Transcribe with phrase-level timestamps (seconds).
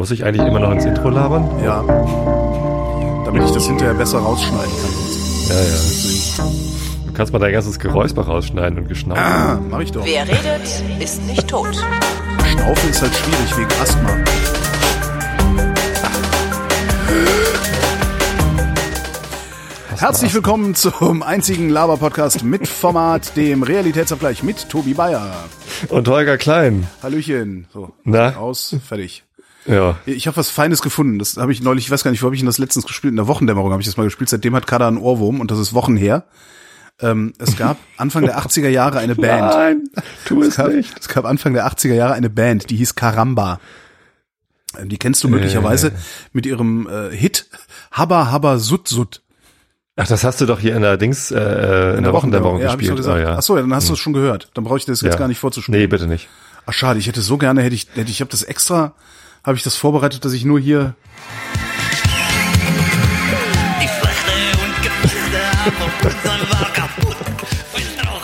[0.00, 1.46] Muss ich eigentlich immer noch ins Intro labern?
[1.62, 1.82] Ja.
[3.26, 4.92] Damit ich das hinterher besser rausschneiden kann.
[5.50, 6.44] Ja, ja.
[7.06, 9.20] Du kannst mal dein ganzes Geräusper rausschneiden und geschnauft.
[9.20, 10.02] Ah, mach ich doch.
[10.02, 11.74] Wer redet, ist nicht tot.
[12.50, 14.10] Schnaufen ist halt schwierig wegen Asthma.
[19.98, 25.30] Herzlich willkommen zum einzigen Laber-Podcast mit Format, dem Realitätsabgleich mit Tobi Bayer.
[25.90, 26.86] Und Holger Klein.
[27.02, 27.66] Hallöchen.
[27.70, 28.36] So, Na?
[28.36, 29.24] aus, fertig.
[29.72, 29.96] Ja.
[30.06, 31.18] Ich habe was Feines gefunden.
[31.18, 33.12] Das habe ich neulich, ich weiß gar nicht, wo habe ich denn das letztens gespielt?
[33.12, 34.28] In der Wochendämmerung habe ich das mal gespielt.
[34.30, 36.24] Seitdem hat Kada einen Ohrwurm und das ist Wochen her.
[37.00, 39.40] Ähm, es gab Anfang der 80er Jahre eine Band.
[39.54, 39.90] Nein,
[40.26, 40.92] tu Es es gab, nicht.
[41.00, 43.58] es gab Anfang der 80er Jahre eine Band, die hieß Karamba.
[44.78, 45.92] Ähm, Die kennst du möglicherweise
[46.32, 47.46] mit ihrem äh, Hit
[47.90, 49.22] Habba Habba Sut Sut.
[49.96, 52.72] Ach, das hast du doch hier in der Dings, äh, in, der Wochendämmerung ja, ich
[52.72, 52.88] gespielt.
[52.90, 53.18] so gesagt.
[53.18, 53.36] Oh, ja.
[53.38, 54.50] Ach so, ja, dann hast du es schon gehört.
[54.54, 55.18] Dann brauche ich das jetzt Ja.
[55.18, 55.78] gar nicht vorzuspielen.
[55.80, 56.28] Nee, bitte nicht.
[56.66, 58.94] Ach schade, ich hätte so gerne, hätte ich, hätte ich, ich habe das extra,
[59.44, 60.94] habe ich das vorbereitet, dass ich nur hier.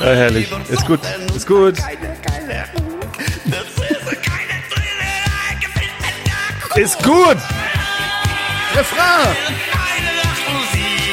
[0.01, 0.49] Ja, herrlich.
[0.69, 1.01] Ist gut.
[1.35, 1.79] Ist gut.
[6.77, 7.37] Ist gut.
[8.75, 9.37] Refrain!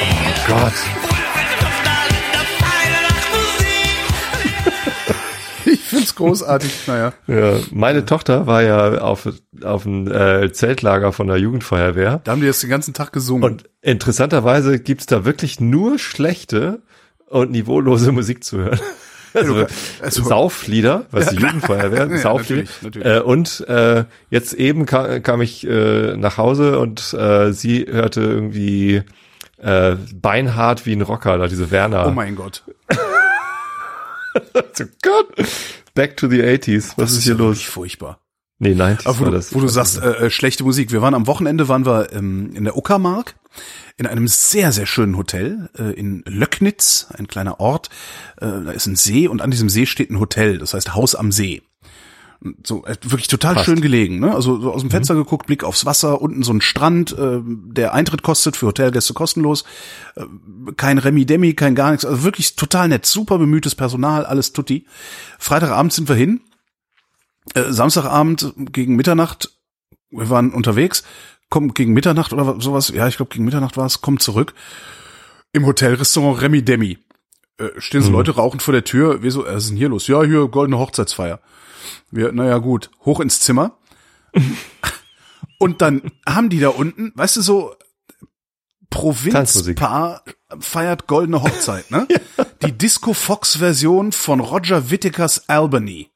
[0.00, 1.03] Oh Gott.
[5.94, 6.86] Find's großartig.
[6.86, 7.12] naja.
[7.26, 9.28] Ja, meine Tochter war ja auf,
[9.62, 12.20] auf einem äh, Zeltlager von der Jugendfeuerwehr.
[12.24, 13.44] Da haben die jetzt den ganzen Tag gesungen.
[13.44, 16.82] Und interessanterweise gibt's da wirklich nur schlechte
[17.28, 18.80] und niveaulose Musik zu hören.
[19.32, 19.66] Also,
[20.00, 22.62] also- Sauflieder, was die Jugendfeuerwehr, Ja, Sauflieder.
[22.62, 23.08] natürlich, natürlich.
[23.08, 28.20] Äh, und äh, jetzt eben kam, kam ich äh, nach Hause und äh, sie hörte
[28.20, 29.02] irgendwie
[29.58, 32.06] äh, beinhart wie ein Rocker, da diese Werner.
[32.06, 32.62] oh mein Gott.
[34.74, 35.26] so Gott.
[35.94, 36.94] Back to the 80s.
[36.96, 37.62] Was ist hier los?
[37.62, 38.20] Furchtbar.
[38.58, 39.54] Nee, 90s Aber wo, war du, das.
[39.54, 40.92] wo du sagst, äh, äh, schlechte Musik.
[40.92, 43.34] Wir waren am Wochenende, waren wir ähm, in der Uckermark,
[43.96, 47.90] in einem sehr, sehr schönen Hotel äh, in Löcknitz, ein kleiner Ort.
[48.36, 51.14] Äh, da ist ein See und an diesem See steht ein Hotel, das heißt Haus
[51.14, 51.62] am See.
[52.62, 53.66] So äh, wirklich total Passt.
[53.66, 54.34] schön gelegen, ne?
[54.34, 57.94] Also so aus dem Fenster geguckt, Blick aufs Wasser, unten so ein Strand, äh, der
[57.94, 59.64] Eintritt kostet für Hotelgäste kostenlos,
[60.14, 60.24] äh,
[60.76, 64.86] kein Remi Demi, kein gar nichts, also wirklich total nett, super bemühtes Personal, alles tutti.
[65.38, 66.42] Freitagabend sind wir hin,
[67.54, 69.50] äh, Samstagabend gegen Mitternacht,
[70.10, 71.02] wir waren unterwegs,
[71.48, 74.52] kommen gegen Mitternacht oder sowas, ja, ich glaube gegen Mitternacht war es, kommen zurück.
[75.54, 76.98] Im Hotelrestaurant Remi Demi.
[77.56, 79.88] Äh, stehen so Leute rauchen vor der Tür, wir so, äh, was ist denn hier
[79.88, 80.08] los?
[80.08, 81.40] Ja, hier, goldene Hochzeitsfeier.
[82.10, 83.78] Wir, naja, gut, hoch ins Zimmer.
[85.58, 87.74] Und dann haben die da unten, weißt du, so
[88.90, 90.22] Provinzpaar
[90.60, 92.06] feiert goldene Hochzeit, ne?
[92.64, 96.10] Die Disco Fox Version von Roger Whittakers Albany.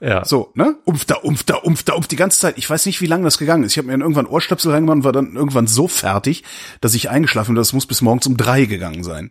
[0.00, 0.24] ja.
[0.24, 0.76] So, ne?
[0.84, 2.56] Umf da, umf da, umf da, umf die ganze Zeit.
[2.58, 3.72] Ich weiß nicht, wie lange das gegangen ist.
[3.72, 6.44] Ich habe mir dann irgendwann Ohrstöpsel reingemacht und war dann irgendwann so fertig,
[6.80, 7.56] dass ich eingeschlafen bin.
[7.60, 9.30] Das muss bis morgens um drei gegangen sein.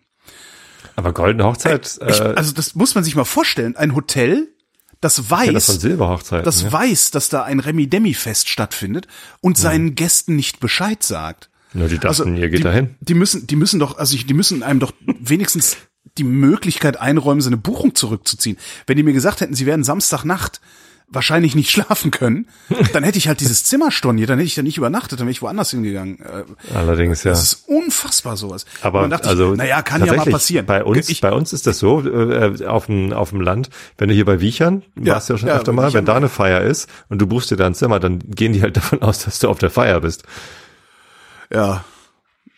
[0.95, 3.75] Aber Goldene Hochzeit, Ich, äh, also das muss man sich mal vorstellen.
[3.75, 4.52] Ein Hotel,
[5.03, 6.45] das weiß, ja, das Silberhochzeiten.
[6.45, 6.71] das ja.
[6.71, 9.07] weiß, dass da ein Remi-Demi-Fest stattfindet
[9.41, 11.49] und seinen Gästen nicht Bescheid sagt.
[11.73, 12.95] Nur die dachten, ihr geht Also die, dahin.
[13.01, 15.77] Die müssen, die müssen doch, also ich, die müssen einem doch wenigstens
[16.17, 18.57] die Möglichkeit einräumen, seine Buchung zurückzuziehen.
[18.85, 20.61] Wenn die mir gesagt hätten, sie werden Samstagnacht
[21.07, 22.47] wahrscheinlich nicht schlafen können,
[22.93, 25.31] dann hätte ich halt dieses Zimmer storniert, dann hätte ich da nicht übernachtet, dann wäre
[25.31, 26.19] ich woanders hingegangen.
[26.19, 26.43] Äh,
[26.75, 27.31] Allerdings, ja.
[27.31, 28.65] Das ist unfassbar sowas.
[28.81, 30.65] Aber dachte also ich, naja, kann ja mal passieren.
[30.65, 34.09] Bei uns, ich, bei uns ist das so äh, auf dem auf dem Land, wenn
[34.09, 36.15] du hier bei Wiechern, Ja, warst du ja schon ja, öfter mal, Wiechern, wenn da
[36.15, 39.01] eine Feier ist und du buchst dir da ein Zimmer, dann gehen die halt davon
[39.01, 40.23] aus, dass du auf der Feier bist.
[41.51, 41.83] ja,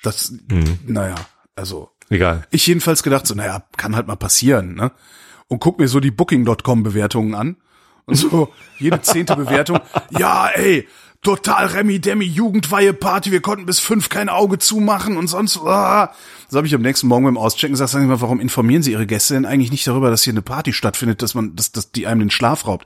[0.03, 0.79] das, Mhm.
[0.85, 1.15] naja,
[1.55, 2.45] also Egal.
[2.51, 4.91] Ich jedenfalls gedacht so, naja, kann halt mal passieren, ne?
[5.47, 7.57] Und guck mir so die Booking.com Bewertungen an.
[8.05, 8.49] Und so,
[8.79, 9.79] jede zehnte Bewertung.
[10.11, 10.87] Ja, ey,
[11.25, 16.13] total Remi Demi, Jugendweihe Party, wir konnten bis fünf kein Auge zumachen und sonst, ah.
[16.47, 18.91] So habe ich am nächsten Morgen beim Auschecken gesagt, sagen Sie mal, warum informieren Sie
[18.91, 21.91] Ihre Gäste denn eigentlich nicht darüber, dass hier eine Party stattfindet, dass man, dass, dass
[21.91, 22.85] die einem den Schlaf raubt?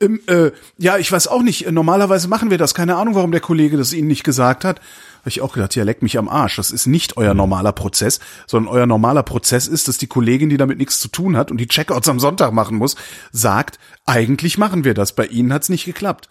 [0.00, 3.40] Ähm, äh, ja, ich weiß auch nicht, normalerweise machen wir das, keine Ahnung, warum der
[3.40, 4.80] Kollege das Ihnen nicht gesagt hat.
[5.22, 6.56] Habe ich auch gedacht, ja, leck mich am Arsch.
[6.56, 10.56] Das ist nicht euer normaler Prozess, sondern euer normaler Prozess ist, dass die Kollegin, die
[10.56, 12.96] damit nichts zu tun hat und die Checkouts am Sonntag machen muss,
[13.30, 15.14] sagt, eigentlich machen wir das.
[15.14, 16.28] Bei Ihnen hat's nicht geklappt.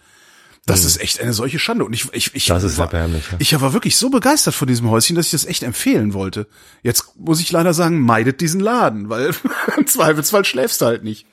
[0.64, 1.84] Das ist echt eine solche Schande.
[1.84, 3.38] Und ich, ich, ich, Das ist war, erbärmlich, ja.
[3.40, 6.46] ich war wirklich so begeistert von diesem Häuschen, dass ich das echt empfehlen wollte.
[6.82, 9.34] Jetzt muss ich leider sagen, meidet diesen Laden, weil
[9.76, 11.26] im Zweifelsfall schläfst du halt nicht.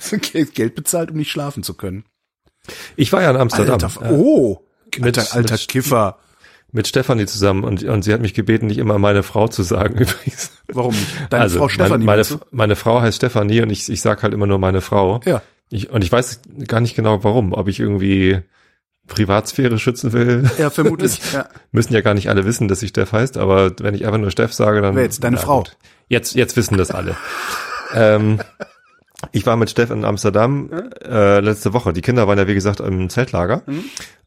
[0.54, 2.04] Geld bezahlt, um nicht schlafen zu können.
[2.96, 4.58] Ich war ja in Amsterdam Alter, oh,
[4.98, 6.18] mit- alter, alter mit- Kiffer.
[6.74, 9.94] Mit Stefanie zusammen und, und sie hat mich gebeten, nicht immer meine Frau zu sagen
[9.98, 10.50] übrigens.
[10.66, 11.06] Warum nicht?
[11.30, 12.04] Deine also Frau Stefanie.
[12.04, 15.20] meine, meine, meine Frau heißt Stefanie und ich, ich sag halt immer nur meine Frau.
[15.24, 15.40] Ja.
[15.70, 18.40] Ich, und ich weiß gar nicht genau warum, ob ich irgendwie
[19.06, 20.50] Privatsphäre schützen will.
[20.58, 21.20] Ja, vermutlich.
[21.32, 21.46] ja.
[21.70, 24.32] Müssen ja gar nicht alle wissen, dass ich Steff heißt, aber wenn ich einfach nur
[24.32, 24.96] Steff sage, dann.
[24.96, 25.22] Wer jetzt?
[25.22, 25.58] Deine Frau?
[25.58, 25.76] gut.
[26.08, 27.14] Jetzt, jetzt wissen das alle.
[27.94, 28.40] ähm,
[29.30, 30.70] ich war mit Steff in Amsterdam
[31.04, 31.92] äh, letzte Woche.
[31.92, 33.62] Die Kinder waren ja, wie gesagt, im Zeltlager.
[33.66, 33.84] Mhm.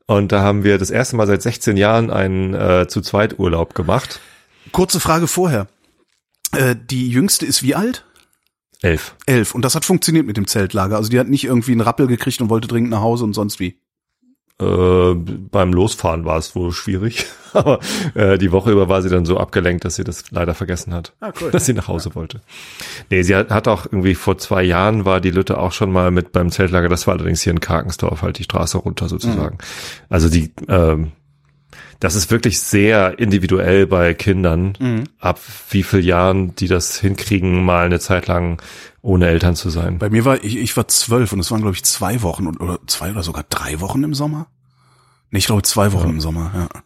[0.07, 3.75] Und da haben wir das erste Mal seit 16 Jahren einen äh, zu zweit Urlaub
[3.75, 4.21] gemacht.
[4.71, 5.68] Kurze Frage vorher.
[6.54, 8.06] Äh, die jüngste ist wie alt?
[8.81, 9.15] Elf.
[9.25, 9.54] Elf.
[9.54, 10.95] Und das hat funktioniert mit dem Zeltlager.
[10.95, 13.59] Also die hat nicht irgendwie einen Rappel gekriegt und wollte dringend nach Hause und sonst
[13.59, 13.80] wie.
[14.59, 17.80] Äh, beim Losfahren war es wohl schwierig, aber
[18.15, 21.13] äh, die Woche über war sie dann so abgelenkt, dass sie das leider vergessen hat,
[21.19, 21.51] Ah, cool.
[21.51, 22.42] dass sie nach Hause wollte.
[23.12, 26.09] Nee, sie hat, hat auch irgendwie vor zwei Jahren war die Lütte auch schon mal
[26.09, 29.59] mit beim Zeltlager, das war allerdings hier in Karkensdorf, halt die Straße runter sozusagen.
[30.09, 31.12] Also die, ähm,
[31.99, 35.39] das ist wirklich sehr individuell bei Kindern, ab
[35.69, 38.61] wie viel Jahren die das hinkriegen, mal eine Zeit lang
[39.01, 39.97] ohne Eltern zu sein.
[39.97, 42.59] Bei mir war, ich, ich war zwölf und es waren, glaube ich, zwei Wochen und,
[42.59, 44.47] oder zwei oder sogar drei Wochen im Sommer.
[45.31, 46.81] Nee, ich glaube zwei Wochen im Sommer, ja.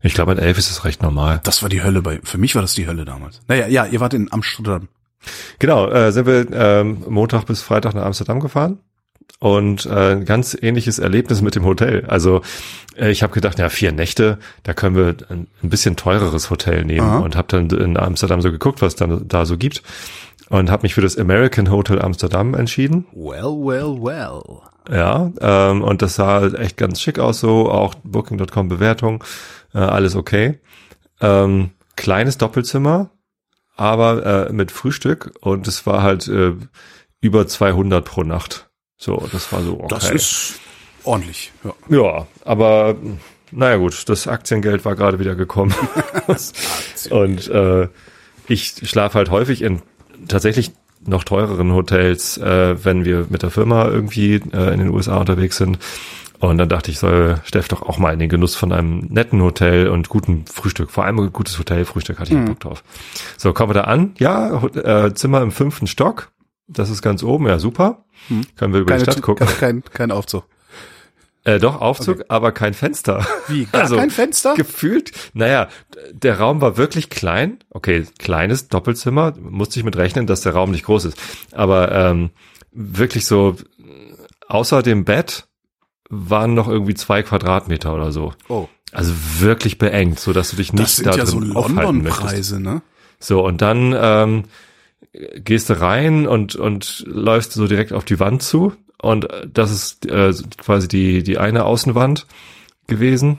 [0.00, 1.40] Ich glaube, mit elf ist es recht normal.
[1.42, 3.40] Das war die Hölle bei, für mich war das die Hölle damals.
[3.48, 4.88] Naja, ja, ihr wart in Amsterdam.
[5.58, 8.78] Genau, äh, sind wir ähm, Montag bis Freitag nach Amsterdam gefahren
[9.40, 12.04] und äh, ein ganz ähnliches Erlebnis mit dem Hotel.
[12.06, 12.42] Also
[12.96, 16.84] äh, ich habe gedacht, ja, vier Nächte, da können wir ein, ein bisschen teureres Hotel
[16.84, 17.18] nehmen Aha.
[17.18, 19.82] und habe dann in Amsterdam so geguckt, was dann da so gibt
[20.48, 23.06] und habe mich für das American Hotel Amsterdam entschieden.
[23.12, 24.42] Well, well, well.
[24.90, 29.22] Ja, ähm, und das sah halt echt ganz schick aus, so auch Booking.com Bewertung,
[29.74, 30.58] äh, alles okay.
[31.20, 33.10] Ähm, kleines Doppelzimmer,
[33.76, 36.54] aber äh, mit Frühstück und es war halt äh,
[37.20, 38.67] über 200 pro Nacht.
[38.98, 39.86] So, das war so okay.
[39.88, 40.60] Das ist
[41.04, 41.52] ordentlich.
[41.64, 41.72] Ja.
[41.96, 42.96] ja, aber
[43.52, 45.74] naja gut, das Aktiengeld war gerade wieder gekommen
[47.10, 47.88] und äh,
[48.48, 49.82] ich schlafe halt häufig in
[50.26, 50.72] tatsächlich
[51.06, 55.56] noch teureren Hotels, äh, wenn wir mit der Firma irgendwie äh, in den USA unterwegs
[55.56, 55.78] sind.
[56.40, 59.42] Und dann dachte ich, soll Steff doch auch mal in den Genuss von einem netten
[59.42, 60.90] Hotel und guten Frühstück.
[60.90, 62.44] Vor allem ein gutes Hotelfrühstück hatte ich Mhm.
[62.46, 62.84] Bock drauf.
[63.36, 64.12] So, kommen wir da an.
[64.18, 66.30] Ja, äh, Zimmer im fünften Stock.
[66.68, 67.46] Das ist ganz oben.
[67.46, 68.04] Ja, super.
[68.56, 69.46] Können wir über die Keine, Stadt gucken.
[69.58, 70.44] kein, kein Aufzug.
[71.44, 73.26] Äh, doch, Aufzug, aber kein Fenster.
[73.46, 73.64] Wie?
[73.72, 74.54] Gar kein Fenster?
[74.54, 75.68] Gefühlt, naja,
[76.12, 77.58] der Raum war wirklich klein.
[77.70, 81.18] Okay, kleines Doppelzimmer, musste ich mit rechnen, dass der Raum nicht groß ist.
[81.52, 82.30] Aber ähm,
[82.72, 83.56] wirklich so,
[84.46, 85.48] außer dem Bett
[86.10, 88.34] waren noch irgendwie zwei Quadratmeter oder so.
[88.48, 88.68] Oh.
[88.92, 91.76] Also wirklich beengt, so dass du dich nicht Das sind da ja so drin möchtest.
[91.76, 92.82] London-Preise, ne?
[93.20, 94.44] So, und dann ähm,
[95.12, 98.74] gehst du rein und, und läufst so direkt auf die Wand zu.
[99.00, 102.26] Und äh, das ist äh, quasi die, die eine Außenwand
[102.86, 103.38] gewesen,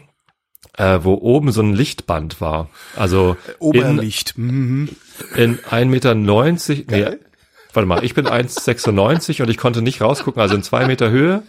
[0.78, 2.70] äh, wo oben so ein Lichtband war.
[2.96, 4.38] Also in, Oberlicht.
[4.38, 4.90] Mhm.
[5.36, 7.18] in 1,90 Meter, nee,
[7.74, 11.44] warte mal, ich bin 1,96 und ich konnte nicht rausgucken, also in zwei Meter Höhe.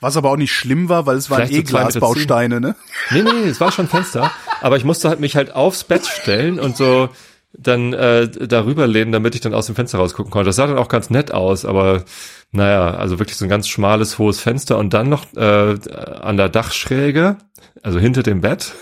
[0.00, 2.76] Was aber auch nicht schlimm war, weil es waren eh Glasbausteine, ne?
[3.10, 4.30] Nee, nee, nee, es war schon Fenster,
[4.60, 7.08] aber ich musste halt mich halt aufs Bett stellen und so
[7.52, 10.46] dann äh, darüber lehnen, damit ich dann aus dem Fenster rausgucken konnte.
[10.48, 12.04] Das sah dann auch ganz nett aus, aber
[12.52, 15.76] naja, also wirklich so ein ganz schmales, hohes Fenster und dann noch äh,
[16.20, 17.36] an der Dachschräge,
[17.82, 18.74] also hinter dem Bett,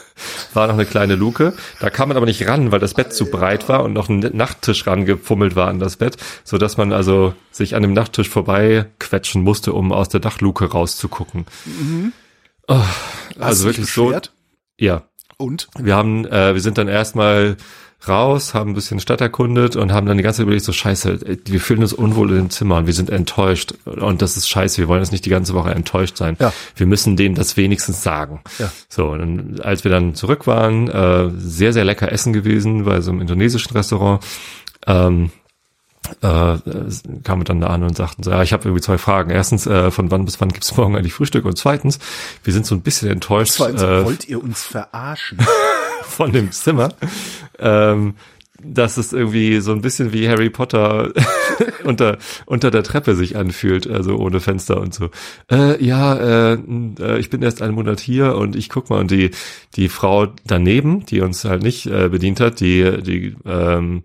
[0.55, 1.55] war noch eine kleine Luke.
[1.81, 4.21] Da kam man aber nicht ran, weil das Bett zu breit war und noch ein
[4.33, 8.87] Nachttisch rangefummelt war an das Bett, so dass man also sich an dem Nachttisch vorbei
[8.99, 11.47] quetschen musste, um aus der Dachluke rauszugucken.
[12.67, 14.15] Oh, Hast also wirklich so,
[14.79, 15.03] ja,
[15.37, 15.69] Und?
[15.79, 17.57] wir haben, äh, wir sind dann erstmal
[18.09, 21.39] raus, haben ein bisschen Stadt erkundet und haben dann die ganze Zeit überlegt, so scheiße,
[21.45, 24.79] wir fühlen uns unwohl in dem Zimmer und wir sind enttäuscht und das ist scheiße,
[24.79, 26.37] wir wollen jetzt nicht die ganze Woche enttäuscht sein.
[26.41, 26.53] Ja.
[26.77, 28.41] Wir müssen denen das wenigstens sagen.
[28.59, 28.71] Ja.
[28.89, 33.01] So, und dann, als wir dann zurück waren, äh, sehr, sehr lecker essen gewesen bei
[33.01, 34.25] so einem indonesischen Restaurant.
[34.87, 35.31] Ähm,
[36.21, 36.59] äh,
[37.23, 39.31] kamen dann da an und sagten, so, ja, ich habe irgendwie zwei Fragen.
[39.31, 41.47] Erstens, äh, von wann bis wann gibt's morgen eigentlich Frühstück?
[41.47, 41.99] Und zweitens,
[42.43, 43.55] wir sind so ein bisschen enttäuscht.
[43.55, 45.39] Zweitens, äh, wollt ihr uns verarschen?
[46.05, 46.91] von dem Zimmer,
[47.59, 48.15] ähm,
[48.65, 51.13] dass es irgendwie so ein bisschen wie Harry Potter
[51.85, 55.11] unter unter der Treppe sich anfühlt, also ohne Fenster und so.
[55.51, 56.59] Äh, ja, äh,
[57.01, 59.01] äh, ich bin erst einen Monat hier und ich guck mal.
[59.01, 59.31] Und die
[59.77, 64.03] die Frau daneben, die uns halt nicht äh, bedient hat, die die ähm,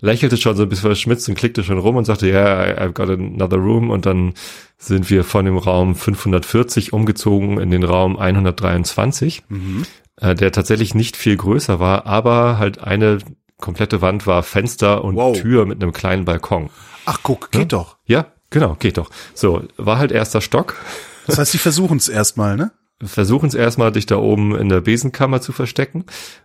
[0.00, 2.92] lächelte schon so ein bisschen verschmitzt und klickte schon rum und sagte, ja, yeah, I've
[2.92, 3.90] got another room.
[3.90, 4.32] Und dann
[4.78, 9.42] sind wir von dem Raum 540 umgezogen in den Raum 123
[10.20, 13.18] äh, der tatsächlich nicht viel größer war, aber halt eine
[13.58, 15.38] komplette Wand war Fenster und Wow.
[15.38, 16.70] Tür mit einem kleinen Balkon.
[17.06, 17.96] Ach, guck, geht doch.
[18.06, 19.10] Ja, genau, geht doch.
[19.34, 20.76] So, war halt erster Stock.
[21.26, 22.72] Das heißt, die versuchen es erstmal, ne?
[23.02, 26.04] versuchen es erstmal, dich da oben in der Besenkammer zu verstecken.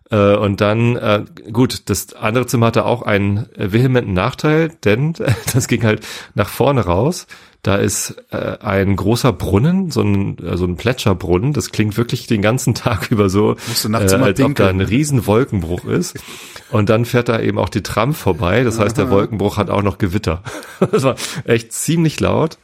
[0.09, 5.13] Äh, und dann, äh, gut, das andere Zimmer hatte auch einen vehementen Nachteil, denn
[5.53, 7.27] das ging halt nach vorne raus.
[7.65, 11.51] Da ist äh, ein großer Brunnen, so ein, äh, so ein Plätscherbrunnen.
[11.51, 15.83] Das klingt wirklich den ganzen Tag über so, äh, als ob da ein riesen Wolkenbruch
[15.85, 16.15] ist.
[16.69, 18.63] Und dann fährt da eben auch die Tram vorbei.
[18.63, 20.43] Das heißt, der Wolkenbruch hat auch noch Gewitter.
[20.91, 22.59] Das war echt ziemlich laut.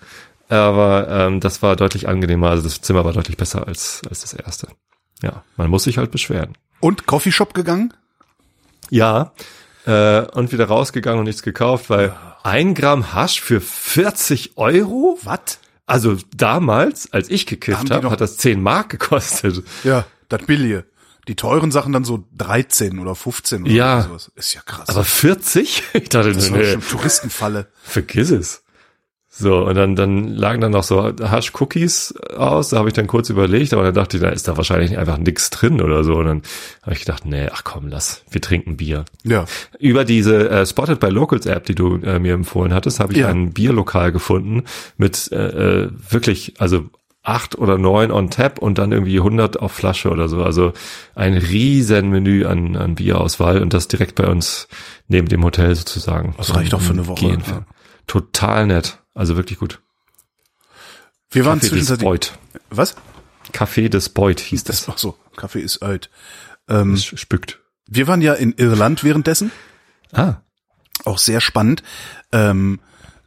[0.50, 2.51] Aber ähm, das war deutlich angenehmer.
[2.51, 4.67] Also das Zimmer war deutlich besser als, als das erste.
[5.24, 6.55] Ja, man muss sich halt beschweren.
[6.79, 7.91] Und Coffeeshop gegangen?
[8.91, 9.31] Ja,
[9.88, 15.17] äh, und wieder rausgegangen und nichts gekauft, weil ein Gramm Hasch für 40 Euro?
[15.24, 15.60] Was?
[15.86, 19.63] Also damals, als ich gekifft habe, noch- hat das 10 Mark gekostet.
[19.83, 20.86] Ja, das billige.
[21.27, 24.01] Die teuren Sachen dann so 13 oder 15 oder Ja.
[24.03, 24.31] sowas.
[24.36, 24.89] Ist ja krass.
[24.89, 25.83] Aber 40?
[25.93, 27.67] Ich dachte, das war nee, schon Touristenfalle.
[27.83, 28.61] vergiss es.
[29.41, 33.29] So, und dann, dann lagen dann noch so Hasch-Cookies aus, da habe ich dann kurz
[33.29, 36.15] überlegt, aber dann dachte ich, da ist da wahrscheinlich einfach nix drin oder so.
[36.15, 36.41] Und dann
[36.83, 39.05] habe ich gedacht, nee, ach komm, lass, wir trinken Bier.
[39.24, 39.45] Ja.
[39.79, 43.19] Über diese äh, Spotted by Locals App, die du äh, mir empfohlen hattest, habe ich
[43.19, 43.27] Ja.
[43.29, 44.63] ein Bierlokal gefunden
[44.98, 46.86] mit äh, äh, wirklich, also
[47.24, 50.43] acht oder neun on tap und dann irgendwie 100 auf Flasche oder so.
[50.43, 50.74] Also
[51.13, 54.67] ein riesen Menü an, an Bierauswahl und das direkt bei uns
[55.07, 56.33] neben dem Hotel sozusagen.
[56.38, 57.43] Das reicht doch für eine Woche, Gehen.
[58.07, 58.98] Total nett.
[59.13, 59.82] Also wirklich gut.
[61.30, 62.06] Wir waren Café des zwischenzeitlich.
[62.10, 62.34] Beut.
[62.70, 62.96] Was?
[63.53, 64.88] Café des Beut hieß Das das.
[64.88, 65.18] war so.
[65.36, 66.10] Kaffee ist alt.
[66.68, 67.60] Ähm, Das spückt.
[67.88, 69.51] wir waren ja in Irland währenddessen.
[70.13, 70.36] Ah,
[71.06, 71.84] Auch sehr spannend.
[72.32, 72.80] Ähm,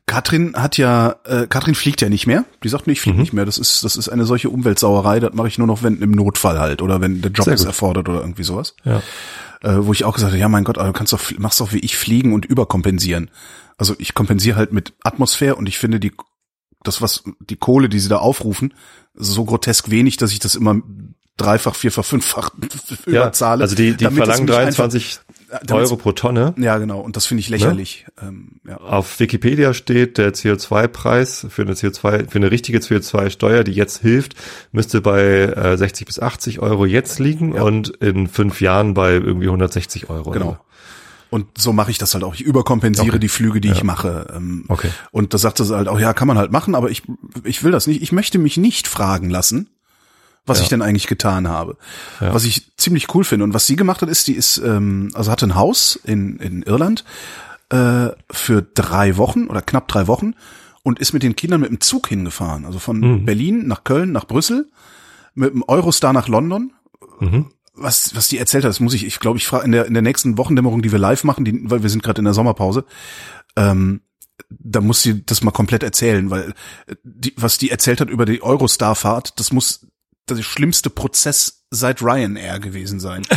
[0.07, 2.45] Katrin hat ja, äh, Katrin fliegt ja nicht mehr.
[2.62, 3.03] Die sagt, nee, ich Mhm.
[3.03, 3.47] fliege nicht mehr.
[3.47, 5.19] Das ist, das ist eine solche Umweltsauerei.
[5.19, 8.09] Das mache ich nur noch, wenn im Notfall halt oder wenn der Job es erfordert
[8.09, 8.75] oder irgendwie sowas.
[8.85, 9.03] ja.
[9.62, 11.73] Äh, wo ich auch gesagt habe, ja, mein Gott, aber du kannst doch, machst doch
[11.73, 13.31] wie ich fliegen und überkompensieren.
[13.76, 16.12] Also ich kompensiere halt mit Atmosphäre und ich finde die,
[16.83, 18.75] das was, die Kohle, die sie da aufrufen,
[19.14, 20.81] so grotesk wenig, dass ich das immer
[21.37, 22.50] dreifach, vierfach, fünffach
[23.07, 23.12] ja.
[23.23, 23.62] überzahle.
[23.62, 25.19] Also die, die verlangen mich einfach- 23
[25.66, 26.54] damit's- Euro pro Tonne.
[26.59, 27.00] Ja, genau.
[27.00, 28.07] Und das finde ich lächerlich.
[28.23, 28.76] Ähm, ja.
[28.76, 34.35] Auf Wikipedia steht, der CO2-Preis für eine CO2, für eine richtige CO2-Steuer, die jetzt hilft,
[34.73, 39.47] müsste bei äh, 60 bis 80 Euro jetzt liegen und in fünf Jahren bei irgendwie
[39.47, 40.31] 160 Euro.
[40.31, 40.59] Genau.
[41.35, 42.35] Und so mache ich das halt auch.
[42.35, 43.19] Ich überkompensiere Okay.
[43.19, 44.33] die Flüge, die ich mache.
[44.37, 44.91] Ähm, Okay.
[45.11, 47.03] Und da sagte sie halt auch, ja, kann man halt machen, aber ich,
[47.43, 48.03] ich will das nicht.
[48.03, 49.69] Ich möchte mich nicht fragen lassen,
[50.47, 51.76] was ich denn eigentlich getan habe.
[52.21, 53.43] Was ich ziemlich cool finde.
[53.45, 56.62] Und was sie gemacht hat, ist, die ist, ähm, also hatte ein Haus in, in
[56.62, 57.05] Irland
[57.71, 60.35] äh, für drei Wochen oder knapp drei Wochen
[60.85, 62.64] und ist mit den Kindern mit dem Zug hingefahren.
[62.64, 64.69] Also von Berlin nach Köln, nach Brüssel,
[65.35, 66.73] mit dem Eurostar nach London
[67.75, 69.95] was, was die erzählt hat, das muss ich, ich glaube, ich frage in der, in
[69.95, 72.85] der nächsten Wochendämmerung, die wir live machen, die, weil wir sind gerade in der Sommerpause,
[73.57, 74.02] ähm,
[74.49, 76.54] da muss sie das mal komplett erzählen, weil
[77.02, 79.87] die, was die erzählt hat über die Eurostar-Fahrt, das muss
[80.28, 83.23] der schlimmste Prozess seit Ryanair gewesen sein.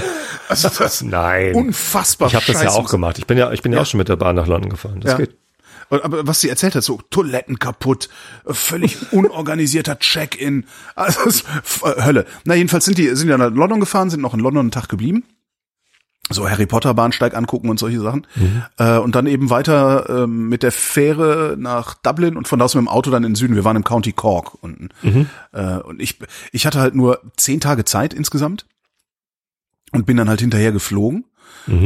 [0.50, 1.56] Also das Nein.
[1.56, 3.18] unfassbar Ich habe das ja auch gemat.
[3.18, 5.02] Ich bin ja, ich bin ja, auch schon mit der Bahn nach London gefahren.
[5.02, 5.18] Das Ja.
[5.18, 5.36] geht.
[5.90, 8.10] Aber was sie erzählt hat, so Toiletten kaputt,
[8.46, 10.66] äh, völlig unorganisierter Check-in,
[10.96, 11.22] also
[11.86, 12.26] äh, Hölle.
[12.46, 14.90] Na jedenfalls sind die sind ja nach London gefahren, sind noch in London einen Tag
[14.90, 15.24] geblieben.
[16.30, 18.28] So Harry Potter Bahnsteig angucken und solche Sachen.
[18.78, 22.76] Äh, und dann eben weiter ähm, mit der Fähre nach Dublin und von da aus
[22.76, 23.56] mit dem Auto dann in den Süden.
[23.56, 24.90] Wir waren im County Cork unten.
[25.54, 26.20] Äh, und ich,
[26.52, 28.66] ich hatte halt nur zehn Tage Zeit insgesamt
[29.94, 31.24] und bin dann halt hinterher geflogen.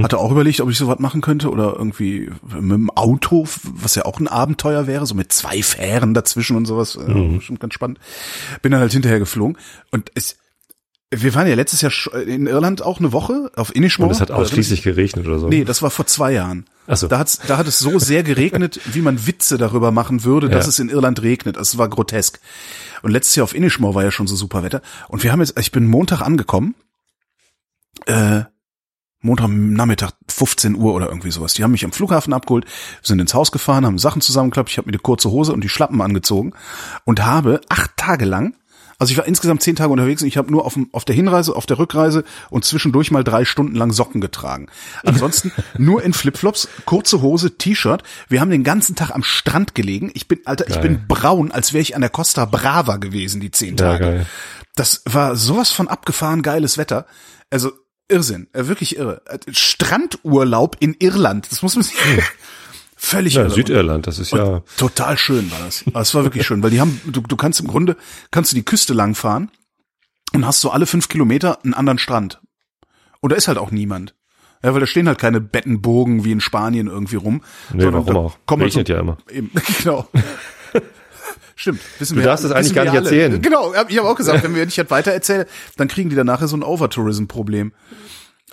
[0.04, 4.06] Hatte auch überlegt, ob ich sowas machen könnte oder irgendwie mit dem Auto, was ja
[4.06, 6.96] auch ein Abenteuer wäre, so mit zwei Fähren dazwischen und sowas.
[6.98, 8.00] Äh, Bestimmt ganz spannend.
[8.62, 9.58] Bin dann halt hinterher geflogen
[9.90, 10.38] und es,
[11.10, 11.92] wir waren ja letztes Jahr
[12.28, 14.10] in Irland auch eine Woche auf Inishmore.
[14.10, 15.48] Und es hat ausschließlich geregnet oder so.
[15.50, 16.66] Nee, das war vor zwei Jahren.
[16.86, 17.08] Ach so.
[17.08, 20.66] Da, hat's, da hat es so sehr geregnet, wie man Witze darüber machen würde, dass
[20.66, 20.70] Ja.
[20.70, 21.58] es in Irland regnet.
[21.58, 22.40] Das war grotesk.
[23.02, 24.82] Und letztes Jahr auf Inishmore war ja schon so super Wetter.
[25.10, 26.76] Und wir haben jetzt, ich bin Montag angekommen,
[28.06, 28.44] äh,
[29.22, 31.54] Montag Nachmittag 15 Uhr oder irgendwie sowas.
[31.54, 32.66] Die haben mich am Flughafen abgeholt,
[33.02, 34.70] sind ins Haus gefahren, haben Sachen zusammengeklappt.
[34.70, 36.54] Ich habe mir eine kurze Hose und die Schlappen angezogen
[37.06, 38.56] und habe acht Tage lang,
[39.02, 41.16] also ich war insgesamt zehn Tage unterwegs und ich habe nur auf, dem, auf der
[41.16, 44.68] Hinreise, auf der Rückreise und zwischendurch mal drei Stunden lang Socken getragen.
[45.04, 48.04] Ansonsten nur in Flipflops, kurze Hose, T-Shirt.
[48.30, 50.12] Wir haben den ganzen Tag am Strand gelegen.
[50.14, 50.84] Ich bin, Alter, ich Geil.
[50.84, 54.04] bin braun, als wäre ich an der Costa Brava gewesen, die zehn Ja, Tage.
[54.04, 54.26] geil.
[54.76, 57.08] Das war sowas von abgefahren geiles Wetter.
[57.50, 57.72] Also
[58.12, 59.22] Irrsinn, äh, wirklich irre.
[59.26, 61.96] Äh, Strandurlaub in Irland, das muss man sich
[62.96, 63.52] völlig Ja, irre.
[63.52, 65.84] Südirland, das ist ja, Total schön war das.
[65.94, 67.96] Es war wirklich schön, weil die haben, du, du kannst im Grunde,
[68.30, 69.50] kannst du die Küste lang fahren
[70.34, 72.42] und hast so alle fünf Kilometer einen anderen Strand.
[73.22, 74.16] Und da ist halt auch niemand.
[74.64, 77.42] Ja, weil da stehen halt keine Bettenburgen wie in Spanien irgendwie rum.
[77.74, 78.38] Nee, warum auch?
[78.48, 79.18] halt Regnet ja immer.
[79.32, 79.50] Eben,
[79.80, 80.08] genau.
[81.62, 81.80] Stimmt.
[82.00, 83.22] Wissen Du darfst es eigentlich gar wir nicht alle.
[83.22, 83.42] erzählen.
[83.42, 85.46] Genau, ich habe auch gesagt, wenn wir nicht das weiter erzählen,
[85.78, 87.72] dann kriegen die dann nachher so ein Overtourism-Problem.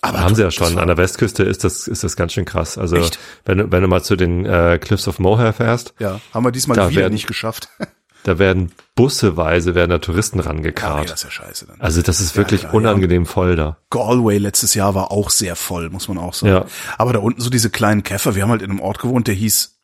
[0.03, 0.79] Aber Haben sie ja schon.
[0.79, 2.77] An der Westküste ist das, ist das ganz schön krass.
[2.77, 3.19] Also, Echt?
[3.47, 6.53] wenn du, wenn du mal zu den äh, Cliffs of Moher fährst, Ja, haben wir
[6.53, 7.71] diesmal wieder werden- nicht geschafft.
[8.25, 11.05] da werden busseweise werden da Touristen Ja, rangekarrt.
[11.11, 11.81] das ist ja scheiße dann.
[11.81, 13.79] also, das ist wirklich klar, unangenehm voll da.
[13.89, 16.53] Galway letztes Jahr war auch sehr voll, muss man auch sagen.
[16.53, 16.65] Ja.
[16.99, 19.35] Aber da unten so diese kleinen Käfer, wir haben halt in einem Ort gewohnt, der
[19.35, 19.79] hieß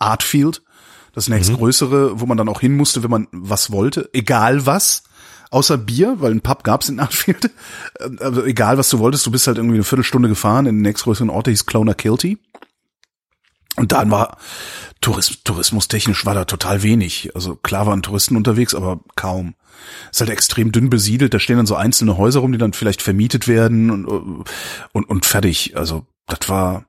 [0.00, 0.62] Artfield.
[1.18, 4.08] Das nächstgrößere, wo man dann auch hin musste, wenn man was wollte.
[4.12, 5.02] Egal was.
[5.50, 7.50] Außer Bier, weil ein Pub gab's in Artfield.
[8.00, 10.82] Ähm, Also egal was du wolltest, du bist halt irgendwie eine Viertelstunde gefahren in den
[10.82, 12.38] nächstgrößeren Ort, der hieß Clonakilty.
[13.76, 14.38] Und dann war
[15.00, 17.34] Tourismus, tourismustechnisch war da total wenig.
[17.34, 19.54] Also klar waren Touristen unterwegs, aber kaum.
[20.10, 21.32] Ist halt extrem dünn besiedelt.
[21.34, 24.44] Da stehen dann so einzelne Häuser rum, die dann vielleicht vermietet werden und,
[24.92, 25.76] und, und fertig.
[25.76, 26.84] Also das war,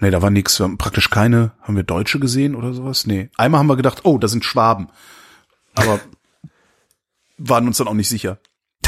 [0.00, 0.58] nee, da war nix.
[0.58, 3.06] Wir haben praktisch keine, haben wir Deutsche gesehen oder sowas?
[3.06, 3.30] Nee.
[3.36, 4.88] Einmal haben wir gedacht, oh, da sind Schwaben.
[5.74, 6.00] Aber
[7.38, 8.38] waren uns dann auch nicht sicher.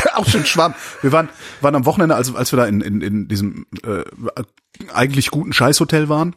[0.14, 0.74] auch schon Schwaben.
[1.02, 1.28] Wir waren,
[1.60, 4.04] waren am Wochenende, als, als wir da in, in, in diesem äh,
[4.92, 6.34] eigentlich guten Scheißhotel waren.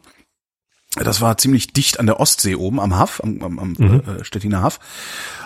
[0.94, 4.60] Das war ziemlich dicht an der Ostsee oben, am Haff, am, am, am äh, Stettiner
[4.60, 4.78] Haff.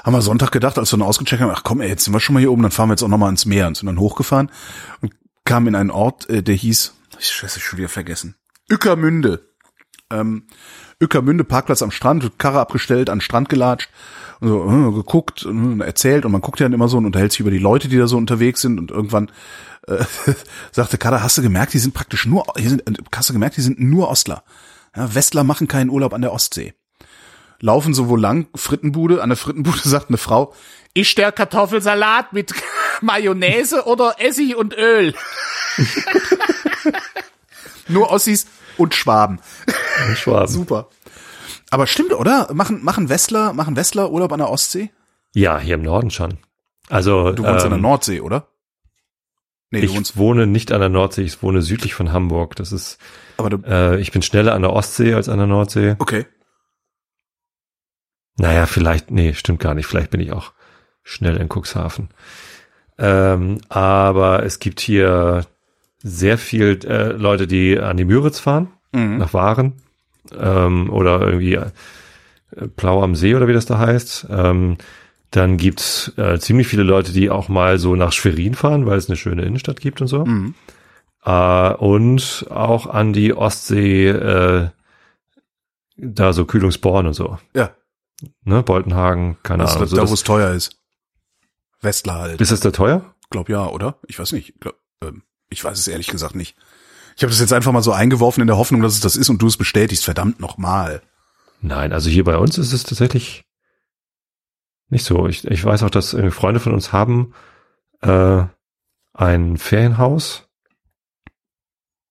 [0.02, 2.18] Haben wir Sonntag gedacht, als wir dann ausgecheckt haben, ach komm, ey, jetzt sind wir
[2.18, 3.86] schon mal hier oben, dann fahren wir jetzt auch noch mal ins Meer und sind
[3.86, 4.50] dann hochgefahren
[5.02, 5.14] und
[5.44, 8.34] kamen in einen Ort, äh, der hieß, ich scheiße, ich schon wieder vergessen,
[8.70, 9.48] Ückermünde.
[10.10, 10.44] Ähm,
[11.02, 13.90] Ückermünde, Parkplatz am Strand, Karre abgestellt, an Strand gelatscht
[14.40, 17.32] und so äh, geguckt und erzählt und man guckt ja dann immer so und unterhält
[17.32, 19.30] sich über die Leute, die da so unterwegs sind und irgendwann
[19.86, 20.04] äh,
[20.72, 23.56] sagte Kader, hast du gemerkt, die sind praktisch nur, hier sind, äh, hast du gemerkt,
[23.56, 24.44] die sind nur Ostler.
[24.94, 26.74] Ja, Westler machen keinen Urlaub an der Ostsee.
[27.60, 30.54] Laufen so wo lang, Frittenbude, an der Frittenbude sagt eine Frau,
[30.94, 32.54] ich der Kartoffelsalat mit
[33.02, 35.14] Mayonnaise oder Essig und Öl.
[37.88, 38.46] Nur Ossis
[38.76, 39.40] und Schwaben.
[40.14, 40.48] Schwaben.
[40.52, 40.88] Super.
[41.70, 42.48] Aber stimmt, oder?
[42.54, 44.90] Machen, machen Westler, machen Westler Urlaub an der Ostsee?
[45.34, 46.38] Ja, hier im Norden schon.
[46.88, 48.48] Also, Du wohnst an der ähm, Nordsee, oder?
[49.70, 52.54] Nee, du ich wohne nicht an der Nordsee, ich wohne südlich von Hamburg.
[52.56, 52.98] Das ist,
[53.36, 55.96] aber du, äh, ich bin schneller an der Ostsee als an der Nordsee.
[55.98, 56.26] okay.
[58.38, 59.86] Naja, vielleicht, nee, stimmt gar nicht.
[59.86, 60.52] Vielleicht bin ich auch
[61.02, 62.10] schnell in Cuxhaven.
[62.98, 65.46] Ähm, aber es gibt hier
[66.08, 69.18] sehr viel äh, Leute, die an die Müritz fahren, Mhm.
[69.18, 69.74] nach Waren
[70.38, 71.70] ähm, oder irgendwie äh,
[72.76, 74.28] Plau am See oder wie das da heißt.
[74.30, 74.78] Ähm,
[75.32, 79.08] dann gibt's äh, ziemlich viele Leute, die auch mal so nach Schwerin fahren, weil es
[79.08, 80.24] eine schöne Innenstadt gibt und so.
[80.24, 80.54] Mhm.
[81.24, 84.68] Äh, und auch an die Ostsee, äh,
[85.96, 87.38] da so Kühlungsborn und so.
[87.54, 87.70] Ja,
[88.44, 89.84] Ne, Boltenhagen, keine das Ahnung.
[89.84, 90.78] ist So da, das, wo es teuer ist.
[91.82, 92.40] Westler halt.
[92.40, 93.14] ist das da teuer?
[93.28, 93.98] Glaub ja, oder?
[94.06, 94.54] Ich weiß nicht.
[94.60, 96.56] Glaub, ähm, ich weiß es ehrlich gesagt nicht.
[97.16, 99.30] Ich habe das jetzt einfach mal so eingeworfen in der Hoffnung, dass es das ist
[99.30, 100.04] und du es bestätigst.
[100.04, 101.02] Verdammt nochmal.
[101.62, 103.44] Nein, also hier bei uns ist es tatsächlich
[104.88, 105.26] nicht so.
[105.26, 107.32] Ich, ich weiß auch, dass irgendwie Freunde von uns haben
[108.02, 108.44] äh,
[109.14, 110.46] ein Ferienhaus.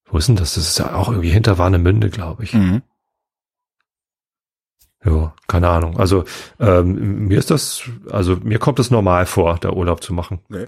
[0.06, 0.56] Wo ist denn das?
[0.56, 2.54] Das ist ja auch irgendwie hinter Warnemünde, glaube ich.
[2.54, 2.82] Mhm.
[5.04, 6.00] Ja, keine Ahnung.
[6.00, 6.26] Also
[6.60, 10.40] ähm, mir ist das, also mir kommt es normal vor, da Urlaub zu machen.
[10.50, 10.68] Okay.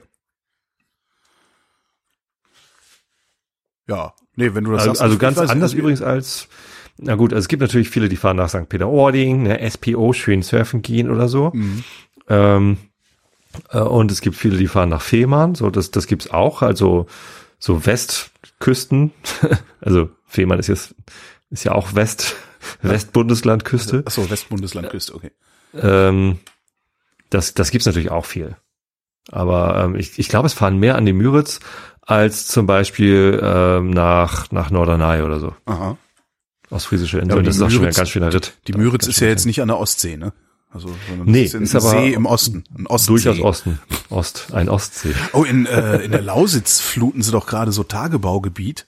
[3.88, 5.02] Ja, nee, wenn du das Also, sagst.
[5.02, 6.48] also ganz anders übrigens als,
[6.98, 8.68] na gut, also es gibt natürlich viele, die fahren nach St.
[8.70, 11.52] Peter-Ording, ne, SPO, schön surfen gehen oder so.
[11.54, 11.84] Mhm.
[12.30, 12.78] Ähm,
[13.72, 17.08] äh, und es gibt viele, die fahren nach Fehmarn, so das, das gibt's auch, also
[17.60, 19.12] so Westküsten,
[19.82, 20.96] also Fehmarn ist jetzt,
[21.50, 22.36] ist ja auch West,
[22.82, 24.04] Westbundeslandküste.
[24.06, 25.32] Achso, Westbundeslandküste, okay.
[25.74, 26.40] Ähm,
[27.30, 28.56] das, das gibt's natürlich auch viel.
[29.32, 31.60] Aber ähm, ich, ich glaube, es fahren mehr an die Müritz
[32.08, 35.54] als zum Beispiel ähm, nach, nach Norderney oder so.
[35.66, 35.98] Aha.
[36.70, 37.40] Ostfriesische Ja, Insel.
[37.40, 38.54] die das ist auch schon ein ganz schöner Ritt.
[38.68, 40.34] Die Müritz Ganz ist ja jetzt nicht an der Ostsee, ne?
[40.70, 42.64] Also, sondern Nee, ein ist aber See im Osten.
[42.78, 43.08] Ein Ostsee.
[43.08, 43.80] Durchaus Osten.
[44.10, 45.14] Ost, ein Ostsee.
[45.34, 48.86] Oh, in, äh, in der Lausitz fluten sie doch gerade so Tagebaugebiet,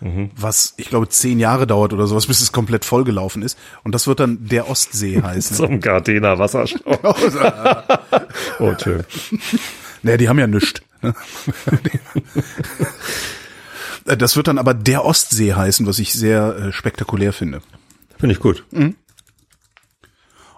[0.00, 0.30] Mhm.
[0.36, 3.58] was ich glaube zehn Jahre dauert oder sowas, bis es komplett vollgelaufen ist.
[3.82, 5.56] Und das wird dann der Ostsee heißen.
[5.56, 7.00] Zum Gardena Wasserstoff.
[8.60, 9.02] oh, schön.
[10.02, 10.80] Naja, die haben ja nichts.
[14.04, 17.60] Das wird dann aber der Ostsee heißen, was ich sehr äh, spektakulär finde.
[18.18, 18.64] Finde ich gut.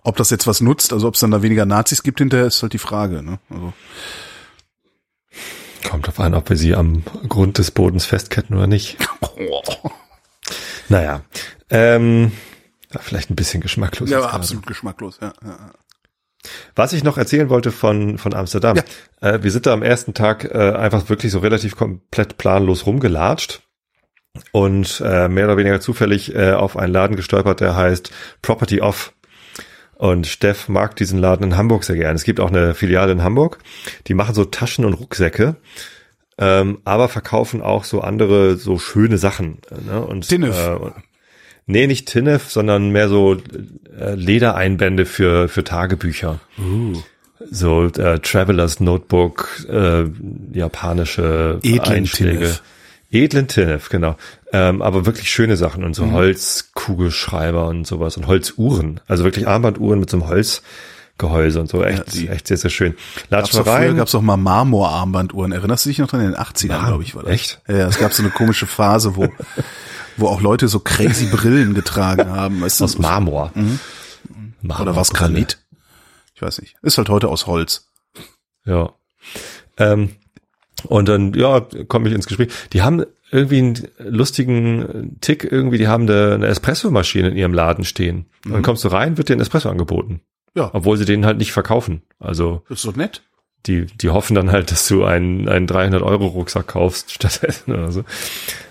[0.02, 2.62] Ob das jetzt was nutzt, also ob es dann da weniger Nazis gibt hinterher, ist
[2.62, 3.22] halt die Frage.
[3.22, 3.38] Ne?
[3.50, 3.72] Also,
[5.88, 8.96] Kommt drauf an, ob wir sie am Grund des Bodens festketten oder nicht.
[10.88, 11.22] Naja.
[11.70, 12.32] Ähm,
[12.98, 14.10] vielleicht ein bisschen geschmacklos.
[14.10, 14.34] ja, gerade.
[14.34, 15.18] absolut geschmacklos.
[15.22, 15.72] Ja, ja, ja.
[16.74, 18.76] Was ich noch erzählen wollte von, von Amsterdam.
[18.76, 18.82] Ja.
[19.34, 23.60] Äh, wir sind da am ersten Tag äh, einfach wirklich so relativ komplett planlos rumgelatscht
[24.52, 28.10] und äh, mehr oder weniger zufällig äh, auf einen Laden gestolpert, der heißt
[28.42, 29.12] Property Off.
[29.96, 32.14] Und Steff mag diesen Laden in Hamburg sehr gerne.
[32.14, 33.58] Es gibt auch eine Filiale in Hamburg,
[34.06, 35.56] die machen so Taschen und Rucksäcke,
[36.38, 39.58] ähm, aber verkaufen auch so andere, so schöne Sachen.
[39.70, 40.00] äh, Ne?
[40.00, 40.56] Und, Tinnef.
[40.58, 40.94] Äh, und-
[41.66, 43.34] nee, nicht Tinnef, sondern mehr so
[43.98, 46.40] äh, Ledereinbände für, für Tagebücher.
[47.50, 50.04] So äh, Travelers Notebook, äh,
[50.52, 52.38] japanische Edlen Einschläge.
[52.38, 52.62] Tinnef.
[53.12, 54.16] Edlen Tinnef, genau.
[54.52, 56.12] Ähm, aber wirklich schöne Sachen und so Mhm.
[56.12, 59.00] Holzkugelschreiber und sowas und Holzuhren.
[59.08, 61.82] Also wirklich Armbanduhren mit so einem Holzgehäuse und so.
[61.82, 62.94] Echt, die- echt sehr, sehr schön.
[63.30, 63.96] Latsch Gab's mal doch früher rein.
[63.96, 65.52] gab's auch mal Marmorarmbanduhren.
[65.52, 66.20] Erinnerst du dich noch dran?
[66.20, 67.32] In den 80ern, glaube ich, war das.
[67.32, 67.60] Echt?
[67.68, 69.26] Ja, ja, es gab so eine komische Phase, wo,
[70.20, 72.60] wo auch Leute so crazy Brillen getragen haben.
[72.60, 72.84] Weißt du?
[72.84, 73.52] Aus Marmor.
[73.54, 75.12] Oder war's Marmorbrille.
[75.12, 75.58] Granit?
[76.34, 76.76] Ich weiß nicht.
[76.82, 77.90] Ist halt heute aus Holz.
[78.64, 78.92] Ja.
[79.76, 80.10] Ähm,
[80.84, 82.50] und dann, ja, komme ich ins Gespräch.
[82.72, 87.84] Die haben irgendwie einen lustigen Tick, irgendwie, die haben eine, eine Espressomaschine in ihrem Laden
[87.84, 88.26] stehen.
[88.44, 90.20] Und dann kommst du rein, wird dir ein Espresso angeboten.
[90.54, 90.70] Ja.
[90.72, 92.02] Obwohl sie den halt nicht verkaufen.
[92.18, 93.22] Also Ist doch nett.
[93.66, 98.04] Die, die hoffen dann halt, dass du einen, einen 300-Euro-Rucksack kaufst stattdessen oder so.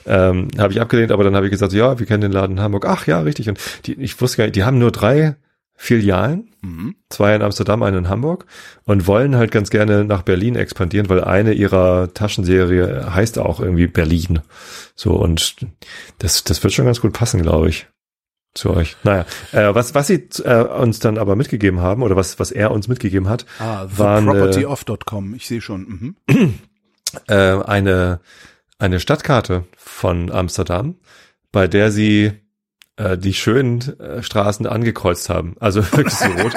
[0.05, 2.63] Ähm, habe ich abgelehnt, aber dann habe ich gesagt, ja, wir kennen den Laden in
[2.63, 2.85] Hamburg.
[2.87, 3.49] Ach ja, richtig.
[3.49, 5.35] Und die, ich wusste gar nicht, die haben nur drei
[5.75, 6.95] Filialen, Mhm.
[7.07, 8.45] zwei in Amsterdam, eine in Hamburg
[8.83, 13.87] und wollen halt ganz gerne nach Berlin expandieren, weil eine ihrer Taschenserie heißt auch irgendwie
[13.87, 14.41] Berlin.
[14.93, 15.55] So und
[16.17, 17.87] das, das wird schon ganz gut passen, glaube ich.
[18.55, 18.97] Zu euch.
[19.03, 22.71] Naja, äh, was, was sie äh, uns dann aber mitgegeben haben, oder was, was er
[22.71, 25.35] uns mitgegeben hat, Ah, waren äh, thepropertyoff.com.
[25.35, 26.15] Ich sehe schon.
[26.27, 26.55] Mhm.
[27.27, 28.21] äh, eine,
[28.79, 30.95] eine Stadtkarte von Amsterdam,
[31.51, 32.31] bei der sie
[32.99, 35.55] äh, die schönen äh, Straßen angekreuzt haben.
[35.59, 36.53] Also wirklich so rot,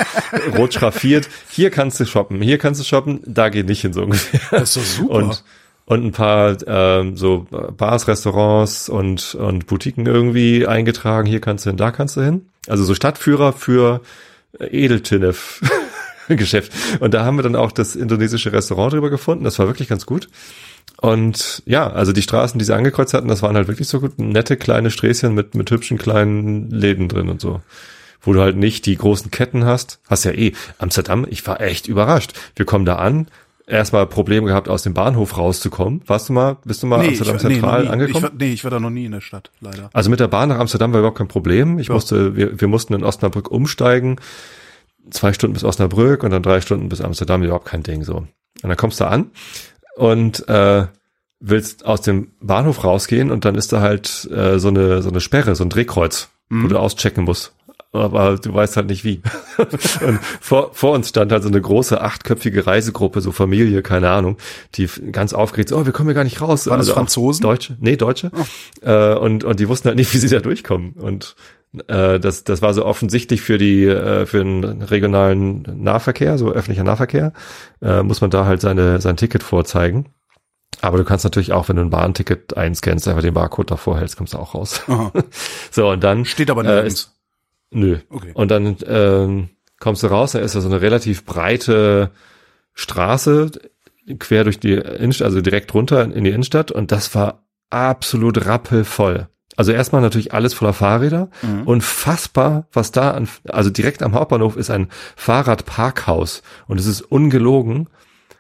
[0.56, 1.28] rot schraffiert.
[1.48, 4.40] Hier kannst du shoppen, hier kannst du shoppen, da geh nicht hin so ungefähr.
[4.50, 5.14] Das ist doch super.
[5.14, 5.44] Und,
[5.92, 11.26] und ein paar ähm, so Bars, Restaurants und, und Boutiquen irgendwie eingetragen.
[11.26, 12.46] Hier kannst du hin, da kannst du hin.
[12.68, 14.00] Also so Stadtführer für
[14.58, 15.60] äh, Edeltinnef.
[16.28, 16.72] Geschäft.
[17.00, 19.42] Und da haben wir dann auch das indonesische Restaurant drüber gefunden.
[19.44, 20.28] Das war wirklich ganz gut.
[20.96, 24.18] Und ja, also die Straßen, die sie angekreuzt hatten, das waren halt wirklich so gut
[24.18, 27.60] nette kleine Sträßchen mit, mit hübschen kleinen Läden drin und so.
[28.20, 29.98] Wo du halt nicht die großen Ketten hast.
[30.08, 30.52] Hast ja eh.
[30.78, 32.34] Amsterdam, ich war echt überrascht.
[32.54, 33.26] Wir kommen da an,
[33.66, 36.02] erstmal Probleme gehabt, aus dem Bahnhof rauszukommen.
[36.06, 37.88] Warst du mal, bist du mal Nee, ich, Amsterdam nee, noch Zentral nie.
[37.88, 38.16] angekommen?
[38.16, 39.90] Ich war, nee, ich war da noch nie in der Stadt, leider.
[39.92, 41.78] Also mit der Bahn nach Amsterdam war überhaupt kein Problem.
[41.78, 41.94] Ich Ja.
[41.94, 44.16] musste, wir, wir mussten in Osnabrück umsteigen.
[45.10, 48.16] Zwei Stunden bis Osnabrück und dann drei Stunden bis Amsterdam, überhaupt kein Ding so.
[48.16, 48.28] Und
[48.62, 49.30] dann kommst du an
[49.96, 50.86] und äh,
[51.40, 55.20] willst aus dem Bahnhof rausgehen und dann ist da halt äh, so eine so eine
[55.20, 57.52] Sperre, so ein Drehkreuz, wo du auschecken musst.
[57.92, 59.20] Aber du weißt halt nicht wie.
[59.58, 64.38] und vor, vor uns stand halt so eine große achtköpfige Reisegruppe, so Familie, keine Ahnung,
[64.74, 66.66] die ganz aufgeregt, so, oh, wir kommen hier gar nicht raus.
[66.66, 67.42] Waren das auch Franzosen?
[67.42, 67.76] Deutsche?
[67.80, 68.30] Nee, Deutsche.
[68.80, 70.92] Äh, und, und die wussten halt nicht, wie sie da durchkommen.
[70.92, 71.36] Und
[71.88, 76.84] äh, das, das war so offensichtlich für die, äh, für den regionalen Nahverkehr, so öffentlicher
[76.84, 77.34] Nahverkehr,
[77.82, 80.06] äh, muss man da halt seine, sein Ticket vorzeigen.
[80.80, 84.16] Aber du kannst natürlich auch, wenn du ein Bahnticket einscannst, einfach den Barcode davor hältst,
[84.16, 84.82] kommst du auch raus.
[84.88, 85.12] Aha.
[85.70, 86.24] So, und dann.
[86.24, 86.94] Steht aber äh, nirgends.
[86.94, 87.21] ist,
[87.72, 87.98] Nö.
[88.08, 88.30] Okay.
[88.34, 89.48] Und dann ähm,
[89.80, 92.10] kommst du raus, da ist ja so eine relativ breite
[92.74, 93.50] Straße
[94.18, 99.28] quer durch die Innenstadt, also direkt runter in die Innenstadt und das war absolut rappelvoll.
[99.56, 101.28] Also erstmal natürlich alles voller Fahrräder.
[101.42, 101.62] Mhm.
[101.66, 107.88] Unfassbar, was da an, also direkt am Hauptbahnhof ist ein Fahrradparkhaus und es ist ungelogen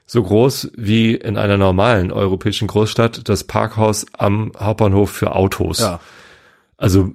[0.06, 5.80] so groß wie in einer normalen europäischen Großstadt das Parkhaus am Hauptbahnhof für Autos.
[5.80, 6.00] Ja.
[6.76, 7.14] Also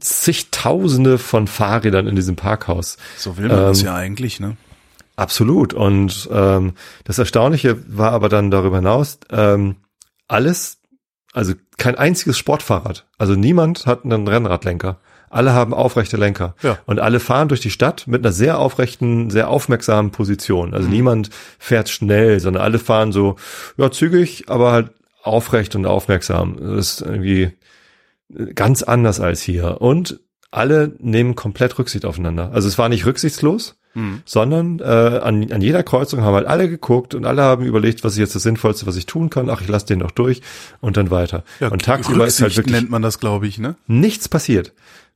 [0.00, 2.96] zigtausende von Fahrrädern in diesem Parkhaus.
[3.16, 4.56] So will man das Ähm, ja eigentlich, ne?
[5.16, 5.74] Absolut.
[5.74, 6.72] Und ähm,
[7.04, 9.76] das Erstaunliche war aber dann darüber hinaus, ähm,
[10.26, 10.78] alles,
[11.32, 13.06] also kein einziges Sportfahrrad.
[13.18, 14.98] Also niemand hat einen Rennradlenker.
[15.28, 16.54] Alle haben aufrechte Lenker.
[16.62, 16.78] Ja.
[16.84, 20.74] Und alle fahren durch die Stadt mit einer sehr aufrechten, sehr aufmerksamen Position.
[20.74, 23.36] Also niemand fährt schnell, sondern alle fahren so,
[23.78, 24.90] ja, zügig, aber halt
[25.22, 26.58] aufrecht und aufmerksam.
[26.60, 27.52] Das ist irgendwie
[28.54, 29.80] ganz anders als hier.
[29.80, 32.50] Und alle nehmen komplett Rücksicht aufeinander.
[32.52, 33.76] Also es war nicht rücksichtslos,
[34.24, 38.14] sondern äh, an, an jeder Kreuzung haben halt alle geguckt und alle haben überlegt, was
[38.14, 39.50] ist jetzt das Sinnvollste, was ich tun kann.
[39.50, 40.40] Ach, ich lasse den noch durch
[40.80, 41.44] und dann weiter.
[41.60, 43.76] und tagsüber ist halt Rücksicht wirklich nennt man das, glaube ich, ne?
[43.86, 44.72] nichts passiert.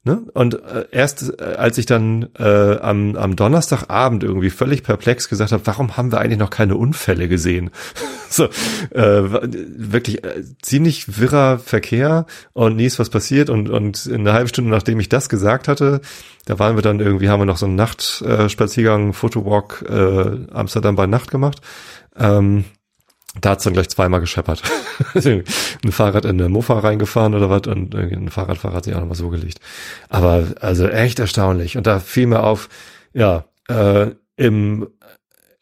[0.06, 0.22] Ne?
[0.34, 5.50] Und äh, erst äh, als ich dann äh, am, am Donnerstagabend irgendwie völlig perplex gesagt
[5.50, 7.72] habe, warum haben wir eigentlich noch keine Unfälle gesehen?
[8.30, 14.32] so äh, wirklich äh, ziemlich wirrer Verkehr und nie ist was passiert und und eine
[14.32, 16.00] halbe Stunde nachdem ich das gesagt hatte,
[16.44, 20.94] da waren wir dann irgendwie haben wir noch so einen Nachtspaziergang, äh, Fotowalk äh, Amsterdam
[20.94, 21.60] bei Nacht gemacht.
[22.16, 22.64] Ähm,
[23.40, 24.62] da hat's dann gleich zweimal gescheppert.
[25.14, 25.44] Ein
[25.90, 29.28] Fahrrad in eine Mofa reingefahren oder was und ein Fahrradfahrer hat sich auch nochmal so
[29.28, 29.60] gelegt.
[30.08, 31.76] Aber also echt erstaunlich.
[31.76, 32.68] Und da fiel mir auf,
[33.12, 34.86] Ja, äh, im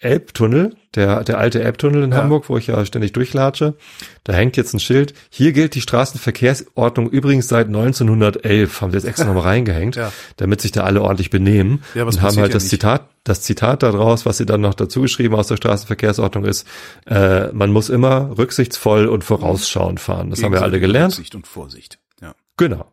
[0.04, 2.18] Elbtunnel, der, der alte Elbtunnel in Ja.
[2.18, 3.74] Hamburg, wo ich ja ständig durchlatsche,
[4.22, 5.14] da hängt jetzt ein Schild.
[5.30, 8.80] Hier gilt die Straßenverkehrsordnung übrigens seit 1911.
[8.80, 10.12] Haben sie jetzt extra nochmal reingehängt, Ja.
[10.36, 11.82] damit sich da alle ordentlich benehmen.
[11.94, 12.70] Ja, und haben halt ja das nicht.
[12.70, 16.66] Zitat, das Zitat daraus, was sie dann noch dazu geschrieben aus der Straßenverkehrsordnung ist,
[17.06, 20.30] äh, man muss immer rücksichtsvoll und vorausschauend fahren.
[20.30, 21.14] Das haben wir alle gelernt.
[21.14, 21.98] Vorsicht und Vorsicht.
[22.20, 22.34] Ja.
[22.56, 22.86] Genau.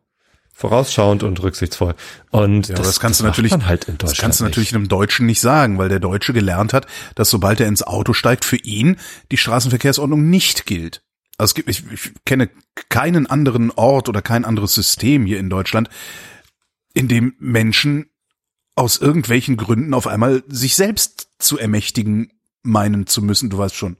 [0.61, 1.95] Vorausschauend und rücksichtsvoll.
[2.29, 4.75] Und Ja, das, das kannst du natürlich, halt in das Deutschland kannst du natürlich nicht.
[4.75, 8.45] einem Deutschen nicht sagen, weil der Deutsche gelernt hat, dass sobald er ins Auto steigt,
[8.45, 8.97] für ihn
[9.31, 11.01] die Straßenverkehrsordnung nicht gilt.
[11.39, 12.51] Also es gibt, ich, ich kenne
[12.89, 15.89] keinen anderen Ort oder kein anderes System hier in Deutschland,
[16.93, 18.11] in dem Menschen
[18.75, 23.49] aus irgendwelchen Gründen auf einmal sich selbst zu ermächtigen meinen zu müssen.
[23.49, 23.97] Du weißt schon.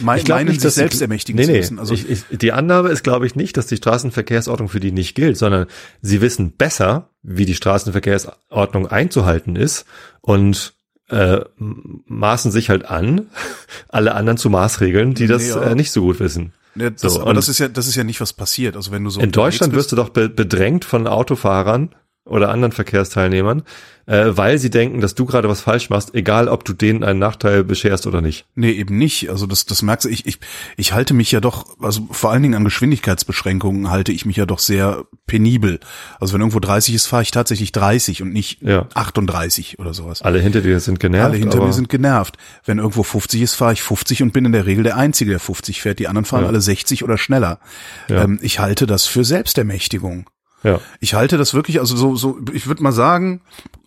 [0.00, 1.78] Me Ich meinen, nicht, sich selbst ermächtigen nee, zu müssen.
[1.78, 5.14] Also ich, ich, die Annahme ist, glaube ich, nicht, dass die Straßenverkehrsordnung für die nicht
[5.14, 5.66] gilt, sondern
[6.02, 9.84] sie wissen besser, wie die Straßenverkehrsordnung einzuhalten ist
[10.20, 10.74] und
[11.08, 13.26] äh, maßen sich halt an,
[13.88, 15.62] alle anderen zu Maßregeln, die das Nee, ja.
[15.62, 16.52] äh, nicht so gut wissen.
[16.74, 18.76] ne, das, so, aber das ist ja, das ist ja nicht was passiert.
[18.76, 21.94] Also wenn du so In Deutschland bist- wirst du doch be bedrängt von Autofahrern
[22.26, 23.62] oder anderen Verkehrsteilnehmern,
[24.06, 27.18] äh, weil sie denken, dass du gerade was falsch machst, egal ob du denen einen
[27.18, 28.46] Nachteil bescherst oder nicht.
[28.54, 29.30] Nee, eben nicht.
[29.30, 30.38] Also das, das merkst du, ich, ich,
[30.76, 34.46] ich halte mich ja doch, also vor allen Dingen an Geschwindigkeitsbeschränkungen halte ich mich ja
[34.46, 35.80] doch sehr penibel.
[36.20, 38.86] Also wenn irgendwo 30 ist, fahre ich tatsächlich 30 und nicht Ja.
[38.94, 40.22] 38 oder sowas.
[40.22, 41.26] Alle hinter dir sind genervt.
[41.30, 42.36] Alle hinter mir sind genervt.
[42.64, 45.40] Wenn irgendwo 50 ist, fahre ich 50 und bin in der Regel der Einzige, der
[45.40, 45.98] 50 fährt.
[45.98, 46.48] Die anderen fahren Ja.
[46.48, 47.60] alle 60 oder schneller.
[48.08, 48.24] Ja.
[48.24, 50.28] Ähm, ich halte das für Selbstermächtigung.
[50.62, 50.80] Ja.
[51.00, 53.40] Ich halte das wirklich, also so, so, ich würde mal sagen,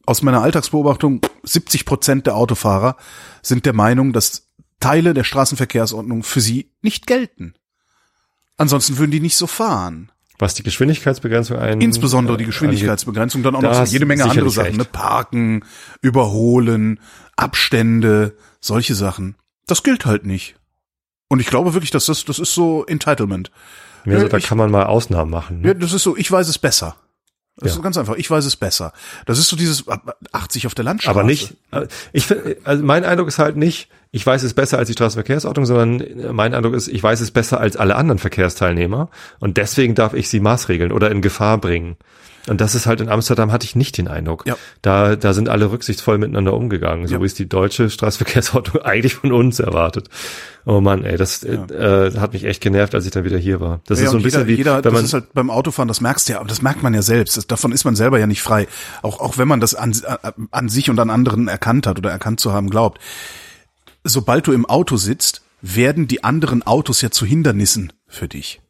[0.06, 2.98] aus meiner Alltagsbeobachtung, 70 Prozent der Autofahrer
[3.42, 4.48] sind der Meinung, dass
[4.80, 7.54] Teile der Straßenverkehrsordnung für sie nicht gelten.
[8.58, 10.12] Ansonsten würden die nicht so fahren.
[10.40, 14.50] Was die Geschwindigkeitsbegrenzung ein, Insbesondere die äh, Geschwindigkeitsbegrenzung, dann auch noch so jede Menge andere
[14.50, 14.86] Sachen, ne?
[14.86, 15.64] Parken,
[16.02, 17.00] überholen,
[17.36, 19.36] Abstände, solche Sachen.
[19.68, 20.56] Das gilt halt nicht.
[21.30, 23.52] Und ich glaube wirklich, dass das, das ist so Entitlement.
[24.04, 24.14] Angeht.
[24.16, 25.62] Also, Ja, da ich- kann man mal Ausnahmen machen.
[25.62, 25.70] Ne?
[25.70, 26.96] Ja, das ist so, ich weiß es besser.
[27.58, 27.76] Das Ja.
[27.78, 28.94] ist ganz einfach, ich weiß es besser.
[29.28, 29.84] Das ist so dieses
[30.32, 31.12] 80 auf der Landstraße.
[31.20, 32.26] Aber nicht, äh, ich
[32.64, 36.34] also mein Eindruck ist halt nicht, ich weiß es besser als die Straßenverkehrsordnung, sondern äh,
[36.34, 40.30] mein Eindruck ist, ich weiß es besser als alle anderen Verkehrsteilnehmer und deswegen darf ich
[40.30, 41.96] sie maßregeln oder in Gefahr bringen.
[42.48, 44.46] Und das ist halt in Amsterdam hatte ich nicht den Eindruck.
[44.46, 44.58] Ja.
[44.82, 47.22] Da, da sind alle rücksichtsvoll miteinander umgegangen, so Ja.
[47.22, 50.10] wie es die deutsche Straßenverkehrsordnung eigentlich von uns erwartet.
[50.66, 53.62] Oh Mann, ey, das äh, äh, hat mich echt genervt, als ich dann wieder hier
[53.62, 53.82] war.
[53.88, 55.50] Das ja, ist so ein bisschen jeder, wie, jeder, wenn das man, ist halt beim
[55.50, 57.38] Autofahren, das merkst du ja, aber das merkt man ja selbst.
[57.38, 58.68] Das, davon ist man selber ja nicht frei.
[59.02, 59.96] Auch, auch wenn man das an,
[60.52, 63.00] an sich und an anderen erkannt hat oder erkannt zu haben glaubt.
[64.04, 68.62] Sobald du im Auto sitzt, werden die anderen Autos ja zu Hindernissen für dich.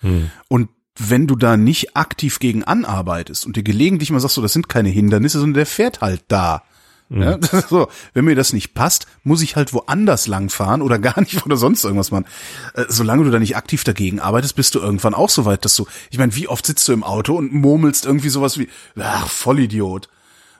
[0.00, 0.30] Hm.
[0.48, 4.52] Und wenn du da nicht aktiv gegen anarbeitest und dir gelegentlich mal sagst, so, das
[4.52, 6.62] sind keine Hindernisse, sondern der fährt halt da.
[7.10, 11.44] Ja, so, wenn mir das nicht passt, muss ich halt woanders langfahren oder gar nicht
[11.44, 12.26] oder sonst irgendwas machen.
[12.74, 15.76] Äh, solange du da nicht aktiv dagegen arbeitest, bist du irgendwann auch so weit, dass
[15.76, 19.28] du, ich meine, wie oft sitzt du im Auto und murmelst irgendwie sowas wie, ach,
[19.28, 20.08] Vollidiot.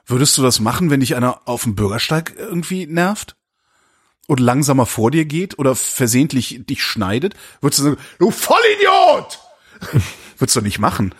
[0.07, 3.37] Würdest du das machen, wenn dich einer auf dem Bürgersteig irgendwie nervt?
[4.27, 7.35] Und langsamer vor dir geht oder versehentlich dich schneidet?
[7.61, 9.38] Würdest du sagen, du Vollidiot!
[10.38, 11.14] Würdest du nicht machen.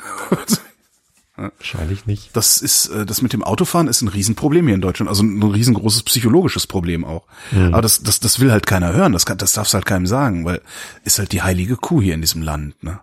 [1.37, 2.31] wahrscheinlich nicht.
[2.37, 5.43] Das ist, äh, das mit dem Autofahren ist ein Riesenproblem hier in Deutschland, also ein
[5.43, 7.27] riesengroßes psychologisches Problem auch.
[7.53, 10.45] Aber das, das, das will halt keiner hören, das, kann, das darfst halt keinem sagen,
[10.45, 10.61] weil
[11.05, 12.83] ist halt die heilige Kuh hier in diesem Land.
[12.85, 13.01] Ne?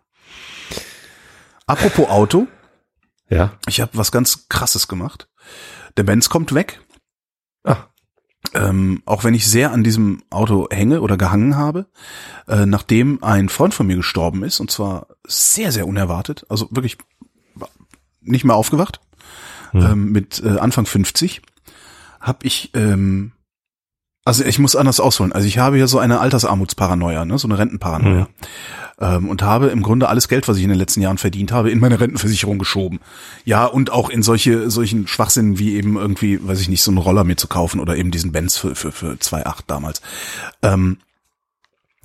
[1.68, 2.48] Apropos Auto,
[3.30, 3.54] Ja.
[3.68, 5.28] ich habe was ganz Krasses gemacht.
[5.98, 6.80] Der Benz kommt weg,
[7.64, 7.86] Ah,
[8.54, 11.86] ähm, auch wenn ich sehr an diesem Auto hänge oder gehangen habe,
[12.48, 16.98] äh, nachdem ein Freund von mir gestorben ist, und zwar sehr, sehr unerwartet, also wirklich
[18.22, 19.00] nicht mehr aufgewacht,
[19.74, 21.42] ähm, mit äh, Anfang 50,
[22.20, 23.32] habe ich, ähm,
[24.26, 27.58] also ich muss anders ausholen, also ich habe hier so eine Altersarmutsparanoia, ne, so eine
[27.58, 28.28] Rentenparanoia.
[29.02, 31.72] Ähm, und habe im Grunde alles Geld, was ich in den letzten Jahren verdient habe,
[31.72, 33.00] in meine Rentenversicherung geschoben.
[33.46, 37.00] Ja, und auch in solche solchen Schwachsinn wie eben irgendwie, weiß ich nicht, so einen
[37.00, 40.02] Roller mir zu kaufen oder eben diesen Benz für für für 2,8 damals.
[40.62, 40.98] Ähm,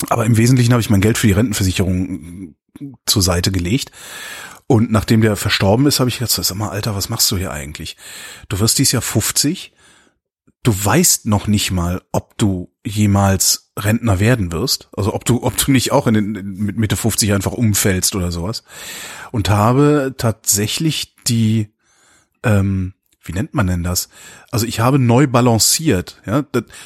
[0.08, 2.54] aber im Wesentlichen habe ich mein Geld für die Rentenversicherung
[3.04, 3.92] zur Seite gelegt.
[4.66, 7.52] Und nachdem der verstorben ist, habe ich gesagt, sag mal, Alter, was machst du hier
[7.52, 7.96] eigentlich?
[8.48, 9.72] Du wirst dies Jahr 50.
[10.62, 14.88] Du weißt noch nicht mal, ob du jemals Rentner werden wirst.
[14.96, 18.30] Also ob du, ob du nicht auch in den, mit Mitte 50 einfach umfällst oder
[18.32, 18.62] sowas.
[19.32, 21.74] Und habe tatsächlich die,
[22.42, 24.08] ähm, wie nennt man denn das?
[24.52, 26.44] Also ich habe neu balanciert, ja,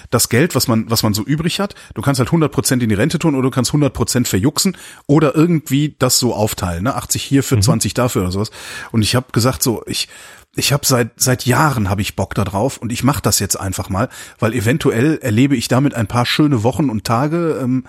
[0.09, 2.95] das, Geld, was man, was man so übrig hat, du kannst halt 100% in die
[2.95, 7.43] Rente tun oder du kannst 100% verjuxen oder irgendwie das so aufteilen, ne, 80 hier
[7.43, 8.51] für 20 dafür oder sowas.
[8.91, 10.09] Und ich habe gesagt so, ich
[10.57, 13.59] ich habe seit seit Jahren habe ich Bock da drauf und ich mache das jetzt
[13.59, 14.09] einfach mal,
[14.39, 17.85] weil eventuell erlebe ich damit ein paar schöne Wochen und Tage, ähm,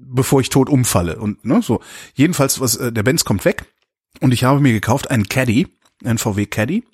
[0.00, 1.80] bevor ich tot umfalle und ne, so.
[2.14, 3.64] Jedenfalls was äh, der Benz kommt weg
[4.20, 5.66] und ich habe mir gekauft einen Caddy,
[6.04, 6.84] einen VW Caddy,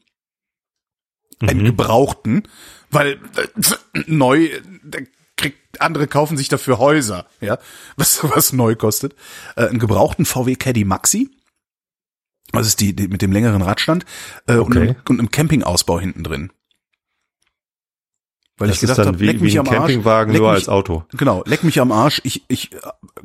[1.40, 2.44] einen gebrauchten,
[2.90, 4.48] weil äh, neu
[4.83, 5.00] da
[5.37, 7.59] kriegt andere kaufen sich dafür Häuser, ja,
[7.96, 9.14] was was neu kostet,
[9.57, 11.31] äh, einen gebrauchten VW Caddy Maxi.
[12.61, 14.05] Das ist die, die mit dem längeren Radstand
[14.47, 14.81] äh, und, Okay.
[14.81, 16.53] einem, und einem Campingausbau hinten drin.
[18.57, 20.40] Weil Das ich gedacht dann habe, wie, leck wie mich ein am Arsch, Campingwagen leck
[20.40, 21.05] nur mich, als Auto.
[21.12, 22.21] Genau, leck mich am Arsch.
[22.25, 22.79] Ich ich äh,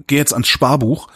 [0.08, 1.08] gehe jetzt ans Sparbuch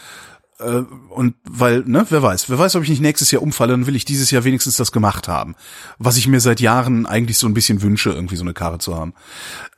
[1.09, 3.95] und weil ne, wer weiß, wer weiß, ob ich nicht nächstes Jahr umfalle, dann will
[3.95, 5.55] ich dieses Jahr wenigstens das gemacht haben,
[5.99, 8.95] was ich mir seit Jahren eigentlich so ein bisschen wünsche, irgendwie so eine Karre zu
[8.95, 9.13] haben.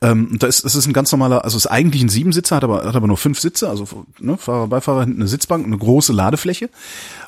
[0.00, 2.64] Ähm, und da ist das ist ein ganz normaler, also ist eigentlich ein Siebensitzer, hat
[2.64, 6.12] aber hat aber nur fünf Sitze, also ne, Fahrer, Beifahrer hinten eine Sitzbank, eine große
[6.12, 6.70] Ladefläche.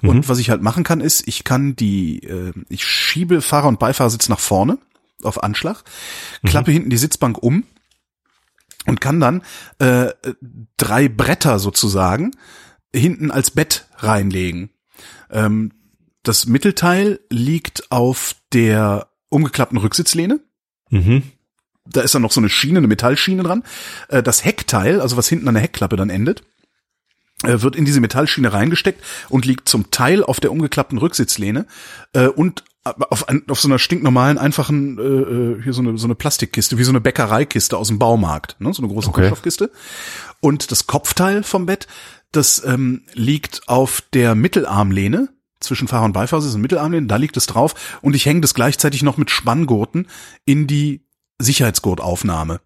[0.03, 3.79] Und was ich halt machen kann, ist, ich kann die, äh, ich schiebe Fahrer und
[3.79, 4.79] Beifahrersitz nach vorne
[5.23, 5.83] auf Anschlag,
[6.45, 7.65] klappe hinten die Sitzbank um
[8.87, 9.43] und kann dann
[9.79, 10.13] äh,
[10.77, 12.33] drei Bretter sozusagen
[12.95, 14.71] hinten als Bett reinlegen.
[15.31, 15.73] Ähm,
[16.23, 20.41] das Mittelteil liegt auf der umgeklappten Rücksitzlehne.
[20.91, 21.23] Mhm.
[21.87, 23.65] Da ist dann noch so eine Schiene, eine Metallschiene dran.
[24.09, 26.43] Äh, das Heckteil, also was hinten an der Heckklappe dann endet,
[27.45, 31.67] äh, wird in diese Metallschiene reingesteckt und liegt zum Teil auf der umgeklappten Rücksitzlehne
[32.13, 32.65] äh, und
[33.11, 36.79] auf, ein, auf so einer stinknormalen, einfachen, äh, äh, hier so eine, so eine Plastikkiste,
[36.79, 38.73] wie so eine Bäckereikiste aus dem Baumarkt, ne?
[38.73, 39.21] so eine große Okay.
[39.21, 39.71] Kunststoffkiste.
[40.41, 41.87] Und das Kopfteil vom Bett,
[42.33, 47.47] das ähm, liegt auf der Mittelarmlehne, zwischen Fahrer und Beifahrersitz und Mittelarmlehne, da liegt es
[47.47, 50.07] drauf und ich hänge das gleichzeitig noch mit Spanngurten
[50.45, 51.05] in die
[51.39, 52.61] Sicherheitsgurtaufnahme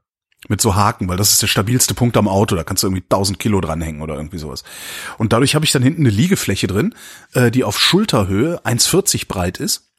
[0.49, 2.57] mit so Haken, weil das ist der stabilste Punkt am Auto.
[2.57, 4.65] Da kannst du irgendwie 1000 Kilo dranhängen oder irgendwie sowas.
[5.19, 6.95] Und dadurch habe ich dann hinten eine Liegefläche drin,
[7.33, 9.92] äh, die auf Schulterhöhe 1,40 breit ist.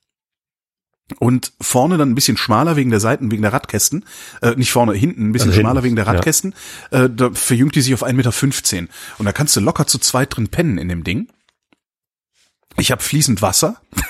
[1.19, 4.05] Und vorne dann ein bisschen schmaler wegen der Seiten, wegen der Radkästen.
[4.41, 6.11] Äh, nicht vorne, hinten ein bisschen Also schmaler hinten, wegen der ja.
[6.11, 6.55] Radkästen.
[6.91, 8.87] Äh, da verjüngt die sich auf 1,15 Meter.
[9.17, 11.27] Und da kannst du locker zu zweit drin pennen in dem Ding.
[12.77, 13.81] Ich habe fließend Wasser.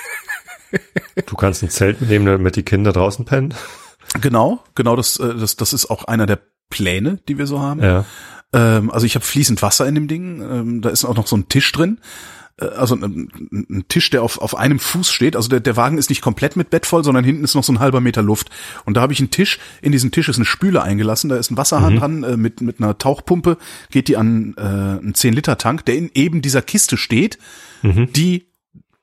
[1.26, 3.54] Du kannst ein Zelt mitnehmen, damit die Kinder draußen pennen.
[4.20, 7.80] Genau, genau das, äh, das, das ist auch einer der Pläne, die wir so haben.
[7.80, 8.04] Ja.
[8.52, 10.40] Ähm, also ich habe fließend Wasser in dem Ding.
[10.40, 12.00] Ähm, da ist auch noch so ein Tisch drin.
[12.60, 15.36] Äh, also ein, ein Tisch, der auf, auf einem Fuß steht.
[15.36, 17.72] Also der, der Wagen ist nicht komplett mit Bett voll, sondern hinten ist noch so
[17.72, 18.50] ein halber Meter Luft.
[18.84, 19.58] Und da habe ich einen Tisch.
[19.82, 21.30] In diesen Tisch ist eine Spüle eingelassen.
[21.30, 23.58] Da ist ein Wasserhahn dran äh, mit, mit einer Tauchpumpe.
[23.90, 27.38] Geht die an äh, einen 10-Liter-Tank, der in eben dieser Kiste steht,
[27.82, 28.46] die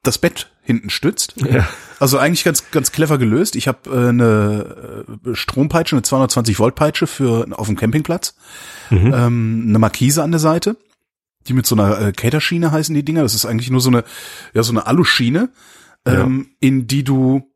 [0.02, 1.36] das Bett hinten stützt.
[1.38, 1.68] Ja.
[2.00, 3.56] Also eigentlich ganz ganz clever gelöst.
[3.56, 8.36] Ich habe äh, eine äh, Strompeitsche, eine 220 Volt Peitsche für auf dem Campingplatz,
[8.92, 10.78] ähm, eine Markise an der Seite,
[11.48, 13.24] die mit so einer äh, Caterschiene heißen die Dinger.
[13.24, 14.04] Das ist eigentlich nur so eine
[14.54, 15.50] ja so eine Aluschiene,
[16.06, 17.52] ähm, in die du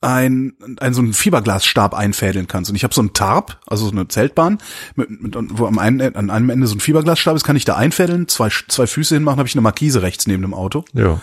[0.00, 2.70] ein, ein so einen Fiberglasstab einfädeln kannst.
[2.70, 4.58] Und ich habe so einen Tarp, also so eine Zeltbahn,
[4.94, 7.76] mit, mit, wo am einen, an einem Ende so ein Fiberglasstab ist, kann ich da
[7.76, 10.84] einfädeln, zwei, zwei Füße hinmachen, habe ich eine Markise rechts neben dem Auto.
[10.94, 11.20] Ja.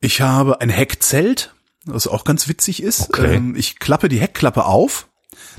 [0.00, 3.08] Ich habe ein Heckzelt, was auch ganz witzig ist.
[3.08, 3.36] Okay.
[3.36, 5.08] Ähm, ich klappe die Heckklappe auf,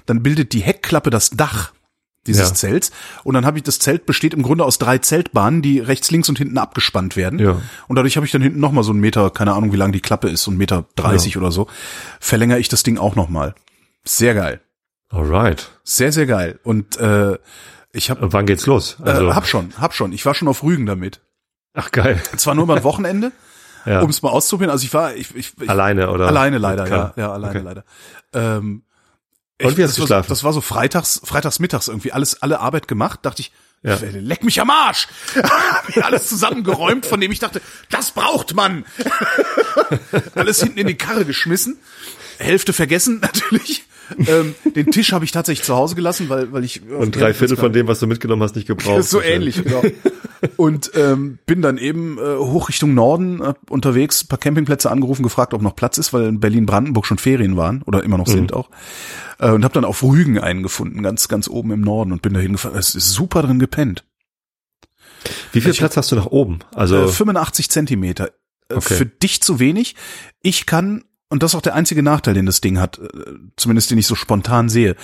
[0.05, 1.71] dann bildet die Heckklappe das Dach
[2.27, 2.55] dieses Ja.
[2.55, 2.91] Zelts
[3.23, 6.27] und dann habe ich das Zelt besteht im Grunde aus drei Zeltbahnen, die rechts, links
[6.29, 7.39] und hinten abgespannt werden.
[7.39, 7.61] Ja.
[7.87, 9.91] Und dadurch habe ich dann hinten noch mal so einen Meter, keine Ahnung, wie lang
[9.91, 11.67] die Klappe ist, so einen Meter dreißig oder so,
[12.19, 13.53] verlängere ich das Ding auch noch mal.
[14.03, 14.61] Sehr geil,
[15.09, 15.71] Alright.
[15.83, 16.59] sehr sehr geil.
[16.63, 17.37] Und äh,
[17.91, 18.97] ich habe Und wann geht's los?
[19.01, 20.11] Also, äh, hab schon, hab schon.
[20.11, 21.21] Ich war schon auf Rügen damit.
[21.73, 22.21] ach geil.
[22.37, 23.31] Zwar nur mal ein Wochenende,
[23.85, 24.01] Ja.
[24.01, 24.71] um es mal auszuprobieren.
[24.71, 26.25] Also ich war, ich, ich, ich Alleine oder?
[26.27, 27.63] Alleine leider, Mit ja, ja, alleine Okay.
[27.63, 27.83] leider.
[28.33, 28.81] Ähm,
[29.61, 30.29] Und wie hast das du war, geschlafen?
[30.29, 33.51] Das war so freitags, freitags mittags irgendwie alles, alle Arbeit gemacht, dachte ich,
[33.83, 33.97] Ja.
[34.01, 35.07] leck mich am Arsch.
[36.01, 38.83] Alles zusammengeräumt, von dem ich dachte, das braucht man.
[40.35, 41.77] alles hinten in die Karre geschmissen.
[42.37, 43.84] Hälfte vergessen, natürlich.
[44.27, 47.57] Ähm, den Tisch habe ich tatsächlich zu Hause gelassen, weil, weil ich Und drei Viertel
[47.57, 49.03] von dem, was du mitgenommen hast, nicht gebraucht.
[49.03, 49.81] so ähnlich, genau.
[50.57, 55.23] Und ähm, bin dann eben äh, hoch Richtung Norden äh, unterwegs, ein paar Campingplätze angerufen,
[55.23, 58.53] gefragt, ob noch Platz ist, weil in Berlin-Brandenburg schon Ferien waren oder immer noch sind
[58.53, 58.69] auch.
[59.39, 62.33] Äh, und habe dann auf Rügen einen gefunden, ganz ganz oben im Norden und bin
[62.33, 62.77] da hingefahren.
[62.77, 64.03] Es ist super drin gepennt.
[65.51, 66.59] Wie viel Platz hast du nach oben?
[66.75, 68.27] Also, Äh, 85 Zentimeter.
[68.27, 68.31] Äh,
[68.67, 68.95] Okay.
[68.95, 69.93] Für dich zu wenig.
[70.41, 73.91] Ich kann, und das ist auch der einzige Nachteil, den das Ding hat, äh, zumindest
[73.91, 74.95] den ich so spontan sehe.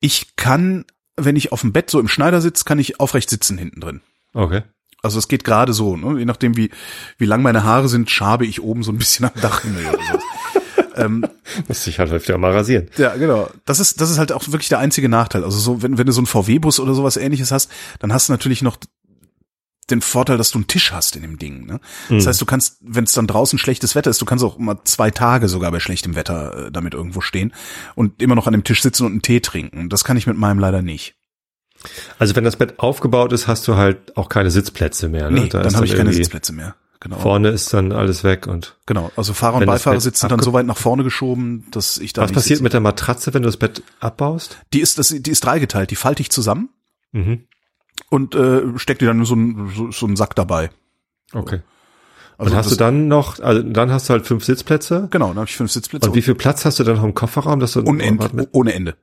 [0.00, 0.84] Ich kann,
[1.16, 4.00] wenn ich auf dem Bett so im Schneidersitz, kann ich aufrecht sitzen hinten drin.
[4.34, 4.62] okay.
[5.04, 6.20] Also es geht gerade so, ne?
[6.20, 6.70] je nachdem wie
[7.18, 10.18] wie lang meine Haare sind, schabe ich oben so ein bisschen am Dachhimmel oder so.
[11.68, 12.88] Muss ich halt öfter mal rasieren.
[12.96, 13.50] Ja, genau.
[13.64, 15.42] Das ist das ist halt auch wirklich der einzige Nachteil.
[15.42, 17.68] Also so wenn wenn du so einen VW-Bus oder sowas Ähnliches hast,
[17.98, 18.76] dann hast du natürlich noch
[19.90, 21.66] den Vorteil, dass du einen Tisch hast in dem Ding.
[21.66, 21.80] Ne?
[22.08, 24.78] Das heißt, du kannst, wenn es dann draußen schlechtes Wetter ist, du kannst auch mal
[24.84, 27.52] zwei Tage sogar bei schlechtem Wetter äh, damit irgendwo stehen
[27.94, 29.88] und immer noch an dem Tisch sitzen und einen Tee trinken.
[29.88, 31.14] Das kann ich mit meinem leider nicht.
[32.18, 35.30] Also wenn das Bett aufgebaut ist, hast du halt auch keine Sitzplätze mehr.
[35.30, 35.40] Ne?
[35.42, 36.76] Nee, Da dann habe ich keine Sitzplätze mehr.
[37.00, 37.18] Genau.
[37.18, 39.10] Vorne ist dann alles weg und Genau.
[39.16, 42.30] Also Fahrer und Bett sind dann so weit nach vorne geschoben, dass ich da was
[42.30, 42.62] passiert sitze.
[42.62, 44.58] mit der Matratze, wenn du das Bett abbaust?
[44.72, 46.68] Die ist, das, die ist dreigeteilt, die falte ich zusammen
[47.14, 47.44] Mhm.
[48.12, 50.70] Und äh, steck dir dann so ein, so, so einen Sack dabei.
[51.32, 51.60] Okay.
[52.36, 55.08] Also und hast du dann noch, also dann hast du halt fünf Sitzplätze.
[55.10, 56.08] Genau, dann habe ich fünf Sitzplätze.
[56.08, 58.96] Und wie viel Platz hast du dann noch im Kofferraum, dass du Unend, ohne Ende.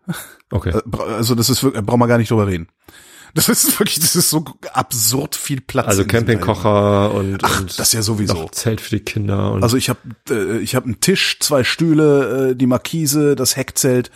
[0.52, 0.70] Okay.
[0.70, 2.68] Äh, Also das ist wirklich, brauchen wir gar nicht drüber reden.
[3.34, 5.88] Das ist wirklich, das ist so absurd viel Platz.
[5.88, 6.06] Also.
[6.06, 8.48] Campingkocher und, Ach, und das ja sowieso.
[8.50, 10.00] Zelt für die Kinder und Also ich habe
[10.30, 14.12] äh, ich habe einen Tisch, zwei Stühle, äh, die Markise, das Heckzelt,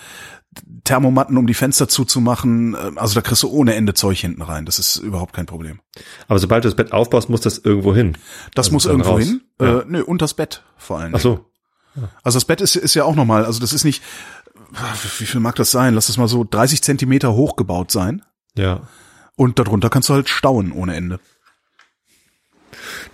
[0.84, 2.74] Thermomatten, um die Fenster zuzumachen.
[2.76, 4.66] Äh, Also da kriegst du ohne Ende Zeug hinten rein.
[4.66, 5.80] Das ist überhaupt kein Problem.
[6.28, 8.18] aber sobald du das Bett aufbaust, muss das irgendwo hin.
[8.56, 9.24] Das Also muss irgendwo raus.
[9.24, 9.42] hin.
[9.62, 9.80] Ja.
[9.80, 11.16] Äh, nö, unters Bett vor allem.
[11.16, 11.46] Ach so.
[12.24, 14.02] Also das Bett ist, ist ja auch nochmal, also das ist nicht,
[15.20, 15.94] wie viel mag das sein?
[15.94, 18.24] Lass es mal so 30 Zentimeter hoch gebaut sein.
[18.58, 18.82] Ja.
[19.36, 21.20] Und darunter kannst du halt stauen ohne Ende.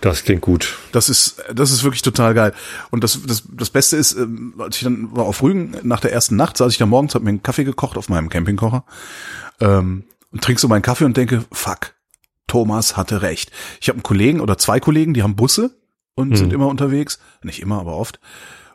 [0.00, 0.78] Das klingt gut.
[0.92, 2.52] Das ist, das ist wirklich total geil.
[2.90, 6.12] Und das, das, das Beste ist, ähm, als ich dann war auf Rügen, nach der
[6.12, 8.84] ersten Nacht saß ich da morgens, hab mir einen Kaffee gekocht auf meinem Campingkocher
[9.60, 11.94] ähm, und trink so meinen Kaffee und denke, fuck,
[12.46, 13.52] Thomas hatte recht.
[13.80, 15.76] Ich habe einen Kollegen oder zwei Kollegen, die haben Busse
[16.14, 17.18] und sind immer unterwegs.
[17.42, 18.20] Nicht immer, aber oft.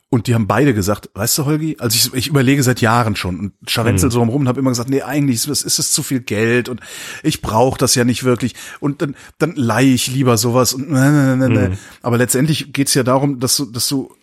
[0.10, 3.40] Und die haben beide gesagt, weißt du, Holgi, also ich, ich überlege seit Jahren schon
[3.40, 6.22] und scharwenzel so rum und habe immer gesagt, nee, eigentlich ist, ist es zu viel
[6.22, 6.80] Geld und
[7.24, 11.12] ich brauche das ja nicht wirklich und dann, dann leihe ich lieber sowas und ne,
[11.12, 11.78] ne, ne, ne.
[12.02, 14.14] aber letztendlich geht's ja darum, dass du, dass du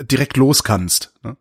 [0.00, 1.14] direkt los kannst.
[1.24, 1.36] Ne?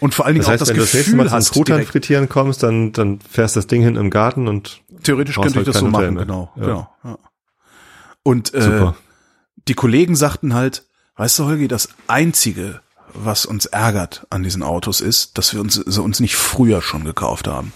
[0.00, 1.48] Und vor allen Dingen Das heißt, auch das wenn du das nächste Gefühl Mal hast,
[1.48, 5.50] Truthahn direkt, frittieren kommst, dann, dann fährst das Ding hin im Garten und theoretisch könnte
[5.50, 6.62] ich halt das so machen, genau, Ja.
[6.62, 6.88] genau.
[7.04, 7.18] Ja.
[8.22, 8.96] Und äh, super.
[9.66, 10.84] die Kollegen sagten halt,
[11.16, 12.80] weißt du, Holgi, das einzige,
[13.14, 17.04] was uns ärgert an diesen Autos ist, dass wir uns, sie uns nicht früher schon
[17.04, 17.72] gekauft haben.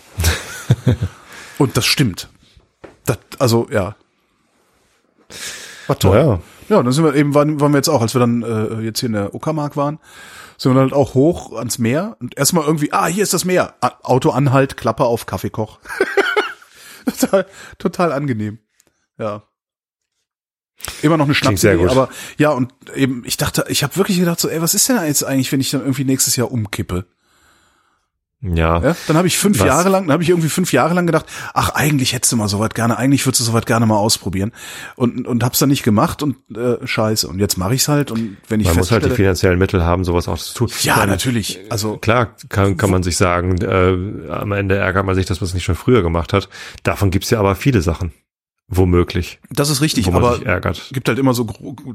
[1.58, 2.28] Und das stimmt.
[3.04, 3.96] Das, also, ja.
[5.86, 6.16] War toll.
[6.16, 6.40] Ja.
[6.68, 9.00] Ja, dann sind wir eben, waren, waren wir jetzt auch, als wir dann äh, jetzt
[9.00, 9.98] hier in der Uckermark waren,
[10.58, 13.74] sind wir halt auch hoch ans Meer und erstmal irgendwie, ah, hier ist das Meer.
[13.80, 15.78] Auto anhalt, Klappe auf, Kaffeekoch.
[17.20, 17.46] total,
[17.78, 18.58] total angenehm.
[19.16, 19.44] Ja.
[21.02, 21.90] Immer noch eine Schnapsidee, gut.
[21.90, 24.96] aber ja, und eben, ich dachte, ich habe wirklich gedacht, so, ey, was ist denn
[25.04, 27.06] jetzt eigentlich, wenn ich dann irgendwie nächstes Jahr umkippe?
[28.40, 28.80] Ja.
[28.80, 29.66] Ja, dann habe ich fünf Was?
[29.66, 32.46] Jahre lang, dann habe ich irgendwie fünf Jahre lang gedacht, ach eigentlich hättest du mal
[32.46, 34.52] soweit gerne, eigentlich würdest du soweit gerne mal ausprobieren
[34.94, 38.36] und und hab's dann nicht gemacht und äh, scheiße und jetzt mache ich's halt und
[38.46, 40.70] wenn ich Man muss halt die finanziellen Mittel haben, sowas auch zu tun.
[40.82, 45.16] ja meine, natürlich, also Klar kann, kann man sich sagen, äh, am Ende ärgert man
[45.16, 46.48] sich, dass man es nicht schon früher gemacht hat.
[46.84, 48.12] Davon gibt's ja aber viele Sachen.
[48.68, 49.40] Womöglich.
[49.50, 50.90] das ist richtig, aber ärgert.
[50.92, 51.46] gibt halt immer so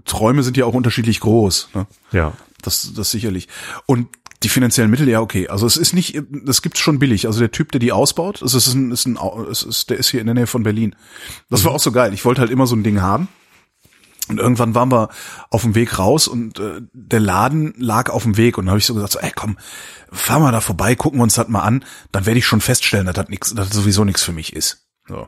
[0.05, 1.87] Träume sind ja auch unterschiedlich groß, ne?
[2.11, 2.33] Ja.
[2.63, 3.47] Das das sicherlich
[3.85, 4.07] und
[4.43, 5.47] die finanziellen Mittel, ja, okay.
[5.47, 7.27] Also es ist nicht, das gibt's schon billig.
[7.27, 9.17] Also der Typ, der die ausbaut, es ist ein, ist ein,
[9.49, 10.95] es ist, der ist hier in der Nähe von Berlin.
[11.49, 12.13] Das war auch so geil.
[12.13, 13.29] Ich wollte halt immer so ein Ding haben.
[14.29, 15.09] Und irgendwann waren wir
[15.49, 18.79] auf dem Weg raus und äh, der Laden lag auf dem Weg und dann habe
[18.79, 19.57] ich so gesagt, so, ey komm,
[20.13, 23.05] fahr mal da vorbei, gucken wir uns das mal an, dann werde ich schon feststellen,
[23.05, 24.87] dass das nix, dass das sowieso nichts für mich ist.
[25.09, 25.27] So.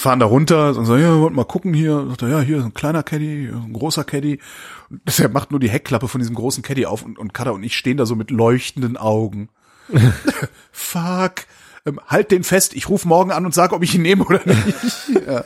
[0.00, 2.06] Fahren da runter und sagen, ja, wir wollten mal gucken hier.
[2.08, 4.40] Sagt er, ja, hier ist ein kleiner Caddy, ein großer Caddy.
[4.88, 7.62] Und Der macht nur die Heckklappe von diesem großen Caddy auf und, und Kada und
[7.62, 9.50] ich stehen da so mit leuchtenden Augen.
[10.72, 11.44] Fuck.
[11.84, 14.40] Ähm, halt den fest, ich rufe morgen an und sag, ob ich ihn nehme oder
[14.44, 14.66] nicht.
[15.26, 15.44] ja.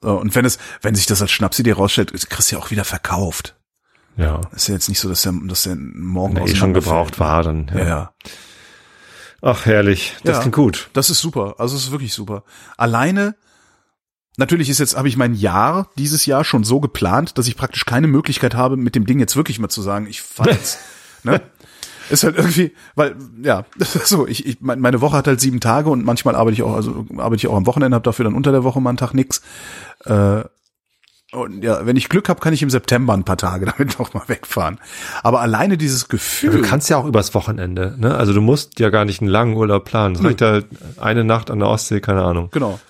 [0.00, 2.84] So, und wenn es, wenn sich das als Schnapsidee rausstellt, kriegst du ja auch wieder
[2.84, 3.56] verkauft.
[4.16, 4.40] Ja.
[4.54, 7.42] Ist ja jetzt nicht so, dass der, dass der morgen er eh schon gebraucht war,
[7.42, 7.70] dann.
[7.74, 8.12] Ja, ja.
[9.42, 10.16] Ach, herrlich.
[10.24, 10.40] Das Ja.
[10.40, 10.90] klingt gut.
[10.92, 11.54] Das ist super.
[11.58, 12.42] Also es ist wirklich super.
[12.76, 13.34] Alleine,
[14.40, 17.84] natürlich ist jetzt, habe ich mein Jahr dieses Jahr schon so geplant, dass ich praktisch
[17.86, 20.78] keine Möglichkeit habe, mit dem Ding jetzt wirklich mal zu sagen, ich fahre jetzt.
[21.22, 21.40] ne?
[22.10, 23.64] Ist halt irgendwie, weil, ja,
[24.04, 26.74] so, ich, ich, mein- meine Woche hat halt sieben Tage und manchmal arbeite ich auch,
[26.74, 29.14] also arbeite ich auch am Wochenende, habe dafür dann unter der Woche mal einen Tag
[29.14, 29.40] nix.
[30.06, 30.42] Äh,
[31.32, 34.12] und ja, wenn ich Glück habe, kann ich im September ein paar Tage damit noch
[34.14, 34.80] mal wegfahren.
[35.22, 36.50] Aber alleine dieses Gefühl.
[36.50, 38.16] Du kannst ja auch übers Wochenende, ne?
[38.16, 40.16] Also du musst ja gar nicht einen langen Urlaub planen.
[40.16, 40.62] Es reicht ja
[41.00, 42.48] eine Nacht an der Ostsee, keine Ahnung.
[42.50, 42.80] genau.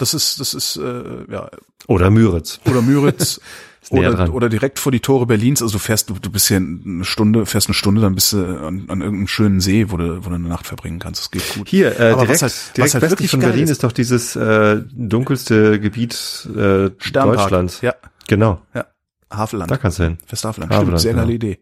[0.00, 1.50] Das ist, das ist, äh, ja,
[1.86, 2.60] Oder Müritz.
[2.68, 3.40] oder Müritz
[3.90, 5.62] oder, oder direkt vor die Tore Berlins.
[5.62, 8.38] Also du fährst, du, du bist hier eine Stunde, fährst eine Stunde, dann bist du
[8.38, 11.20] an, an irgendeinem schönen See, wo du, wo du eine Nacht verbringen kannst.
[11.22, 11.68] Das geht gut.
[11.68, 13.82] Hier, äh, Aber direkt, was halt, direkt was halt westlich wirklich von Berlin ist.
[13.84, 17.38] doch dieses äh, dunkelste Gebiet äh, Sternpark.
[17.38, 17.80] Deutschlands.
[17.80, 17.94] Ja,
[18.28, 18.86] Genau, ja.
[19.30, 19.70] Havelland.
[19.70, 20.18] da kannst du hin.
[20.28, 20.70] Westhavelland.
[20.72, 21.18] Stimmt, Havelland, sehr ja.
[21.18, 21.58] geile Idee.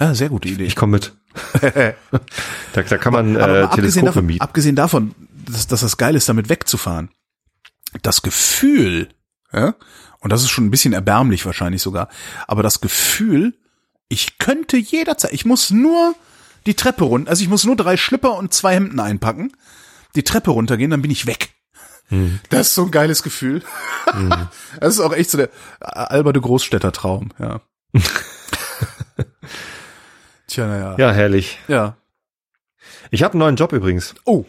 [0.00, 0.64] Ja, sehr gute Idee.
[0.64, 1.12] Ich komme mit.
[2.72, 4.40] da, da kann man äh, Teleskope davon, mieten.
[4.40, 5.14] abgesehen davon,
[5.46, 7.10] dass, dass das geil ist, damit wegzufahren.
[8.02, 9.08] Das Gefühl,
[9.52, 9.74] Ja?
[10.20, 12.08] Und das ist schon ein bisschen erbärmlich wahrscheinlich sogar.
[12.46, 13.54] Aber das Gefühl,
[14.08, 16.14] ich könnte jederzeit, ich muss nur
[16.64, 19.52] die Treppe runter, also ich muss nur drei Schlipper und zwei Hemden einpacken,
[20.14, 21.50] die Treppe runtergehen, dann bin ich weg.
[22.50, 23.62] Das ist so ein geiles Gefühl.
[24.80, 25.48] Das ist auch echt so der
[25.80, 27.60] alberne Großstädter-Traum, ja.
[30.46, 30.96] Tja, naja.
[30.98, 31.58] Ja, herrlich.
[31.68, 31.96] Ja.
[33.10, 34.14] Ich habe einen neuen Job übrigens.
[34.24, 34.44] Oh,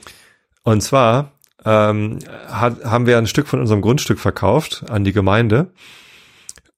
[0.63, 1.31] Und zwar
[1.65, 5.67] ähm, hat, haben wir ein Stück von unserem Grundstück verkauft an die Gemeinde,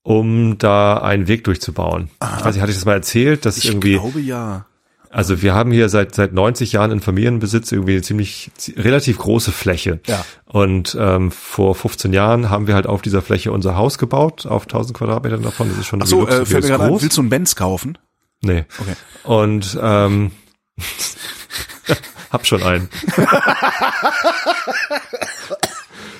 [0.02, 2.10] um da einen Weg durchzubauen.
[2.38, 4.66] Ich weiß nicht, hatte ich das mal erzählt, dass ich irgendwie, glaube ja.
[5.10, 9.18] also wir haben hier seit seit 90 Jahren in Familienbesitz irgendwie eine ziemlich zi- relativ
[9.18, 9.98] große Fläche.
[10.06, 10.24] Ja.
[10.44, 14.62] Und ähm, vor 15 Jahren haben wir halt auf dieser Fläche unser Haus gebaut, auf
[14.64, 15.68] 1000 Quadratmetern davon.
[15.68, 17.02] Das ist schon Ach so, äh, fällt mir gerade groß.
[17.02, 17.98] willst du einen Benz kaufen?
[18.42, 18.64] Nee.
[18.78, 18.94] Okay.
[19.24, 20.30] Und ähm,
[22.32, 22.88] hab schon einen.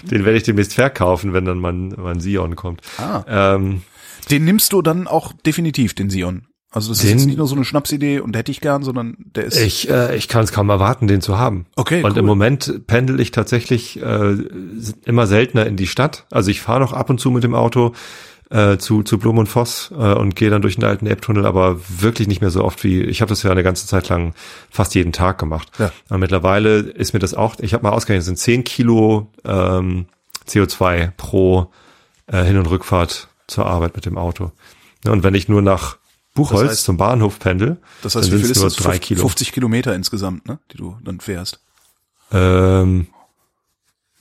[0.02, 2.80] Den werde ich demnächst verkaufen, wenn dann mein, mein Sion kommt.
[2.98, 3.24] Ah.
[3.28, 3.82] Ähm,
[4.30, 6.46] Den nimmst du dann auch definitiv, den Sion.
[6.70, 9.16] Also das ist Den- jetzt nicht nur so eine Schnapsidee und hätte ich gern, sondern
[9.18, 9.56] der ist.
[9.58, 11.66] ich äh, ich kann es kaum erwarten, den zu haben.
[11.74, 12.18] Okay, Und cool.
[12.18, 14.36] im Moment pendel ich tatsächlich äh,
[15.04, 16.26] immer seltener in die Stadt.
[16.30, 17.94] Also ich fahre noch ab und zu mit dem Auto
[18.50, 21.80] äh, zu, zu Blum und Voss äh, und gehe dann durch den alten Elbtunnel, aber
[21.88, 24.34] wirklich nicht mehr so oft wie, ich habe das ja eine ganze Zeit lang
[24.70, 25.68] fast jeden Tag gemacht.
[25.78, 25.90] Ja.
[26.08, 30.06] Aber mittlerweile ist mir das auch, ich habe mal ausgerechnet, es sind 10 Kilo ähm,
[30.48, 31.72] CO2 pro
[32.28, 34.52] äh, Hin- und Rückfahrt zur Arbeit mit dem Auto.
[35.04, 35.96] Ja, und wenn ich nur nach
[36.34, 38.76] Buchholz Das heißt- zum Bahnhof pendel, Das heißt, dann wie viel sind ist nur das?
[38.76, 39.20] drei Kilo.
[39.22, 40.58] 50 Kilometer insgesamt, ne?
[40.72, 41.60] Die du dann fährst.
[42.32, 43.06] Ähm,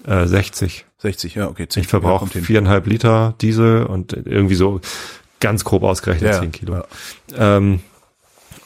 [0.06, 0.86] äh, 60.
[1.06, 1.68] 60, ja, okay.
[1.68, 4.82] 10 Ich verbrauche viereinhalb Liter Diesel und irgendwie so
[5.40, 6.76] ganz grob ausgerechnet Ja, 10 Kilo.
[6.76, 6.86] ja.
[7.38, 7.80] Ähm,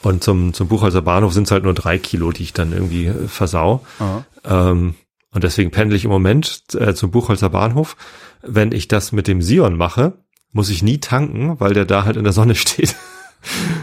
[0.02, 3.06] und zum, zum Buchholzer Bahnhof sind es halt nur drei Kilo, die ich dann irgendwie
[3.06, 3.84] äh, versau.
[4.44, 4.94] Ähm,
[5.32, 7.96] und deswegen pendle ich im Moment äh, zum Buchholzer Bahnhof.
[8.42, 10.14] Wenn ich das mit dem Sion mache,
[10.52, 12.96] muss ich nie tanken, weil der da halt in der Sonne steht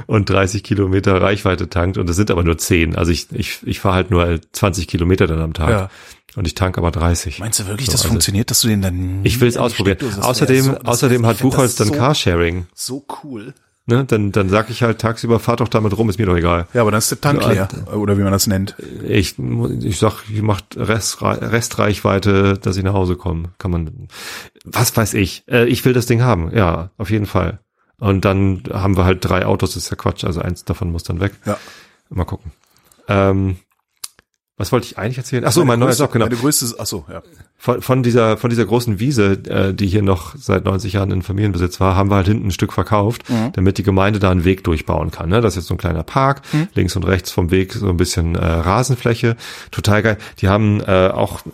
[0.08, 1.97] und 30 Kilometer Reichweite tankt.
[1.97, 2.95] Und das sind aber nur 10.
[2.95, 5.70] Also ich, ich, ich fahre halt nur 20 Kilometer dann am Tag.
[5.70, 5.89] Ja.
[6.36, 7.39] Und ich tank aber 30.
[7.39, 9.97] Meinst du wirklich, So, das also- funktioniert, dass du den dann Ich will es ausprobieren.
[10.22, 12.68] Außerdem, so- außerdem hat Buchholz dann so, Carsharing.
[12.76, 13.53] So cool.
[13.89, 14.03] Ne?
[14.05, 16.68] Dann, dann sag ich halt tagsüber, fahr doch damit rum, ist mir doch egal.
[16.74, 17.70] Ja, aber dann ist der Tank leer.
[17.95, 18.76] Oder wie man das nennt.
[19.08, 19.36] Ich,
[19.82, 23.49] ich sag, ich macht Rest, Restreichweite, dass ich nach Hause komme.
[23.58, 24.08] Kann man,
[24.66, 25.43] was weiß ich.
[25.49, 26.51] Äh, ich will das Ding haben.
[26.53, 27.60] Ja, auf jeden Fall.
[27.99, 30.23] Und dann haben wir halt drei Autos, das ist ja Quatsch.
[30.23, 31.33] Also eins davon muss dann weg.
[31.45, 31.57] Ja.
[32.09, 32.51] Mal gucken.
[33.07, 33.57] Ähm,
[34.58, 35.45] was wollte ich eigentlich erzählen?
[35.45, 36.26] Ach so, mein neuer Job, genau.
[36.26, 37.22] Meine größte, ach so, ja.
[37.58, 41.22] von, von dieser von dieser großen Wiese, äh, die hier noch seit 90 Jahren in
[41.22, 44.64] Familienbesitz war, haben wir halt hinten ein Stück verkauft, damit die Gemeinde da einen Weg
[44.64, 45.30] durchbauen kann.
[45.30, 45.41] Ne?
[45.41, 46.41] Das ist jetzt so ein kleiner Park,
[46.74, 49.36] links und rechts vom Weg so ein bisschen äh, Rasenfläche,
[49.70, 50.18] total geil.
[50.39, 51.49] Die haben äh, auch äh,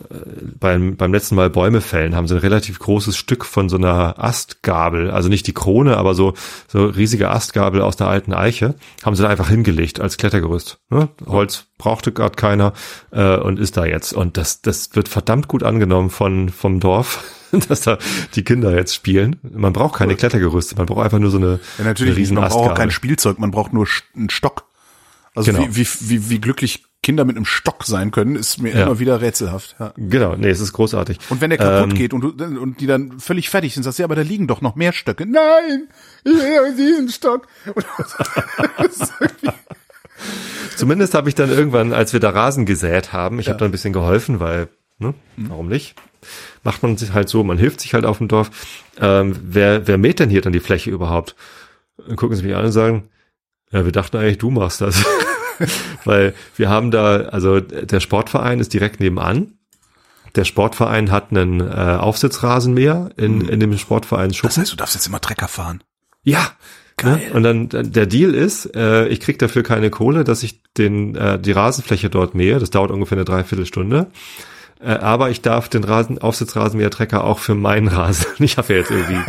[0.58, 4.16] beim beim letzten Mal Bäume fällen, haben sie ein relativ großes Stück von so einer
[4.18, 6.36] Astgabel, also nicht die Krone, aber so
[6.70, 10.80] so riesige Astgabel aus der alten Eiche, haben sie da einfach hingelegt als Klettergerüst.
[10.90, 11.10] Ne?
[11.26, 12.72] Holz brauchte gerade keiner
[13.12, 14.14] äh, und ist da jetzt.
[14.14, 17.24] Und das, das wird verdammt gut angenommen von vom Dorf,
[17.68, 17.98] dass da
[18.36, 19.36] die Kinder jetzt spielen.
[19.44, 22.50] Man braucht keine Klettergerüste, man braucht einfach nur so eine, Ja, natürlich eine riesen Man
[22.50, 24.64] braucht auch kein Spielzeug, man braucht nur einen Stock.
[25.36, 25.66] Also Genau.
[25.70, 28.84] wie, wie, wie, wie glücklich Kinder mit einem Stock sein können, ist mir Ja.
[28.84, 29.76] immer wieder rätselhaft.
[29.78, 29.94] Ja.
[29.98, 31.18] Genau, nee, es ist großartig.
[31.30, 32.30] Und wenn der kaputt Ähm, geht und, du,
[32.62, 34.94] und die dann völlig fertig sind, sagst du, ja, aber da liegen doch noch mehr
[34.94, 35.26] Stöcke.
[35.26, 35.90] Nein,
[36.24, 37.48] ich will diesen Stock.
[40.76, 43.72] Zumindest habe ich dann irgendwann, als wir da Rasen gesät haben, ich habe da ein
[43.72, 45.96] bisschen geholfen, weil, ne, warum nicht?
[46.64, 48.50] Macht man sich halt so, man hilft sich halt auf dem Dorf.
[49.00, 51.36] Ähm, wer, wer mäht denn hier dann die Fläche überhaupt?
[51.98, 53.10] Dann gucken sie mich an und sagen,
[53.72, 55.04] ja, wir dachten eigentlich, du machst das.
[56.06, 59.58] weil wir haben da, also der Sportverein ist direkt nebenan.
[60.36, 65.06] Der Sportverein hat einen äh, Aufsitzrasenmäher in, in dem Sportverein das heißt, du darfst jetzt
[65.06, 65.84] immer Trecker fahren.
[66.24, 66.52] Ja.
[66.98, 67.16] Geil.
[67.16, 67.34] Ne?
[67.34, 71.16] Und dann dann der Deal ist, äh, ich krieg dafür keine Kohle, dass ich den
[71.16, 72.60] äh, die Rasenfläche dort mähe.
[72.60, 74.08] Das dauert ungefähr eine Dreiviertelstunde.
[74.80, 78.28] Äh, aber ich darf den Rasen, Aufsitzrasenmähertrecker auch für meinen Rasen.
[78.40, 79.20] Ich habe ja jetzt irgendwie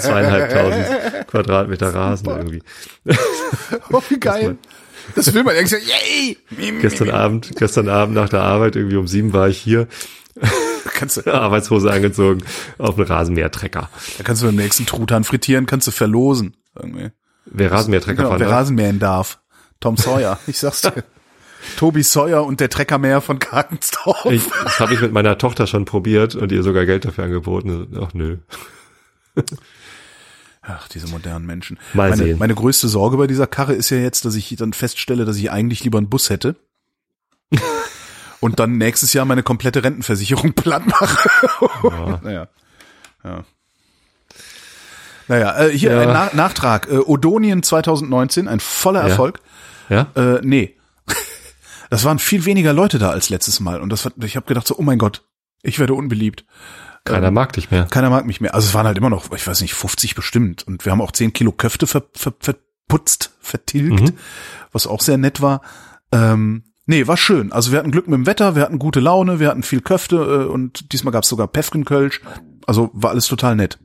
[0.00, 0.86] zweieinhalbtausend
[1.28, 2.62] Quadratmeter Rasen irgendwie.
[3.90, 4.56] Oh, wie geil.
[5.16, 6.38] Das will man irgendwie sagen, yay!
[6.80, 9.88] Gestern Abend, gestern Abend nach der Arbeit irgendwie um sieben war ich hier,
[10.94, 12.42] Kannst du, Arbeitshose angezogen,
[12.78, 13.90] auf einen Rasenmähertrecker.
[14.18, 16.54] da kannst du beim nächsten Truthahn frittieren, kannst du verlosen.
[16.74, 17.10] Irgendwie.
[17.44, 18.56] Wer Rasenmähertrecker Genau, fahren wer darf.
[18.56, 19.40] Rasenmähen darf.
[19.80, 21.04] Tom Sawyer, ich sag's dir.
[21.76, 24.26] Tobi Sawyer und der Treckermäher von Karkensdorf.
[24.26, 27.96] Ich, das habe ich mit meiner Tochter schon probiert und ihr sogar Geld dafür angeboten.
[28.00, 28.38] Ach nö.
[30.62, 31.78] Ach, diese modernen Menschen.
[31.92, 32.38] Mal meine, sehen.
[32.38, 35.50] meine größte Sorge bei dieser Karre ist ja jetzt, dass ich dann feststelle, dass ich
[35.50, 36.56] eigentlich lieber einen Bus hätte.
[38.40, 41.30] Und dann nächstes Jahr meine komplette Rentenversicherung platt mache.
[41.84, 42.20] Ja.
[42.24, 42.48] naja.
[43.24, 43.44] Ja.
[45.28, 46.00] Naja, äh, hier Ja.
[46.00, 46.88] ein Na Nachtrag.
[46.90, 49.08] Äh, Odonien 2019, ein voller Ja.
[49.08, 49.40] Erfolg.
[49.88, 50.08] Ja?
[50.14, 50.76] Äh, nee.
[51.90, 53.80] Das waren viel weniger Leute da als letztes Mal.
[53.82, 55.22] Und das war, ich habe gedacht so, oh mein Gott,
[55.62, 56.46] ich werde unbeliebt.
[57.04, 57.84] Keiner Ähm, mag dich mehr.
[57.84, 58.54] Keiner mag mich mehr.
[58.54, 60.66] Also es waren halt immer noch, ich weiß nicht, 50 bestimmt.
[60.66, 64.12] Und wir haben auch 10 Kilo Köfte ver, ver, verputzt, vertilgt, Mhm.
[64.72, 65.60] was auch sehr nett war.
[66.12, 67.52] Ähm, nee, war schön.
[67.52, 70.16] Also wir hatten Glück mit dem Wetter, wir hatten gute Laune, wir hatten viel Köfte
[70.16, 72.22] äh, und diesmal gab es sogar Pefkenkölsch.
[72.66, 73.78] Also war alles total nett.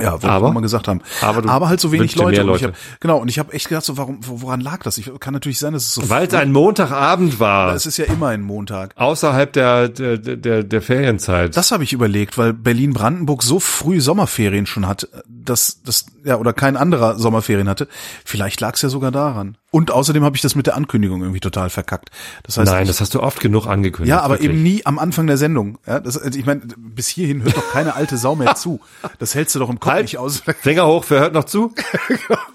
[0.00, 0.46] Ja, ich Aber?
[0.46, 1.00] nur mal gesagt haben.
[1.20, 2.30] Aber Aber halt so wenig Leute.
[2.30, 2.68] mehr Und Leute.
[2.68, 4.96] hab, genau, und ich habe echt gedacht, so, warum, wo- woran lag das?
[4.98, 7.74] Ich, kann natürlich sein, dass es so Weil es ein Montagabend war.
[7.74, 8.92] es ist ja immer ein Montag.
[8.96, 11.56] außerhalb der, der, der, der Ferienzeit.
[11.56, 16.52] Das habe ich überlegt, weil Berlin-Brandenburg so früh Sommerferien schon hat, dass das ja oder
[16.54, 17.86] kein anderer Sommerferien hatte.
[18.24, 19.56] Vielleicht lag es ja sogar daran.
[19.72, 22.10] Und außerdem habe ich das mit der Ankündigung irgendwie total verkackt.
[22.42, 24.10] Das heißt, Nein, das hast du oft genug angekündigt.
[24.10, 24.50] ja, aber wirklich.
[24.50, 25.78] eben nie am Anfang der Sendung.
[25.86, 28.80] Ja, das, also ich meine, bis hierhin hört doch keine alte Sau mehr zu.
[29.18, 30.02] Das hältst du doch im Kopf Halt.
[30.02, 30.42] nicht aus.
[30.60, 31.74] Finger hoch, wer hört noch zu?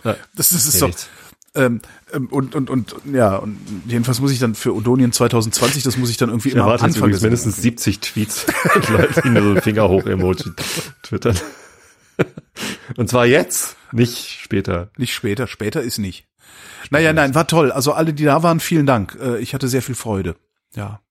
[0.03, 0.91] Das, das ist doch.
[1.55, 1.81] Ähm,
[2.13, 3.57] ähm, und, und, und, ja, und
[3.87, 6.71] jedenfalls muss ich dann für Odonien 2020, das muss ich dann irgendwie Ich immer am
[6.71, 8.45] jetzt Anfang der mindestens 70 Tweets
[8.75, 10.51] mit Leuten, die nur so ein Finger hoch Emoji
[11.01, 11.35] twittern.
[12.95, 14.89] Und zwar jetzt, nicht später.
[14.97, 16.27] Nicht später, später ist nicht.
[16.89, 17.71] Naja, nein, war toll.
[17.71, 19.17] Also alle, die da waren, vielen Dank.
[19.21, 20.35] Äh, Ich hatte sehr viel Freude.
[20.75, 21.01] Ja.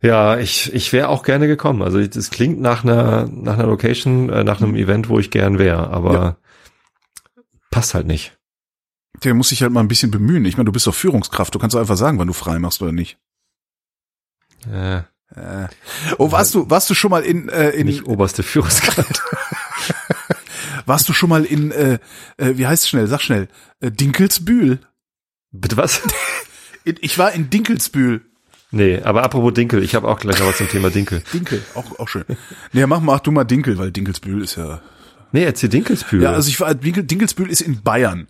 [0.00, 1.82] Ja, ich, ich wäre auch gerne gekommen.
[1.82, 5.58] Also das klingt nach einer, nach einer Location, äh, nach einem Event, wo ich gern
[5.58, 6.36] wäre, aber Ja.
[7.70, 8.38] passt halt nicht.
[9.24, 10.44] Der muss sich halt mal ein bisschen bemühen.
[10.44, 11.52] Ich meine, du bist doch Führungskraft.
[11.54, 13.18] Du kannst doch einfach sagen, wann du frei machst oder nicht.
[14.72, 14.98] Äh,
[15.34, 15.68] Äh.
[16.16, 19.22] Oh, warst du, warst du schon mal in, äh, in nicht oberste Führungskraft.
[20.88, 21.98] warst du schon mal in, äh,
[22.36, 23.06] äh, wie heißt es schnell?
[23.06, 23.48] Sag schnell.
[23.80, 24.80] Äh, Dinkelsbühl.
[25.52, 26.02] Bitte was?
[27.02, 28.22] Ich war in Dinkelsbühl.
[28.70, 31.22] Nee, aber apropos Dinkel, ich habe auch gleich noch was zum Thema Dinkel.
[31.34, 32.24] Dinkel, auch, auch schön.
[32.72, 34.80] Nee, mach mal, ach du mal Dinkel, weil Dinkelsbühl ist ja
[35.32, 36.22] Nee, erzähl Dinkelsbühl.
[36.22, 38.28] Ja, also ich war Dinkel, Dinkelsbühl ist in Bayern.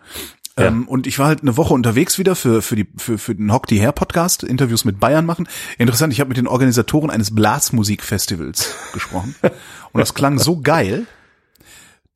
[0.58, 0.66] Ja.
[0.66, 3.52] Ähm, und ich war halt eine Woche unterwegs wieder für für die für, für den
[3.52, 5.48] Hock die Hair Podcast Interviews mit Bayern machen.
[5.78, 9.36] Interessant, ich habe mit den Organisatoren eines Blasmusikfestivals gesprochen
[9.92, 11.06] und das klang so geil,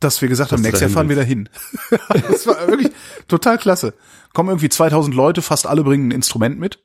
[0.05, 1.49] dass wir gesagt haben, du nächstes Jahr fahren wir dahin.
[2.09, 2.91] das war wirklich
[3.29, 3.95] total klasse.
[4.33, 6.79] Kommen irgendwie 2000 Leute, fast alle bringen ein Instrument mit.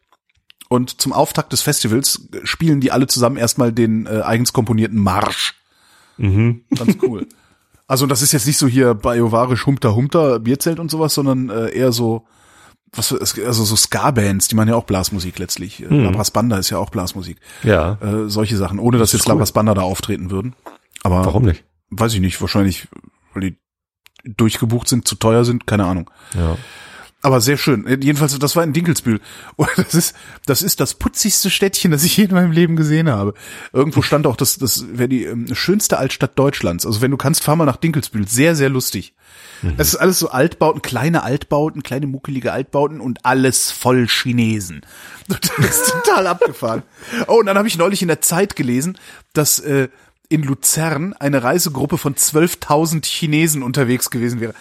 [0.70, 5.55] Und zum Auftakt des Festivals spielen die alle zusammen erstmal den äh, eigens komponierten Marsch.
[6.18, 6.63] Mhm.
[6.76, 7.28] Ganz cool.
[7.89, 11.70] Also das ist jetzt nicht so hier biovarisch Humter Humter Bierzelt und sowas, sondern äh,
[11.70, 12.28] eher so
[12.91, 15.84] was also so Ska-Bands, die machen ja auch Blasmusik letztlich.
[15.84, 17.38] Äh, Labras Banda ist ja auch Blasmusik.
[17.63, 19.36] Ja, Äh, solche Sachen, ohne dass ist jetzt cool.
[19.36, 20.53] Labras Banda da auftreten würden.
[21.03, 21.63] Aber warum nicht?
[21.89, 22.88] weiß ich nicht, wahrscheinlich
[23.38, 23.57] weil die
[24.23, 26.09] durchgebucht sind, zu teuer sind, keine Ahnung.
[26.35, 26.57] Ja.
[27.23, 27.85] Aber sehr schön.
[27.88, 29.19] Jedenfalls, das war in Dinkelsbühl.
[29.55, 30.15] Und das ist,
[30.45, 33.33] das ist das putzigste Städtchen, das ich je in meinem Leben gesehen habe.
[33.73, 36.85] Irgendwo stand auch, das, das wäre die ähm, schönste Altstadt Deutschlands.
[36.85, 38.27] Also wenn du kannst, fahr mal nach Dinkelsbühl.
[38.27, 39.13] Sehr, sehr lustig.
[39.77, 44.81] Es ist alles so Altbauten, kleine Altbauten, kleine muckelige Altbauten und alles voll Chinesen.
[45.27, 46.83] Das ist total abgefahren.
[47.27, 48.97] Oh, und dann habe ich neulich in der Zeit gelesen,
[49.33, 49.89] dass äh,
[50.30, 54.53] in Luzern eine Reisegruppe von 12.000 Chinesen unterwegs gewesen wäre.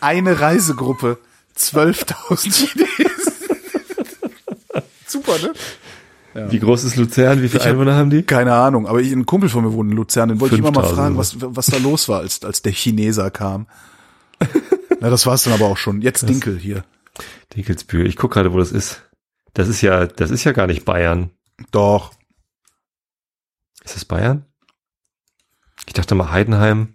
[0.00, 1.18] Eine Reisegruppe.
[1.56, 3.32] 12.000 Chinesen.
[5.06, 5.52] Super, ne?
[6.50, 7.42] Wie groß ist Luzern?
[7.42, 8.22] Wie viele Ich hab- Einwohner haben die?
[8.22, 10.70] Keine Ahnung, aber ich, ein Kumpel von mir wohnt in Luzern, den wollte ich immer
[10.70, 13.66] mal 5000 fragen, was, was da los war, als, als der Chineser kam.
[15.00, 16.02] Na, das war's dann aber auch schon.
[16.02, 16.84] Jetzt Dinkel hier.
[17.56, 18.06] Dinkelsbühl.
[18.06, 19.02] Ich guck gerade, wo das ist.
[19.54, 21.30] Das ist ja, das ist ja gar nicht Bayern.
[21.72, 22.12] Doch.
[23.82, 24.44] Ist das Bayern?
[25.86, 26.94] Ich dachte mal Heidenheim.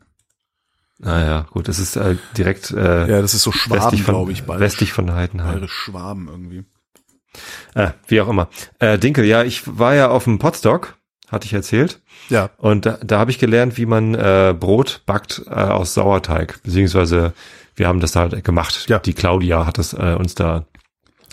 [0.98, 4.32] Naja, gut, das ist äh, direkt äh, Ja, das ist so Schwaben, westlich von, glaube
[4.32, 5.54] ich, bayerisch, westlich von Heidenheim.
[5.54, 6.64] bayerisch Schwaben irgendwie.
[7.74, 8.48] Äh, wie auch immer.
[8.80, 10.96] Äh, Dinkel, ja, ich war ja auf dem Potstock,
[11.30, 12.02] hatte ich erzählt.
[12.30, 12.50] Ja.
[12.58, 16.62] Und da, da habe ich gelernt, wie man äh, Brot backt äh, aus Sauerteig.
[16.64, 17.34] Beziehungsweise
[17.76, 18.86] wir haben das da halt gemacht.
[18.88, 19.00] Ja.
[19.00, 20.66] Die Claudia hat das äh, uns da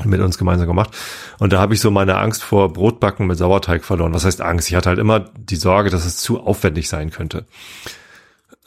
[0.05, 0.97] mit uns gemeinsam gemacht.
[1.39, 4.15] Und da habe ich so meine Angst vor Brotbacken mit Sauerteig verloren.
[4.15, 4.69] Was heißt Angst?
[4.69, 7.47] Ich hatte halt immer die Sorge, dass es zu aufwendig sein könnte.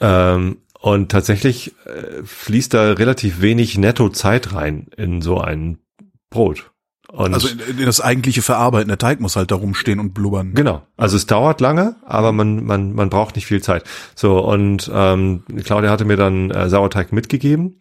[0.00, 5.78] Ähm, und tatsächlich äh, fließt da relativ wenig Netto-Zeit rein in so ein
[6.30, 6.70] Brot.
[7.08, 7.48] Und Also
[7.84, 10.54] das eigentliche Verarbeiten, der Teig muss halt da rumstehen und blubbern.
[10.54, 10.82] Genau.
[10.96, 13.84] Also es dauert lange, aber man, man, man braucht nicht viel Zeit.
[14.14, 17.80] So, und ähm, Claudia hatte mir dann äh, Sauerteig mitgegeben,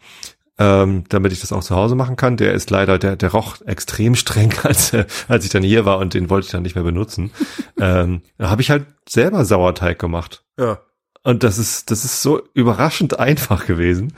[0.57, 2.37] ähm, damit ich das auch zu Hause machen kann.
[2.37, 5.97] Der ist leider, der, der roch extrem streng, als, äh, als ich dann hier war
[5.97, 7.31] und den wollte ich dann nicht mehr benutzen.
[7.79, 10.43] ähm, da habe ich halt selber Sauerteig gemacht.
[10.59, 10.79] Ja.
[11.23, 14.13] Und das ist, das ist so überraschend einfach gewesen.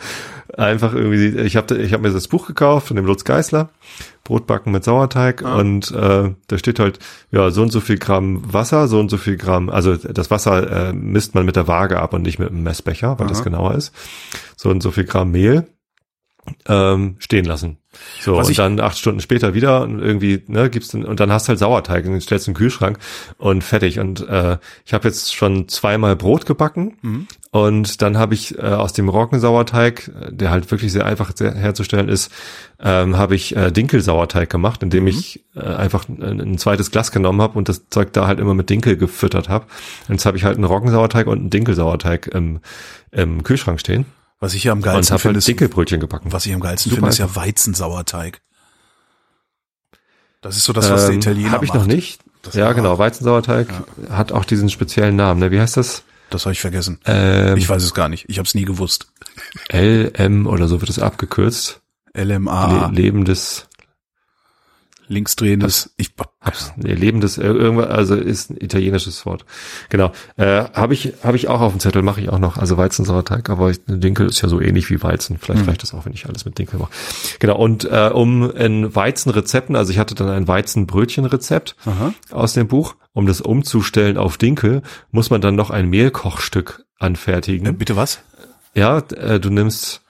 [0.57, 3.69] Einfach irgendwie, ich habe ich hab mir das Buch gekauft von dem Lutz Geisler,
[4.25, 5.55] Brotbacken mit Sauerteig Ah.
[5.55, 6.99] und äh, da steht halt,
[7.31, 10.89] ja, so und so viel Gramm Wasser, so und so viel Gramm, also das Wasser
[10.89, 13.43] äh, misst man mit der Waage ab und nicht mit einem Messbecher, weil das Aha.
[13.45, 13.93] genauer ist.
[14.57, 15.65] So und so viel Gramm Mehl
[16.67, 17.77] ähm, stehen lassen.
[18.21, 21.31] So, Was und dann acht Stunden später wieder und irgendwie, ne, gibt's den, und dann
[21.31, 22.99] hast du halt Sauerteig und den stellst du in den Kühlschrank
[23.39, 23.97] und fertig.
[23.99, 27.27] Und äh, ich habe jetzt schon zweimal Brot gebacken Mhm.
[27.49, 32.07] und dann habe ich äh, aus dem Roggensauerteig, äh, der halt wirklich sehr einfach herzustellen
[32.07, 32.31] ist,
[32.79, 35.09] ähm, habe ich äh, Dinkelsauerteig gemacht, indem Mhm.
[35.09, 38.53] ich äh, einfach ein, ein zweites Glas genommen habe und das Zeug da halt immer
[38.53, 39.65] mit Dinkel gefüttert habe.
[40.07, 42.59] Und jetzt habe ich halt einen Roggensauerteig und einen Dinkelsauerteig im,
[43.11, 44.05] im Kühlschrank stehen
[44.39, 46.31] Was ich ja am geilsten finde, halt ist, Dinkelbrötchen gebacken.
[46.31, 47.35] was ich am geilsten finde, ist ja.
[47.35, 48.41] Weizensauerteig.
[50.41, 51.81] Das ist so das, was der Ähm, Italiener Habe ich macht.
[51.81, 52.21] noch nicht.
[52.43, 52.99] Das- ja, genau.
[52.99, 53.67] Weizensauerteig
[54.09, 55.39] hat auch diesen speziellen Namen.
[55.39, 55.51] Ne?
[55.51, 56.03] Wie heißt das?
[56.29, 56.99] Das habe ich vergessen.
[57.05, 58.25] Ähm, ich weiß es gar nicht.
[58.27, 59.07] Ich habe es nie gewusst.
[59.71, 61.81] LM oder so wird es abgekürzt.
[62.15, 63.67] LMA, Le lebendes,
[65.07, 65.93] linksdrehendes.
[65.97, 69.45] Ich, hab's, nee, lebendes, ir- irgendwas, also ist ein italienisches Wort.
[69.89, 70.11] Genau.
[70.35, 72.57] Äh, habe ich, habe ich auch auf dem Zettel, mache ich auch noch.
[72.57, 75.37] Also Weizensauerteig, aber ich, Dinkel ist ja so ähnlich wie Weizen.
[75.39, 76.91] Vielleicht reicht das auch, wenn ich alles mit Dinkel mache.
[77.39, 77.57] Genau.
[77.57, 82.13] Und äh, um in Weizenrezepten, also ich hatte dann ein Weizenbrötchenrezept Aha.
[82.31, 82.95] aus dem Buch.
[83.13, 87.65] Um das umzustellen auf Dinkel, muss man dann noch ein Mehlkochstück anfertigen.
[87.65, 88.19] Äh, bitte was?
[88.75, 90.01] Ja, äh, du nimmst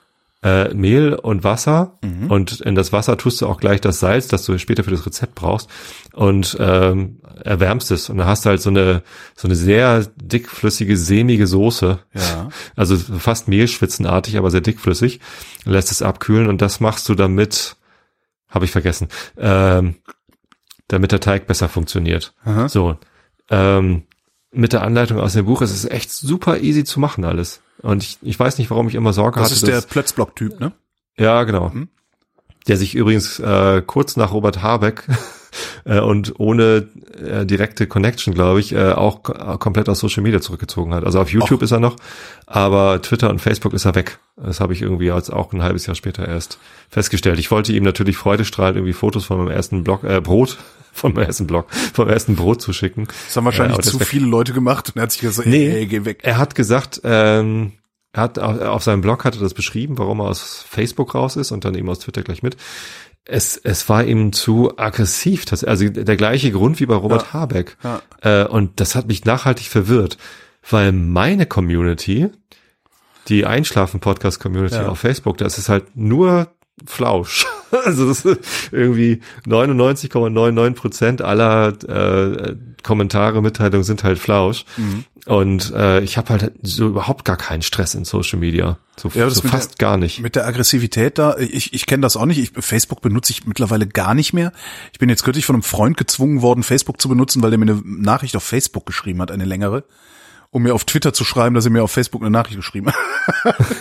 [0.44, 2.30] äh, Mehl und Wasser Mhm.
[2.32, 5.06] und in das Wasser tust du auch gleich das Salz, das du später für das
[5.06, 5.68] Rezept brauchst
[6.14, 9.02] und ähm, erwärmst es und dann hast du halt so eine
[9.36, 12.50] so eine sehr dickflüssige sämige Soße, Ja.
[12.76, 15.20] also fast Mehlschwitzenartig, aber sehr dickflüssig.
[15.66, 17.76] Lässt es abkühlen und das machst du damit,
[18.48, 19.08] habe ich vergessen,
[19.38, 19.96] ähm,
[20.88, 22.34] damit der Teig besser funktioniert.
[22.46, 22.70] Aha.
[22.70, 22.98] So,
[23.50, 24.04] ähm,
[24.52, 27.62] mit der Anleitung aus dem Buch ist es echt super easy zu machen alles.
[27.82, 29.54] Und ich, ich weiß nicht, warum ich immer Sorge Das hatte.
[29.56, 30.72] ist der Plötzblock-Typ, ne?
[31.18, 31.70] ja, genau.
[31.70, 31.90] Mhm.
[32.68, 35.04] Der sich übrigens äh, kurz nach Robert Habeck
[35.86, 40.42] äh, und ohne äh, direkte Connection, glaube ich, äh, auch ko- komplett aus Social Media
[40.42, 41.06] zurückgezogen hat.
[41.06, 41.96] Also auf YouTube ist er noch,
[42.46, 44.20] aber Twitter und Facebook ist er weg.
[44.36, 46.60] Das habe ich irgendwie als auch ein halbes Jahr später erst
[46.90, 47.40] festgestellt.
[47.40, 50.58] Ich wollte ihm natürlich freudestrahlend irgendwie Fotos von meinem ersten Blog, äh, Brot,
[50.98, 53.08] von meinem ersten Blog, vom ersten Brot zu schicken.
[53.28, 55.70] Das haben wahrscheinlich das zu viele Leute gemacht und er hat sich gesagt, Nee.
[55.70, 56.20] ey, geh weg.
[56.24, 57.74] Er hat gesagt, ähm,
[58.14, 61.36] er hat auf, auf seinem Blog hat er das beschrieben, warum er aus Facebook raus
[61.36, 62.58] ist und dann eben aus Twitter gleich mit.
[63.26, 67.34] Es, es war ihm zu aggressiv, das, also der gleiche Grund wie bei Robert Ja.
[67.34, 67.78] Habeck.
[67.84, 68.02] Ja.
[68.22, 70.18] Äh, und das hat mich nachhaltig verwirrt,
[70.70, 72.30] weil meine Community,
[73.28, 74.88] die Einschlafen-Podcast-Community Ja.
[74.88, 76.48] auf Facebook, das ist halt nur
[76.86, 77.46] Flausch.
[77.72, 78.40] Also das ist
[78.72, 84.66] irgendwie 99,99 Prozent aller äh, Kommentare, Mitteilungen sind halt Flausch.
[84.78, 85.06] Mhm.
[85.26, 88.78] Und äh, ich habe halt so überhaupt gar keinen Stress in Social Media.
[88.96, 90.22] So, Ja, das so fast gar nicht.
[90.22, 92.38] Mit der Aggressivität da, ich, ich kenne das auch nicht.
[92.38, 94.54] Ich, Facebook benutze ich mittlerweile gar nicht mehr.
[94.94, 97.70] Ich bin jetzt kürzlich von einem Freund gezwungen worden, Facebook zu benutzen, weil der mir
[97.70, 99.84] eine Nachricht auf Facebook geschrieben hat, eine längere,
[100.50, 103.56] um mir auf Twitter zu schreiben, dass er mir auf Facebook eine Nachricht geschrieben hat.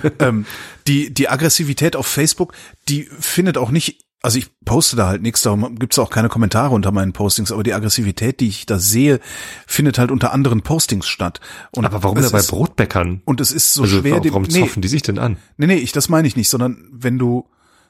[0.18, 0.46] ähm,
[0.86, 2.52] die, die Aggressivität auf Facebook,
[2.88, 6.74] die findet auch nicht, also ich poste da halt nichts, darum gibt's auch keine Kommentare
[6.74, 9.18] unter meinen Postings, aber die Aggressivität, die ich da sehe,
[9.66, 11.40] findet halt unter anderen Postings statt.
[11.72, 13.22] Und Aber warum denn bei Brotbäckern?
[13.24, 15.38] Und es ist so also schwer, dem, warum nee, zoffen die sich denn an?
[15.56, 17.48] Nee, nee, ich, das meine ich nicht, sondern wenn du,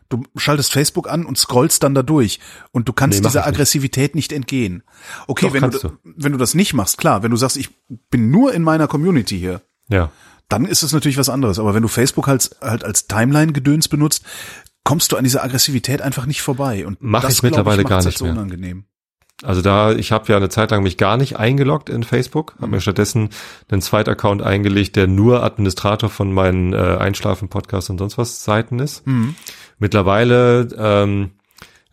[0.08, 2.40] du schaltest Facebook an und scrollst dann da durch
[2.70, 3.54] und du kannst Nee, dieser ich nicht.
[3.54, 4.82] Aggressivität nicht entgehen.
[5.26, 5.98] Okay, Doch, wenn du, du.
[6.02, 7.68] wenn du das nicht machst, klar, wenn du sagst, ich
[8.10, 10.10] bin nur in meiner Community hier, Ja.
[10.52, 11.58] Dann ist es natürlich was anderes.
[11.58, 14.22] Aber wenn du Facebook halt, halt als Timeline-Gedöns benutzt,
[14.84, 16.86] kommst du an dieser Aggressivität einfach nicht vorbei.
[16.86, 18.34] Und Mach das, ich mittlerweile macht's gar halt nicht so mehr.
[18.34, 18.84] unangenehm.
[19.42, 22.70] Also da, ich habe ja eine Zeit lang mich gar nicht eingeloggt in Facebook, habe
[22.70, 23.30] mir stattdessen
[23.70, 29.02] einen Zweitaccount eingelegt, der nur Administrator von meinen äh, Einschlafen-Podcasts und sonst was Seiten ist.
[29.78, 31.30] Mittlerweile ähm,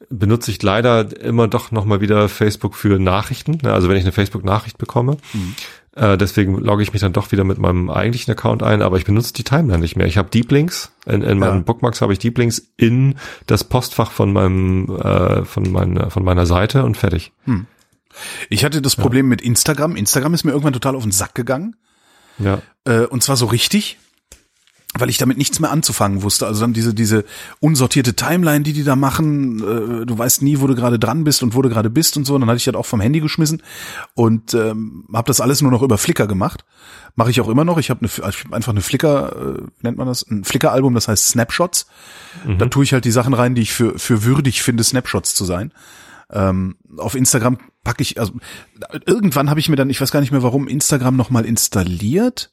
[0.10, 3.74] benutze ich leider immer doch nochmal wieder Facebook für Nachrichten, ne?
[3.74, 5.18] also wenn ich eine Facebook-Nachricht bekomme.
[5.95, 9.05] Äh, deswegen logge ich mich dann doch wieder mit meinem eigentlichen Account ein, aber ich
[9.05, 10.07] benutze die Timeline nicht mehr.
[10.07, 11.64] Ich habe Deep Links, in, in meinen Ja.
[11.64, 13.16] Bookmarks habe ich Deep Links in
[13.47, 17.32] das Postfach von meinem äh, von meiner von meiner Seite und fertig.
[18.49, 19.95] Ich hatte das Problem mit Instagram.
[19.95, 21.76] Instagram ist mir irgendwann total auf den Sack gegangen.
[22.38, 22.62] Ja.
[22.86, 23.97] Äh, und zwar so richtig,
[25.00, 26.47] weil ich damit nichts mehr anzufangen wusste.
[26.47, 27.26] Also dann diese, diese
[27.60, 29.60] unsortierte Timeline, die die da machen.
[29.60, 32.26] Äh, du weißt nie, wo du gerade dran bist und wo du gerade bist und
[32.26, 32.36] so.
[32.36, 33.62] Und dann hatte ich das auch vom Handy geschmissen
[34.14, 36.66] und ähm, habe das alles nur noch über Flickr gemacht.
[37.16, 37.78] Mache ich auch immer noch.
[37.78, 40.26] Ich habe eine, ich hab einfach eine Flickr, äh, nennt man das?
[40.30, 41.88] Ein Flickr-Album, das heißt Snapshots.
[42.58, 45.45] Da tue ich halt die Sachen rein, die ich für, für würdig finde, Snapshots zu
[45.45, 45.74] sein.
[46.32, 48.34] Ähm, auf Instagram packe ich, also
[49.06, 52.52] irgendwann habe ich mir dann, ich weiß gar nicht mehr warum, Instagram nochmal installiert.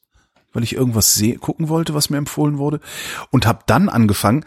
[0.57, 2.79] Weil ich irgendwas seh gucken wollte, was mir empfohlen wurde.
[3.29, 4.43] Und habe dann angefangen,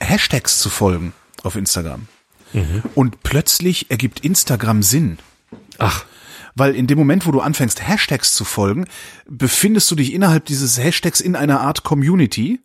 [0.00, 2.08] Hashtags zu folgen auf Instagram.
[2.94, 5.18] Und plötzlich ergibt Instagram Sinn.
[5.76, 6.06] Ach,
[6.54, 8.86] Weil in dem Moment, wo du anfängst, Hashtags zu folgen,
[9.28, 12.60] befindest du dich innerhalb dieses Hashtags in einer Art Community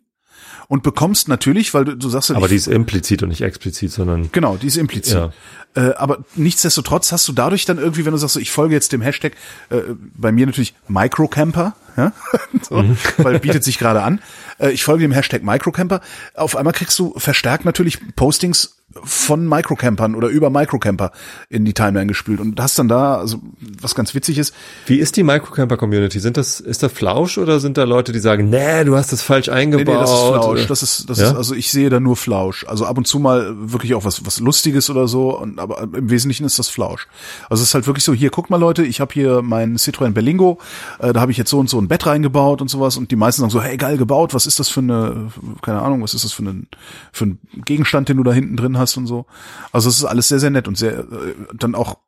[0.68, 3.40] und bekommst natürlich, weil du, du sagst ja, aber ich- die ist implizit und nicht
[3.40, 5.14] explizit, sondern Genau, die ist implizit.
[5.14, 5.32] Ja.
[5.74, 8.92] Äh, aber nichtsdestotrotz hast du dadurch dann irgendwie, wenn du sagst, so, ich folge jetzt
[8.92, 9.32] dem Hashtag,
[9.70, 9.80] äh,
[10.14, 12.12] bei mir natürlich Microcamper, ja?
[12.62, 12.84] so,
[13.18, 14.20] weil bietet sich gerade an.
[14.58, 16.00] Äh, ich folge dem Hashtag Microcamper.
[16.34, 21.12] Auf einmal kriegst du verstärkt natürlich Postings von Microcampern oder über Microcamper
[21.48, 23.38] in die Timeline gespült und hast dann da, also
[23.80, 24.54] was ganz witzig ist,
[24.86, 26.20] Wie ist die Microcamper-Community?
[26.20, 29.22] Sind das, ist da Flausch oder sind da Leute, die sagen, nee, du hast das
[29.22, 29.86] falsch Nee, eingebaut?
[29.86, 30.66] nee, das ist Flausch.
[30.66, 31.30] Das ist, das Ja?
[31.30, 32.64] ist, also ich sehe da nur Flausch.
[32.68, 36.10] Also ab und zu mal wirklich auch was, was Lustiges oder so, und, aber im
[36.10, 37.06] Wesentlichen ist das Flausch.
[37.50, 40.10] Also es ist halt wirklich so, hier, guck mal Leute, ich habe hier meinen Citroën
[40.12, 40.58] Berlingo,
[40.98, 43.16] äh, da habe ich jetzt so und so ein Bett reingebaut und sowas und die
[43.16, 45.30] meisten sagen so, hey, geil gebaut, was ist das für eine,
[45.62, 46.66] keine Ahnung, was ist das für ein,
[47.12, 49.26] für ein Gegenstand, den du da hinten drin hast und so.
[49.72, 51.98] Also es ist alles sehr, sehr nett und sehr, äh, dann auch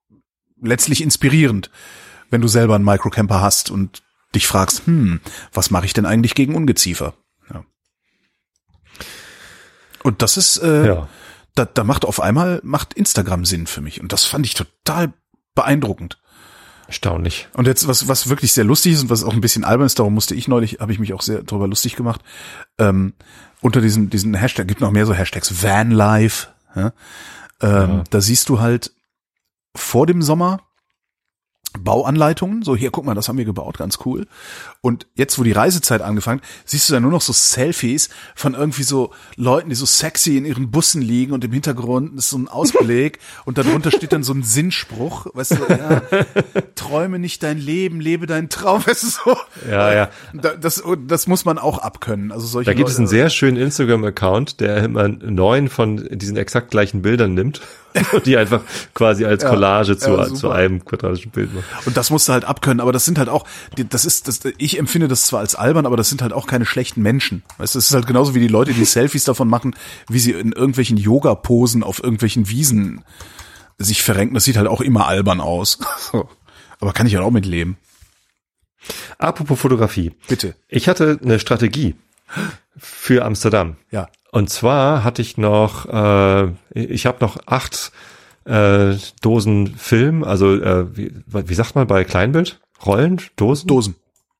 [0.63, 1.71] letztlich inspirierend,
[2.31, 4.03] wenn du selber einen Microcamper hast und
[4.35, 5.21] dich fragst, hm,
[5.53, 7.15] was mache ich denn eigentlich gegen Ungeziefer?
[7.53, 7.65] Ja.
[10.03, 11.09] Und das ist, äh, Ja.
[11.55, 15.13] da, da macht auf einmal macht Instagram Sinn für mich und das fand ich total
[15.55, 16.19] beeindruckend.
[16.87, 17.49] Erstaunlich.
[17.53, 19.99] Und jetzt was was wirklich sehr lustig ist und was auch ein bisschen albern ist,
[19.99, 22.21] darum musste ich neulich, habe ich mich auch sehr darüber lustig gemacht.
[22.79, 23.15] Ähm,
[23.61, 26.49] unter diesem diesen Hashtag gibt noch mehr so Hashtags Vanlife.
[26.75, 26.93] Ja?
[27.61, 28.93] Ähm, Da siehst du halt
[29.77, 30.61] vor dem Sommer
[31.79, 34.27] Bauanleitungen, so hier, guck mal, das haben wir gebaut, ganz cool.
[34.81, 38.83] Und jetzt, wo die Reisezeit angefangen, siehst du dann nur noch so Selfies von irgendwie
[38.83, 42.49] so Leuten, die so sexy in ihren Bussen liegen und im Hintergrund ist so ein
[42.61, 46.03] Ausbeleg und darunter steht dann so ein Sinnspruch, weißt du, ja,
[46.75, 49.37] träume nicht dein Leben, lebe deinen Traum, weißt du so.
[49.71, 50.11] Ja, ja.
[50.35, 52.33] Da- Das, das muss man auch abkönnen.
[52.33, 56.37] Also solche Da gibt es einen Leute- sehr schönen Instagram-Account, der immer neun von diesen
[56.37, 57.61] exakt gleichen Bildern nimmt
[58.13, 58.63] und die einfach
[58.95, 61.60] quasi als Collage zu, ja, zu einem quadratischen Bild macht.
[61.85, 63.47] Und das musst du halt abkönnen, aber das sind halt auch,
[63.77, 66.67] das ist, das, ich empfinde das zwar als albern, aber das sind halt auch keine
[66.67, 67.43] schlechten Menschen.
[67.59, 69.75] Weißt du, es ist halt genauso wie die Leute, die Selfies davon machen,
[70.09, 73.05] wie sie in irgendwelchen Yoga-Posen auf irgendwelchen Wiesen
[73.79, 74.35] sich verrenken.
[74.35, 75.79] Das sieht halt auch immer albern aus.
[76.81, 77.77] Aber kann ich halt auch mitleben.
[79.19, 80.13] Apropos Fotografie.
[80.29, 80.55] Bitte.
[80.69, 81.95] Ich hatte eine Strategie
[82.79, 83.77] für Amsterdam.
[83.91, 84.09] Ja.
[84.33, 87.93] Und zwar hatte ich noch, äh, ich habe noch acht
[88.51, 92.61] äh, Dosen Film, also äh, wie, wie sagt man bei Kleinbild?
[92.85, 93.21] Rollen?
[93.37, 93.69] Dosen?
[93.69, 93.95] Dosen.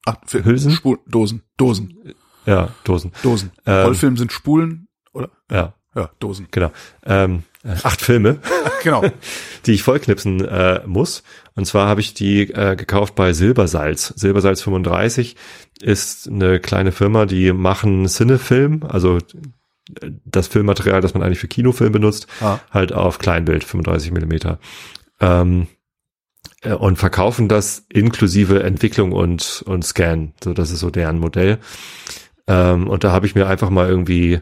[0.07, 0.73] Ach, für Hülsen?
[0.73, 1.43] Spul Dosen.
[1.57, 2.15] Dosen.
[2.47, 3.13] Ja, Dosen.
[3.23, 3.53] Dosen.
[3.67, 3.85] Ähm.
[3.87, 5.31] Rollfilm sind Spulen, oder?
[5.51, 6.49] Ja, Ja, Dosen.
[6.51, 6.73] genau.
[7.05, 8.39] Ähm, äh, acht Filme,
[8.83, 9.03] Genau.
[9.67, 11.23] die ich vollknipsen äh, muss.
[11.55, 14.15] Und zwar habe ich die äh, gekauft bei Silbersalz.
[14.17, 15.37] Silbersalz 35
[15.83, 19.19] ist eine kleine Firma, die machen Cinefilm, also
[20.25, 22.59] das Filmmaterial, das man eigentlich für Kinofilm benutzt, Ah.
[22.71, 24.59] halt auf Kleinbild, 35 Millimeter.
[25.21, 25.67] Ähm,
[26.63, 30.33] äh, und verkaufen das inklusive Entwicklung und, und Scan.
[30.43, 31.59] So, das ist so deren Modell.
[32.47, 34.41] Ähm, und da habe ich mir einfach mal irgendwie äh,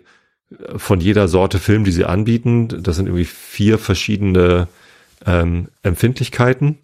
[0.76, 4.68] von jeder Sorte Film, die sie anbieten, das sind irgendwie vier verschiedene
[5.26, 6.78] ähm, Empfindlichkeiten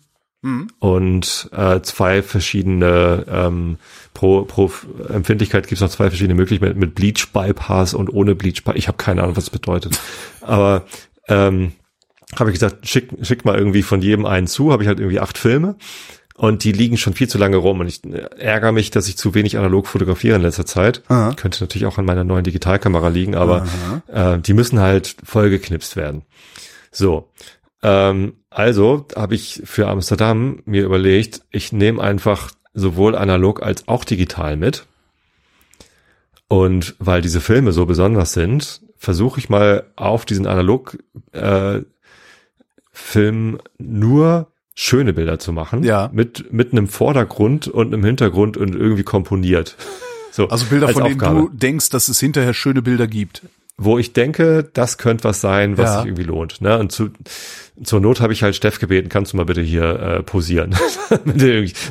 [0.45, 0.69] Mhm.
[0.79, 3.79] und äh, zwei verschiedene ähm,
[4.13, 4.71] pro, pro
[5.09, 8.77] Empfindlichkeit gibt es noch zwei verschiedene Möglichkeiten mit Bleach Bypass und ohne Bleach Bypass.
[8.77, 9.99] Ich habe keine Ahnung, was das bedeutet.
[10.43, 10.85] Aber
[11.29, 11.73] ähm,
[12.39, 15.19] habe ich gesagt, schick, schick mal irgendwie von jedem einen zu, habe ich halt irgendwie
[15.19, 15.77] acht Filme
[16.37, 19.17] und die liegen schon viel zu lange rum und ich äh, ärgere mich, dass ich
[19.17, 21.01] zu wenig analog fotografiere in letzter Zeit.
[21.09, 21.33] Aha.
[21.33, 23.67] Könnte natürlich auch an meiner neuen Digitalkamera liegen, aber
[24.09, 26.21] äh, die müssen halt vollgeknipst werden.
[26.91, 27.31] So,
[27.85, 34.05] ähm, also habe ich für Amsterdam mir überlegt, ich nehme einfach sowohl analog als auch
[34.05, 34.87] digital mit.
[36.49, 40.99] Und weil diese Filme so besonders sind, versuche ich mal auf diesen analog
[41.33, 41.81] äh,
[42.91, 45.85] Film nur schöne Bilder zu machen.
[45.85, 46.11] Ja.
[46.13, 49.77] Mit, mit einem Vordergrund und einem Hintergrund und irgendwie komponiert.
[50.33, 51.41] So, Also Bilder, von denen Aufgabe.
[51.43, 53.43] du denkst, dass es hinterher schöne Bilder gibt.
[53.77, 55.97] Wo ich denke, das könnte was sein, was Ja.
[55.99, 56.61] sich irgendwie lohnt.
[56.61, 56.79] Ne?
[56.79, 57.11] Und zu,
[57.83, 60.77] zur Not habe ich halt Steff gebeten, kannst du mal bitte hier äh, posieren,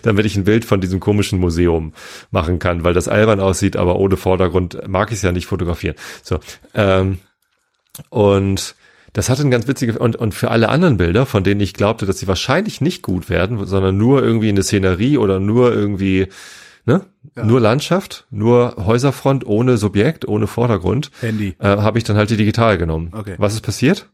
[0.04, 1.94] damit, ich ein Bild von diesem komischen Museum
[2.32, 5.96] machen kann, weil das albern aussieht, aber ohne Vordergrund mag ich es ja nicht fotografieren.
[6.24, 6.40] So
[6.74, 7.20] ähm,
[8.10, 8.76] und
[9.12, 12.06] das hatte ein ganz witzige und und für alle anderen Bilder, von denen ich glaubte,
[12.06, 16.30] dass sie wahrscheinlich nicht gut werden, sondern nur irgendwie eine Szenerie oder nur irgendwie
[16.86, 17.06] ne,
[17.36, 21.56] nur Landschaft, nur Häuserfront ohne Subjekt, ohne Vordergrund Handy.
[21.60, 23.12] äh, habe ich dann halt die digital genommen.
[23.14, 23.36] Okay.
[23.38, 24.10] Was ist passiert?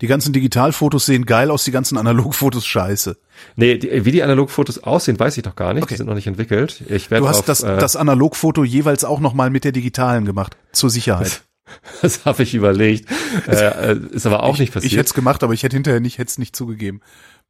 [0.00, 3.16] Die ganzen Digitalfotos sehen geil aus, die ganzen Analogfotos scheiße.
[3.56, 5.82] Nee, die, wie die Analogfotos aussehen, weiß ich doch gar nicht.
[5.82, 5.94] Okay.
[5.94, 6.82] Die sind noch nicht entwickelt.
[6.88, 10.24] Ich werde Du hast auf, das, äh, das Analogfoto jeweils auch nochmal mit der digitalen
[10.24, 11.42] gemacht, zur Sicherheit.
[12.02, 13.10] das habe ich überlegt.
[13.48, 14.92] äh, äh, ist aber auch nicht passiert.
[14.92, 17.00] Ich hätte es gemacht, aber ich hätte hinterher nicht, hätte es nicht zugegeben.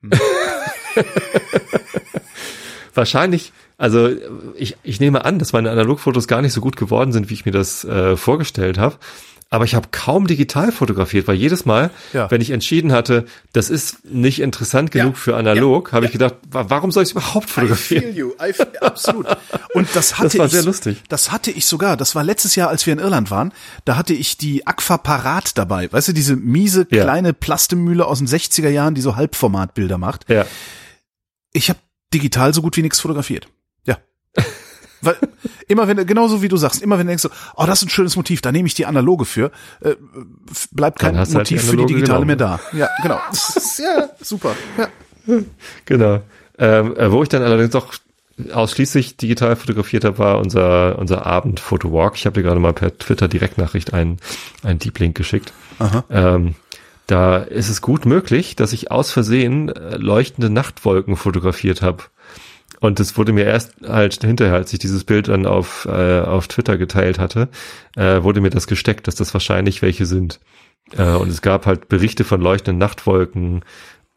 [2.94, 4.10] Wahrscheinlich, also
[4.56, 7.46] ich, ich nehme an, dass meine Analogfotos gar nicht so gut geworden sind, wie ich
[7.46, 8.96] mir das äh, vorgestellt habe.
[9.50, 12.30] Aber ich habe kaum digital fotografiert, weil jedes Mal, Ja.
[12.30, 13.24] wenn ich entschieden hatte,
[13.54, 17.12] das ist nicht interessant genug für analog, habe ich gedacht, wa- warum soll ich es
[17.12, 18.14] überhaupt fotografieren?
[18.14, 18.32] you.
[18.46, 19.26] I feel, absolut.
[19.72, 21.02] Und das hatte war ich, sehr lustig.
[21.08, 21.96] Das hatte ich sogar.
[21.96, 23.54] Das war letztes Jahr, als wir in Irland waren.
[23.86, 25.90] Da hatte ich die Aqua Parat dabei.
[25.90, 27.04] Weißt du, diese miese Ja.
[27.04, 30.28] kleine Plastemühle aus den 60er Jahren, die so Halbformatbilder macht.
[30.28, 30.44] Ja,
[31.54, 31.78] Ich habe
[32.12, 33.48] digital so gut wie nichts fotografiert.
[35.00, 35.16] Weil
[35.68, 37.90] immer wenn genauso wie du sagst, immer wenn du denkst so, oh, das ist ein
[37.90, 39.94] schönes Motiv, da nehme ich die analoge für, äh,
[40.72, 42.26] bleibt kein du halt die Motiv für die digitale genommen.
[42.26, 42.60] mehr da.
[42.72, 43.20] Ja, genau.
[43.78, 44.54] Ja, super.
[44.76, 44.88] Ja.
[45.84, 46.20] genau.
[46.58, 47.94] Ähm, äh, wo ich dann allerdings doch
[48.52, 52.14] ausschließlich digital fotografiert habe, war unser, unser Abend-Fotowalk.
[52.16, 54.18] Ich habe dir gerade mal per Twitter Direktnachricht einen,
[54.62, 55.52] einen Deep Link geschickt.
[55.78, 56.04] Aha.
[56.10, 56.54] Ähm,
[57.06, 62.04] da ist es gut möglich, dass ich aus Versehen äh, leuchtende Nachtwolken fotografiert habe.
[62.80, 66.48] Und es wurde mir erst halt hinterher, als ich dieses Bild dann auf, äh, auf
[66.48, 67.48] Twitter geteilt hatte,
[67.96, 70.40] äh, wurde mir das gesteckt, dass das wahrscheinlich welche sind.
[70.96, 73.64] Äh, und es gab halt Berichte von leuchtenden Nachtwolken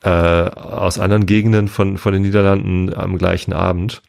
[0.04, 4.02] äh, aus anderen Gegenden von, von den Niederlanden am gleichen Abend.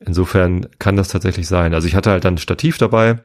[0.00, 1.72] Insofern kann das tatsächlich sein.
[1.72, 3.20] Also ich hatte halt dann ein Stativ dabei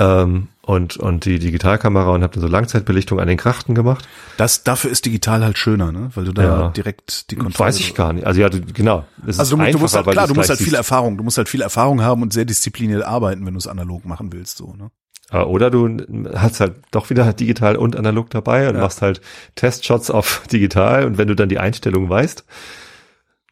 [0.00, 4.06] ähm, und, und die Digitalkamera und habe dann so Langzeitbelichtung an den Krachten gemacht.
[4.36, 6.10] Das, dafür ist digital halt schöner, ne?
[6.14, 6.68] Weil du da Ja.
[6.70, 8.24] direkt die Kontrolle Weiß ich gar nicht.
[8.24, 9.04] Also ja, du, genau.
[9.26, 10.76] Es Also du, du musst halt, klar, du musst halt viel siehst.
[10.76, 14.04] Erfahrung, du musst halt viel Erfahrung haben und sehr diszipliniert arbeiten, wenn du es analog
[14.04, 14.90] machen willst, so, ne?
[15.44, 15.96] Oder du
[16.34, 18.80] hast halt doch wieder digital und analog dabei und Ja.
[18.82, 19.20] machst halt
[19.56, 22.44] Testshots auf digital und wenn du dann die Einstellung weißt,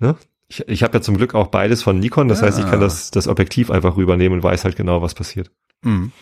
[0.01, 0.17] ne?
[0.49, 2.47] Ich, ich habe ja zum Glück auch beides von Nikon, das Ja.
[2.47, 5.51] heißt, ich kann das, das Objektiv einfach rübernehmen und weiß halt genau, was passiert.
[5.83, 6.13] Mhm.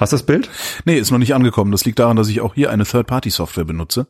[0.00, 0.48] Hast du das Bild?
[0.84, 1.72] Nee, ist noch nicht angekommen.
[1.72, 4.06] Das liegt daran, dass ich auch hier eine Third-Party-Software benutze.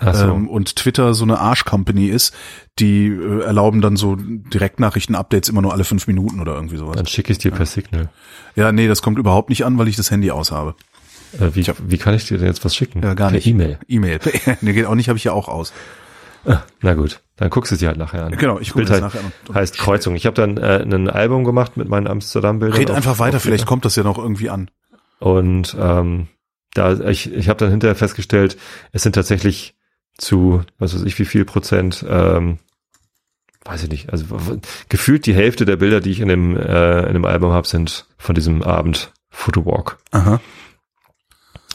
[0.00, 0.26] Ach so.
[0.26, 2.34] Ähm, und Twitter so eine Arsch-Company ist,
[2.78, 6.96] die äh, erlauben dann so Direktnachrichten-Updates immer nur alle fünf Minuten oder irgendwie sowas.
[6.96, 8.10] Dann schicke ich dir per Signal.
[8.56, 10.74] Ja, nee, das kommt überhaupt nicht an, weil ich das Handy aus habe.
[11.38, 13.02] Äh, wie, wie kann ich dir denn jetzt was schicken?
[13.02, 13.46] Ja, gar per nicht.
[13.46, 13.78] E-Mail.
[13.88, 14.18] E-Mail.
[14.60, 15.72] nee, geht auch nicht, habe ich ja auch aus.
[16.46, 18.32] Ah, na gut, dann guckst du es dir halt nachher an.
[18.36, 19.54] Genau, ich gucke das halt, nachher an.
[19.54, 20.14] heißt Kreuzung.
[20.14, 22.78] Ich habe dann äh, ein Album gemacht mit meinen Amsterdam-Bildern.
[22.78, 24.70] Red auf- einfach weiter, auf vielleicht kommt das ja noch irgendwie an.
[25.18, 26.28] Und ähm,
[26.74, 28.56] da ich, ich habe dann hinterher festgestellt,
[28.92, 29.76] es sind tatsächlich
[30.16, 32.58] zu, was weiß ich, wie viel Prozent, ähm,
[33.64, 34.24] weiß ich nicht, also
[34.88, 38.06] gefühlt die Hälfte der Bilder, die ich in dem, äh, in dem Album habe, sind
[38.16, 39.98] von diesem Abend Fotowalk.
[40.10, 40.40] Aha.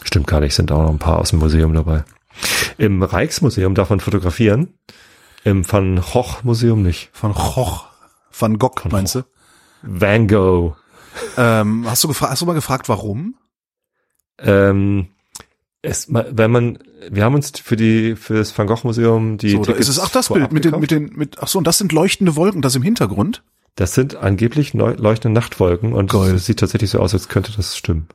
[0.03, 2.03] Stimmt gar nicht, sind auch noch ein paar aus dem Museum dabei.
[2.77, 4.73] Im Rijksmuseum darf man fotografieren,
[5.43, 7.09] im Van Gogh Museum nicht.
[7.13, 7.85] Von Gogh.
[8.31, 9.23] Van Gogh, meinst du?
[9.81, 10.75] Van Gogh.
[11.37, 13.35] Ähm, hast du hast du mal gefragt, warum?
[14.39, 15.07] Ähm,
[15.81, 19.57] es, wenn man, wir haben uns für die, für das Van Gogh Museum die So,
[19.57, 21.67] da Tickets ist es, ach, das Bild mit den, mit den, mit, ach so, und
[21.67, 23.43] das sind leuchtende Wolken, das im Hintergrund?
[23.75, 26.35] Das sind angeblich leuchtende Nachtwolken und Geil.
[26.35, 28.07] es sieht tatsächlich so aus, als könnte das stimmen.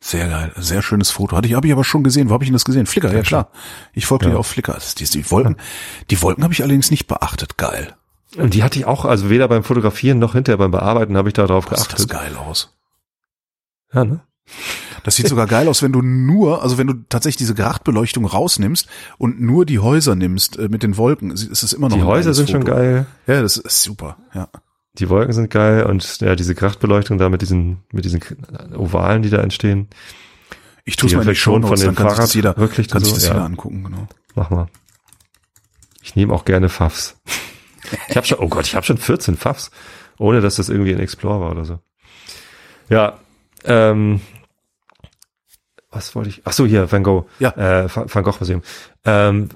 [0.00, 1.34] Sehr geil, sehr schönes Foto.
[1.34, 2.28] Hatte ich, habe ich aber schon gesehen.
[2.28, 2.84] Wo habe ich denn das gesehen?
[2.84, 3.50] Flickr, ja klar.
[3.94, 4.32] Ich folge Ja.
[4.32, 4.74] dir auf Flickr.
[4.74, 5.56] Das, die, die Wolken,
[6.10, 7.56] die Wolken habe ich allerdings nicht beachtet.
[7.56, 7.94] Geil.
[8.36, 11.34] Und die hatte ich auch, also weder beim Fotografieren noch hinterher beim Bearbeiten habe ich
[11.34, 12.34] da drauf Das sieht das geachtet.
[12.34, 12.74] geil aus.
[13.92, 14.20] Ja, ne?
[15.04, 18.88] Das sieht sogar geil aus, wenn du nur, also wenn du tatsächlich diese Grachtbeleuchtung rausnimmst
[19.18, 22.34] und nur die Häuser nimmst äh, mit den Wolken, ist es immer noch Die Häuser
[22.34, 22.74] sind schon Foto.
[22.74, 24.16] geil, Ja, das ist super.
[24.34, 24.48] Ja.
[24.98, 28.20] die Wolken sind geil und ja, diese Krachtbeleuchtung da mit diesen, mit diesen
[28.76, 29.88] Ovalen, die da entstehen.
[30.84, 33.26] Ich tue es mal Shownotes, von kann sich das jeder, Fahrradrücklichtern kann sich so, das
[33.28, 33.34] ja.
[33.34, 34.06] jeder angucken, genau.
[34.34, 34.66] Mach mal.
[36.02, 37.16] Ich nehme auch gerne Pfaffs.
[38.08, 39.70] Ich habe schon, oh Gott, ich habe schon 14 Pfaffs,
[40.18, 41.78] ohne dass das irgendwie ein Explore war oder so.
[42.88, 43.18] Ja,
[43.64, 44.20] ähm,
[45.90, 46.42] was wollte ich?
[46.44, 47.50] Ach so, hier, Van Gogh, Ja.
[47.84, 48.62] äh, Van Gogh Museum.
[49.04, 49.48] Ähm,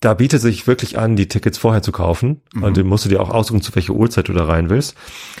[0.00, 2.42] da bietet sich wirklich an, die Tickets vorher zu kaufen.
[2.60, 4.96] Und dann musst du dir auch aussuchen, zu welcher Uhrzeit du da rein willst.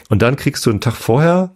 [0.08, 1.54] Und dann kriegst du einen Tag vorher,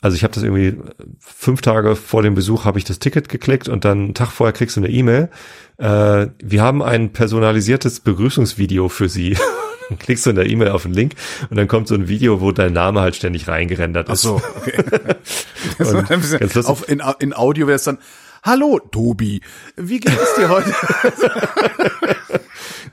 [0.00, 0.76] also ich habe das irgendwie
[1.18, 4.52] fünf Tage vor dem Besuch habe ich das Ticket geklickt und dann einen Tag vorher
[4.52, 5.30] kriegst du eine E-Mail.
[5.78, 9.36] Äh, wir haben ein personalisiertes Begrüßungsvideo für Sie.
[9.88, 11.12] Dann klickst du in der E-Mail auf den Link
[11.50, 14.20] und dann kommt so ein Video, wo dein Name halt ständig reingerendert ist.
[14.26, 14.82] Ach so, okay.
[15.78, 16.70] Und war ein bisschen- ganz lustig.
[16.70, 17.98] auf, in, in Audio wäre es dann,
[18.42, 19.40] Hallo, Tobi,
[19.76, 20.74] wie geht es dir heute?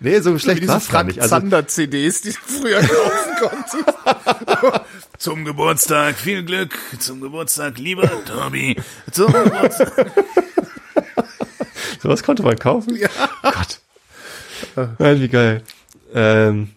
[0.04, 1.20] Nee, so Wie schlecht diese war's gar nicht.
[1.20, 4.86] Also, Zander CDs, die du früher kaufen konntest.
[5.20, 8.76] Zum Geburtstag viel Glück, zum Geburtstag lieber Tobi,
[9.12, 10.12] zum Geburtstag.
[12.02, 12.96] Sowas konnte man kaufen?
[12.96, 13.10] Ja.
[13.44, 13.80] Gott.
[14.98, 15.62] Nein, wie geil.
[16.16, 16.72] Ähm,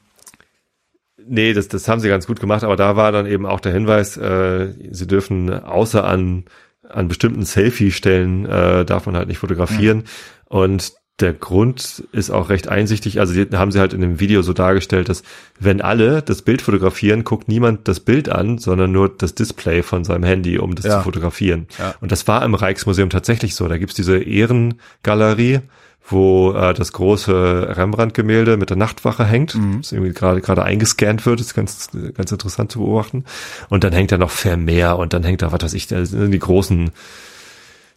[1.27, 3.73] nee, das, das haben sie ganz gut gemacht, aber da war dann eben auch der
[3.73, 6.45] Hinweis, äh, sie dürfen außer an,
[6.89, 10.05] an bestimmten Selfie-Stellen, äh, darf man halt nicht fotografieren.
[10.47, 13.21] Und der Grund ist auch recht einsichtig.
[13.21, 15.23] Also die haben sie halt in dem Video so dargestellt, dass
[15.61, 20.03] wenn alle das Bild fotografieren, guckt niemand das Bild an, sondern nur das Display von
[20.03, 20.99] seinem Handy, um das Ja.
[20.99, 21.69] zu fotografieren.
[21.79, 21.95] Ja.
[22.01, 23.69] Und das war im Rijksmuseum tatsächlich so.
[23.69, 25.61] Da gibt's diese Ehrengalerie,
[26.07, 31.41] wo äh, das große Rembrandt-Gemälde mit der Nachtwache hängt, das irgendwie gerade gerade eingescannt wird,
[31.41, 33.25] das ist ganz ganz interessant zu beobachten.
[33.71, 36.31] Und dann hängt da noch Vermeer und dann hängt da was weiß ich, da sind
[36.31, 36.91] die großen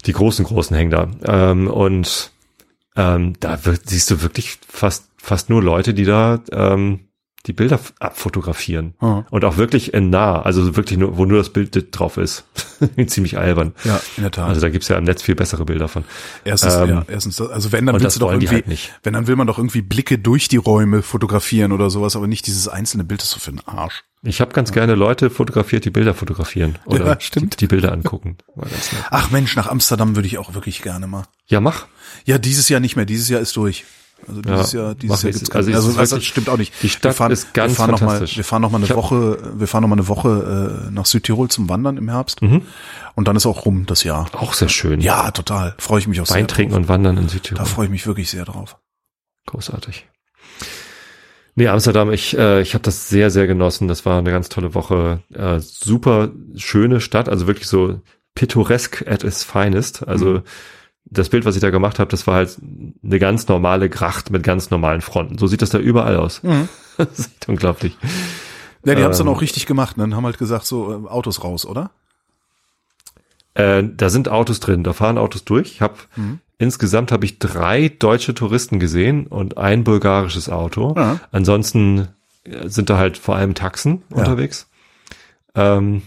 [0.05, 1.09] die großen großen hängen da.
[1.25, 2.31] Ähm, und
[2.95, 7.06] ähm, da wird, siehst du wirklich fast fast nur Leute, die da ähm,
[7.47, 9.23] die Bilder abfotografieren Ah.
[9.31, 12.43] und auch wirklich in nah, also wirklich nur, wo nur das Bild drauf ist.
[13.07, 13.73] Ziemlich albern.
[13.83, 14.49] Ja, in der Tat.
[14.49, 16.03] Also da gibt's ja im Netz viel bessere Bilder von.
[16.43, 18.93] Erstens, Ähm, ja, erstens, also wenn, dann willst das du doch irgendwie, halt nicht.
[19.03, 22.45] wenn, dann will man doch irgendwie Blicke durch die Räume fotografieren oder sowas, aber nicht
[22.47, 24.03] dieses einzelne Bild, das ist so für den Arsch.
[24.23, 27.53] Ich habe ganz gerne Leute fotografiert, die Bilder fotografieren oder Ja, stimmt.
[27.53, 28.37] Die, die Bilder angucken.
[29.09, 31.23] Ach Mensch, nach Amsterdam würde ich auch wirklich gerne mal.
[31.47, 31.85] Ja, mach.
[32.25, 33.85] Ja, dieses Jahr nicht mehr, dieses Jahr ist durch.
[34.27, 36.73] Also dieses Ja, Jahr, dieses Jahr gibt's Also also, ist das stimmt auch nicht.
[36.81, 38.37] die Stadt wir fahren, ist ganz wir fahren noch mal, fantastisch.
[38.37, 41.49] wir fahren noch mal eine Woche, wir fahren noch mal eine Woche äh, nach Südtirol
[41.49, 42.41] zum Wandern im Herbst.
[42.41, 44.27] Und dann ist auch rum das Jahr.
[44.33, 45.01] Auch sehr schön.
[45.01, 45.75] Ja, total.
[45.77, 46.81] Freue ich mich auch Wein sehr trinken drauf.
[46.81, 47.65] und wandern in Da Südtirol.
[47.65, 48.77] freue ich mich wirklich sehr drauf.
[49.45, 50.07] Großartig.
[51.55, 53.87] Nee, Amsterdam, ich, äh, ich habe das sehr, sehr genossen.
[53.87, 55.23] Das war eine ganz tolle Woche.
[55.33, 57.99] Äh, super schöne Stadt, also wirklich so
[58.35, 60.07] pittoresk at its finest.
[60.07, 60.41] Also Mhm.
[61.09, 62.57] Das Bild, was ich da gemacht habe, das war halt
[63.03, 65.37] eine ganz normale Gracht mit ganz normalen Fronten.
[65.37, 66.41] So sieht das da überall aus.
[66.97, 67.95] Das ist unglaublich.
[68.83, 69.33] Ja, die haben es dann Ähm.
[69.33, 70.05] auch richtig gemacht, ne?
[70.05, 71.91] Und haben halt gesagt, so äh, Autos raus, oder?
[73.53, 75.71] Äh, da sind Autos drin, da fahren Autos durch.
[75.73, 76.39] Ich habe Mhm.
[76.57, 80.93] insgesamt habe ich drei deutsche Touristen gesehen und ein bulgarisches Auto.
[80.97, 81.19] Ja.
[81.31, 82.07] Ansonsten
[82.45, 84.67] äh, sind da halt vor allem Taxen unterwegs.
[85.55, 86.01] Ähm,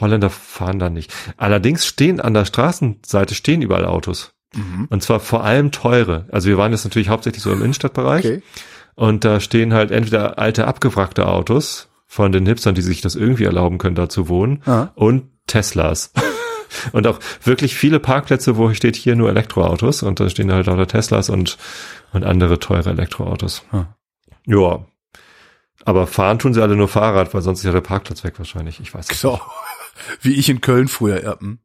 [0.00, 1.12] Holländer fahren da nicht.
[1.36, 4.34] Allerdings stehen an der Straßenseite stehen überall Autos.
[4.54, 4.86] Mhm.
[4.90, 6.26] Und zwar vor allem teure.
[6.32, 8.24] Also wir waren jetzt natürlich hauptsächlich so im Innenstadtbereich.
[8.24, 8.42] Okay.
[8.94, 13.44] Und da stehen halt entweder alte abgewrackte Autos von den Hipstern, die sich das irgendwie
[13.44, 14.90] erlauben können, da zu wohnen, Ja.
[14.94, 16.12] und Teslas.
[16.92, 20.86] und auch wirklich viele Parkplätze, wo steht hier nur Elektroautos und da stehen halt lauter
[20.86, 21.58] Teslas und,
[22.12, 23.62] und andere teure Elektroautos.
[23.72, 23.94] Ja.
[24.46, 24.86] Ja.
[25.84, 28.80] Aber fahren tun sie alle nur Fahrrad, weil sonst ist ja der Parkplatz weg wahrscheinlich.
[28.80, 29.20] Ich weiß nicht.
[29.20, 29.40] So.
[30.22, 31.38] Wie ich in Köln früher, ja.
[31.38, 31.58] hm.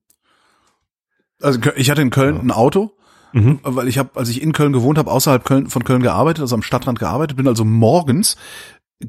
[1.44, 2.92] Also ich hatte in Köln ein Auto,
[3.34, 3.60] Mhm.
[3.64, 6.56] weil ich habe, als ich in Köln gewohnt habe, außerhalb Köln, von Köln gearbeitet, also
[6.56, 8.38] am Stadtrand gearbeitet, bin also morgens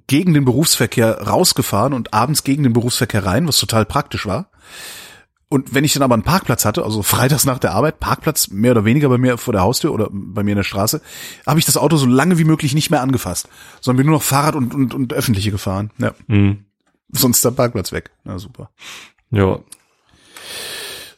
[0.06, 4.50] gegen den Berufsverkehr rausgefahren und abends gegen den Berufsverkehr rein, was total praktisch war.
[5.50, 8.72] Und wenn ich dann aber einen Parkplatz hatte, also freitags nach der Arbeit, Parkplatz mehr
[8.72, 11.00] oder weniger bei mir vor der Haustür oder bei mir in der Straße,
[11.46, 13.48] habe ich das Auto so lange wie möglich nicht mehr angefasst,
[13.80, 15.90] sondern bin nur noch Fahrrad und, und, und öffentliche gefahren.
[15.98, 16.12] Ja.
[16.26, 16.64] Mhm.
[17.12, 18.10] Sonst ist der Parkplatz weg.
[18.24, 18.70] Na super.
[19.30, 19.60] Ja.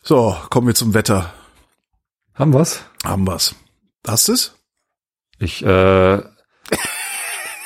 [0.09, 1.32] So, kommen wir zum Wetter.
[2.34, 2.80] Haben wir's?
[3.02, 3.57] Haben wir's.
[4.07, 4.54] Hast du's?
[5.40, 6.18] Ich, äh,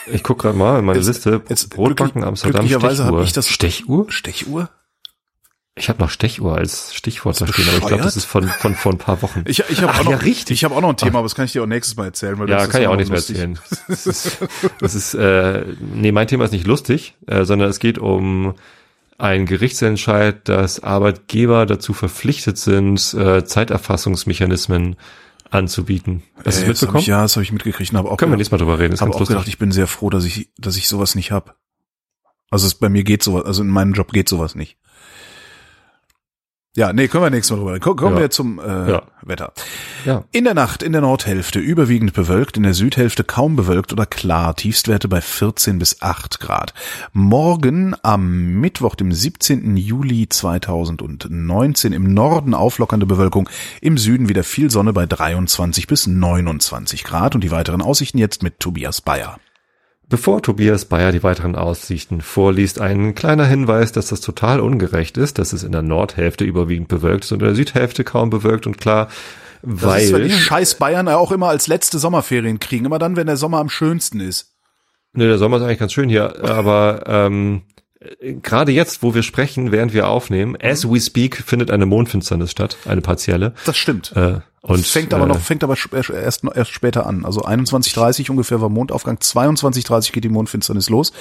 [0.07, 1.43] ich guck gerade mal in meine Jetzt- Liste.
[1.51, 3.24] jetzt Brotbacken glücklich- Amsterdam, glücklicherweise hab Stechuhr.
[3.24, 4.11] ich das- Stechuhr?
[4.11, 4.70] Stechuhr?
[5.74, 8.74] Ich habe noch Stechuhr als Stichwort da stehen, aber ich glaube, das ist von, von
[8.74, 9.45] vor ein paar Wochen.
[9.47, 10.55] Ich, ich habe Ach, auch noch, ja, richtig.
[10.55, 12.38] Ich habe auch noch ein Thema, aber das kann ich dir auch nächstes Mal erzählen.
[12.38, 13.59] Weil ja, kann ich auch nicht mehr erzählen.
[13.86, 14.38] Das ist,
[14.80, 18.55] das ist äh, nee, mein Thema ist nicht lustig, äh, sondern es geht um
[19.21, 24.97] einen Gerichtsentscheid, dass Arbeitgeber dazu verpflichtet sind, äh, Zeiterfassungsmechanismen
[25.51, 26.23] anzubieten.
[26.37, 27.01] Hast du Äh, es das mitbekommen?
[27.01, 27.93] ich, ja, das habe ich mitgekriegt.
[27.93, 28.95] Hab auch Können wir gedacht, nächstes Mal drüber reden.
[28.95, 31.57] Ist habe auch gedacht, ich bin sehr froh, dass ich, dass ich sowas nicht hab.
[32.51, 34.77] Also es, bei mir geht sowas, also in meinem Job geht sowas nicht.
[36.77, 38.21] Ja, nee, können wir nächstes Mal drüber Kommen Ja.
[38.21, 39.03] wir zum äh, Ja.
[39.23, 39.53] Wetter.
[40.05, 40.23] ja.
[40.31, 44.55] In der Nacht in der Nordhälfte überwiegend bewölkt, in der Südhälfte kaum bewölkt oder klar,
[44.55, 46.73] Tiefstwerte bei 14 bis 8 Grad.
[47.12, 49.76] Morgen am Mittwoch, dem 17.
[49.76, 53.49] Juli 2019 im Norden auflockernde Bewölkung,
[53.80, 58.45] im Süden wieder viel Sonne bei 23 bis 29 Grad und die weiteren Aussichten jetzt
[58.45, 59.38] mit Tobias Bayer.
[60.11, 65.38] Bevor Tobias Bayer die weiteren Aussichten vorliest, ein kleiner Hinweis, dass das total ungerecht ist,
[65.38, 68.76] dass es in der Nordhälfte überwiegend bewölkt ist und in der Südhälfte kaum bewölkt und
[68.76, 69.07] klar,
[69.62, 72.99] Das weil ist, weil die scheiß Bayern ja auch immer als letzte Sommerferien kriegen, immer
[72.99, 74.57] dann, wenn der Sommer am schönsten ist.
[75.12, 77.80] Ne, der Sommer ist eigentlich ganz schön hier, aber ähm, äh,
[78.21, 82.77] gerade jetzt, wo wir sprechen, während wir aufnehmen, as we speak, findet eine Mondfinsternis statt,
[82.87, 83.53] eine partielle.
[83.67, 84.13] Das stimmt.
[84.17, 87.25] Äh, und fängt aber äh, noch, fängt aber sp- erst, erst später an.
[87.25, 91.13] Also 21.30 ungefähr war Mondaufgang, 22.30 geht die Mondfinsternis los.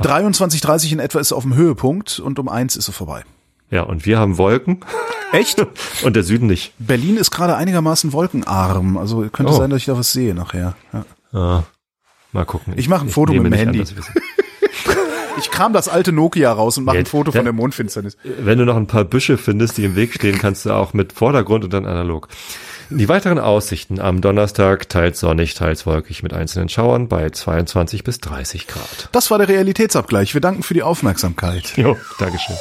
[0.00, 3.22] 23.30 in etwa ist auf dem Höhepunkt und um eins ist sie vorbei.
[3.70, 4.80] Ja, und wir haben Wolken
[5.32, 5.64] Echt?
[6.02, 6.72] und der Süden nicht.
[6.78, 8.96] Berlin ist gerade einigermaßen wolkenarm.
[8.98, 9.56] Also könnte Oh.
[9.56, 10.74] sein, dass ich da was sehe nachher.
[10.92, 11.04] Ja.
[11.32, 11.62] Ah,
[12.32, 12.72] mal gucken.
[12.76, 13.78] Ich mache ein Foto nehme mit dem nicht an, Handy.
[13.78, 14.16] dass wir sind.
[15.38, 18.16] Ich kram das alte Nokia raus und mache Ja, ein Foto von der Mondfinsternis.
[18.24, 21.12] Wenn du noch ein paar Büsche findest, die im Weg stehen, kannst du auch mit
[21.12, 22.28] Vordergrund und dann analog.
[22.90, 28.18] Die weiteren Aussichten am Donnerstag teils sonnig, teils wolkig mit einzelnen Schauern bei 22 bis
[28.18, 29.08] 30 Grad.
[29.12, 30.34] Das war der Realitätsabgleich.
[30.34, 31.76] Wir danken für die Aufmerksamkeit.
[31.76, 32.56] Jo, Dankeschön.